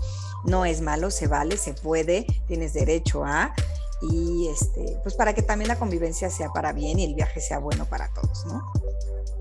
no 0.45 0.65
es 0.65 0.81
malo, 0.81 1.11
se 1.11 1.29
vale, 1.29 1.57
se 1.57 1.73
puede, 1.73 2.27
tienes 2.47 2.75
derecho 2.75 3.25
a, 3.25 3.55
y 4.03 4.49
este, 4.49 4.99
pues 5.03 5.15
para 5.15 5.35
que 5.35 5.43
también 5.43 5.69
la 5.69 5.79
convivencia 5.79 6.29
sea 6.31 6.51
para 6.51 6.73
bien 6.73 6.99
y 6.99 7.05
el 7.05 7.15
viaje 7.15 7.41
sea 7.41 7.59
bueno 7.59 7.87
para 7.87 8.13
todos, 8.13 8.45
¿no? 8.47 8.63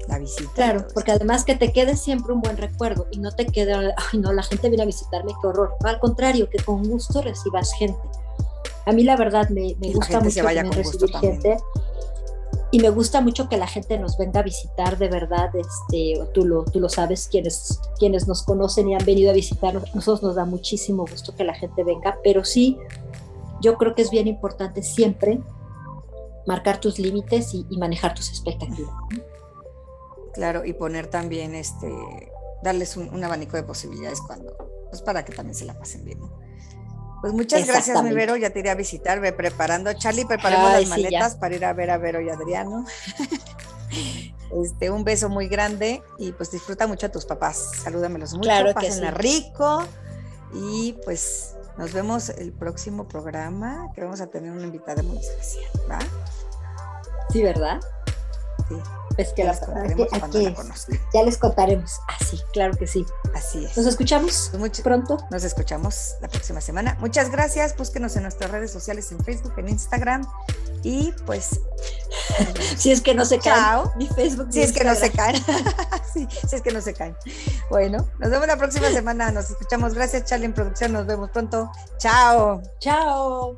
La 0.07 0.19
visita. 0.19 0.51
Claro, 0.53 0.87
porque 0.93 1.11
además 1.11 1.43
que 1.43 1.55
te 1.55 1.71
quede 1.71 1.95
siempre 1.95 2.33
un 2.33 2.41
buen 2.41 2.57
recuerdo 2.57 3.07
y 3.11 3.19
no 3.19 3.31
te 3.31 3.45
quede, 3.45 3.73
ay 3.73 4.19
no, 4.19 4.33
la 4.33 4.43
gente 4.43 4.69
viene 4.69 4.83
a 4.83 4.85
visitarme, 4.85 5.33
qué 5.41 5.47
horror. 5.47 5.75
Al 5.83 5.99
contrario, 5.99 6.49
que 6.49 6.63
con 6.63 6.83
gusto 6.83 7.21
recibas 7.21 7.73
gente. 7.73 7.99
A 8.85 8.91
mí 8.91 9.03
la 9.03 9.17
verdad 9.17 9.49
me, 9.49 9.75
me 9.79 9.91
gusta 9.91 10.19
mucho 10.19 10.43
recibir 10.43 11.15
gente 11.19 11.57
y 12.71 12.79
me 12.79 12.89
gusta 12.89 13.21
mucho 13.21 13.47
que 13.47 13.57
la 13.57 13.67
gente 13.67 13.97
nos 13.97 14.17
venga 14.17 14.41
a 14.41 14.43
visitar 14.43 14.97
de 14.97 15.07
verdad, 15.07 15.49
este, 15.55 16.19
tú 16.33 16.45
lo, 16.45 16.65
tú 16.65 16.79
lo 16.79 16.89
sabes, 16.89 17.27
quienes, 17.29 17.79
quienes 17.97 18.27
nos 18.27 18.43
conocen 18.43 18.89
y 18.89 18.95
han 18.95 19.05
venido 19.05 19.31
a 19.31 19.33
visitarnos, 19.33 19.95
nosotros 19.95 20.23
nos 20.23 20.35
da 20.35 20.45
muchísimo 20.45 21.05
gusto 21.09 21.33
que 21.35 21.43
la 21.43 21.53
gente 21.53 21.83
venga, 21.83 22.17
pero 22.23 22.43
sí, 22.43 22.77
yo 23.61 23.77
creo 23.77 23.95
que 23.95 24.01
es 24.01 24.09
bien 24.09 24.27
importante 24.27 24.83
siempre 24.83 25.39
marcar 26.45 26.79
tus 26.81 26.99
límites 26.99 27.53
y, 27.53 27.65
y 27.69 27.77
manejar 27.77 28.13
tus 28.13 28.29
expectativas. 28.29 28.93
Claro, 30.35 30.65
y 30.65 30.73
poner 30.73 31.07
también, 31.07 31.55
este, 31.55 31.89
darles 32.61 32.97
un, 32.97 33.23
abanico 33.23 33.55
de 33.55 33.63
posibilidades 33.63 34.19
cuando, 34.19 34.53
pues 34.89 35.01
para 35.01 35.23
que 35.23 35.33
también 35.33 35.55
se 35.55 35.63
la 35.63 35.73
pasen 35.73 36.03
bien. 36.03 36.19
Pues 37.21 37.33
muchas 37.33 37.65
gracias, 37.65 38.03
mi 38.03 38.13
Vero, 38.13 38.35
ya 38.35 38.49
te 38.49 38.59
iré 38.59 38.69
a 38.69 38.75
visitar, 38.75 39.21
ve 39.21 39.31
preparando. 39.31 39.93
Charlie, 39.93 40.25
preparemos 40.25 40.73
las 40.73 40.87
maletas 40.87 41.35
para 41.35 41.55
ir 41.55 41.65
a 41.65 41.73
ver 41.73 41.89
a 41.89 41.97
Vero 41.97 42.21
y 42.21 42.29
Adriano. 42.29 42.85
Este, 44.51 44.89
un 44.89 45.03
beso 45.03 45.27
muy 45.27 45.47
grande 45.47 46.03
y 46.17 46.31
pues 46.31 46.51
disfruta 46.51 46.85
mucho 46.85 47.07
a 47.07 47.09
tus 47.09 47.25
papás. 47.25 47.71
Salúdamelos 47.83 48.33
mucho, 48.33 48.43
claro 48.43 48.73
pásenla 48.73 49.11
rico 49.11 49.83
y 50.53 50.93
pues 51.03 51.55
nos 51.77 51.93
vemos 51.93 52.29
el 52.29 52.53
próximo 52.53 53.07
programa 53.07 53.91
que 53.93 54.01
vamos 54.01 54.21
a 54.21 54.27
tener 54.27 54.51
una 54.51 54.63
invitada 54.63 55.01
muy 55.01 55.17
especial, 55.17 55.71
¿va? 55.89 55.99
Sí, 57.29 57.41
¿verdad? 57.41 57.79
Sí. 58.69 58.75
Pues 59.15 59.31
que, 59.33 59.43
las 59.45 59.59
contaremos 59.59 60.87
Ya 61.13 61.23
les 61.23 61.37
contaremos. 61.37 61.99
Así, 62.07 62.37
ah, 62.41 62.49
claro 62.51 62.75
que 62.75 62.85
sí. 62.85 63.05
Así 63.33 63.63
es. 63.63 63.77
Nos 63.77 63.85
escuchamos 63.85 64.51
pues 64.57 64.81
pronto. 64.81 65.17
Nos 65.31 65.43
escuchamos 65.43 66.15
la 66.21 66.27
próxima 66.27 66.59
semana. 66.59 66.97
Muchas 66.99 67.31
gracias. 67.31 67.77
Búsquenos 67.77 68.15
en 68.17 68.23
nuestras 68.23 68.51
redes 68.51 68.71
sociales, 68.71 69.11
en 69.11 69.23
Facebook, 69.23 69.53
en 69.57 69.69
Instagram. 69.69 70.27
Y 70.83 71.13
pues. 71.25 71.61
si 72.77 72.91
es 72.91 73.01
que 73.01 73.13
no 73.13 73.23
se 73.23 73.39
caen. 73.39 73.89
Mi 73.95 74.07
Facebook. 74.07 74.47
Si 74.51 74.61
es 74.61 74.73
que 74.73 74.83
no 74.83 74.95
se 74.95 75.11
caen. 75.11 75.41
sí, 76.13 76.27
si 76.47 76.55
es 76.55 76.61
que 76.61 76.71
no 76.71 76.81
se 76.81 76.93
caen. 76.93 77.15
Bueno, 77.69 78.05
nos 78.19 78.29
vemos 78.29 78.47
la 78.47 78.57
próxima 78.57 78.89
semana. 78.89 79.31
Nos 79.31 79.49
escuchamos. 79.49 79.93
Gracias, 79.93 80.25
Charlie, 80.25 80.47
en 80.47 80.53
producción. 80.53 80.91
Nos 80.91 81.05
vemos 81.05 81.29
pronto. 81.29 81.71
Chao. 81.99 82.61
Chao. 82.79 83.57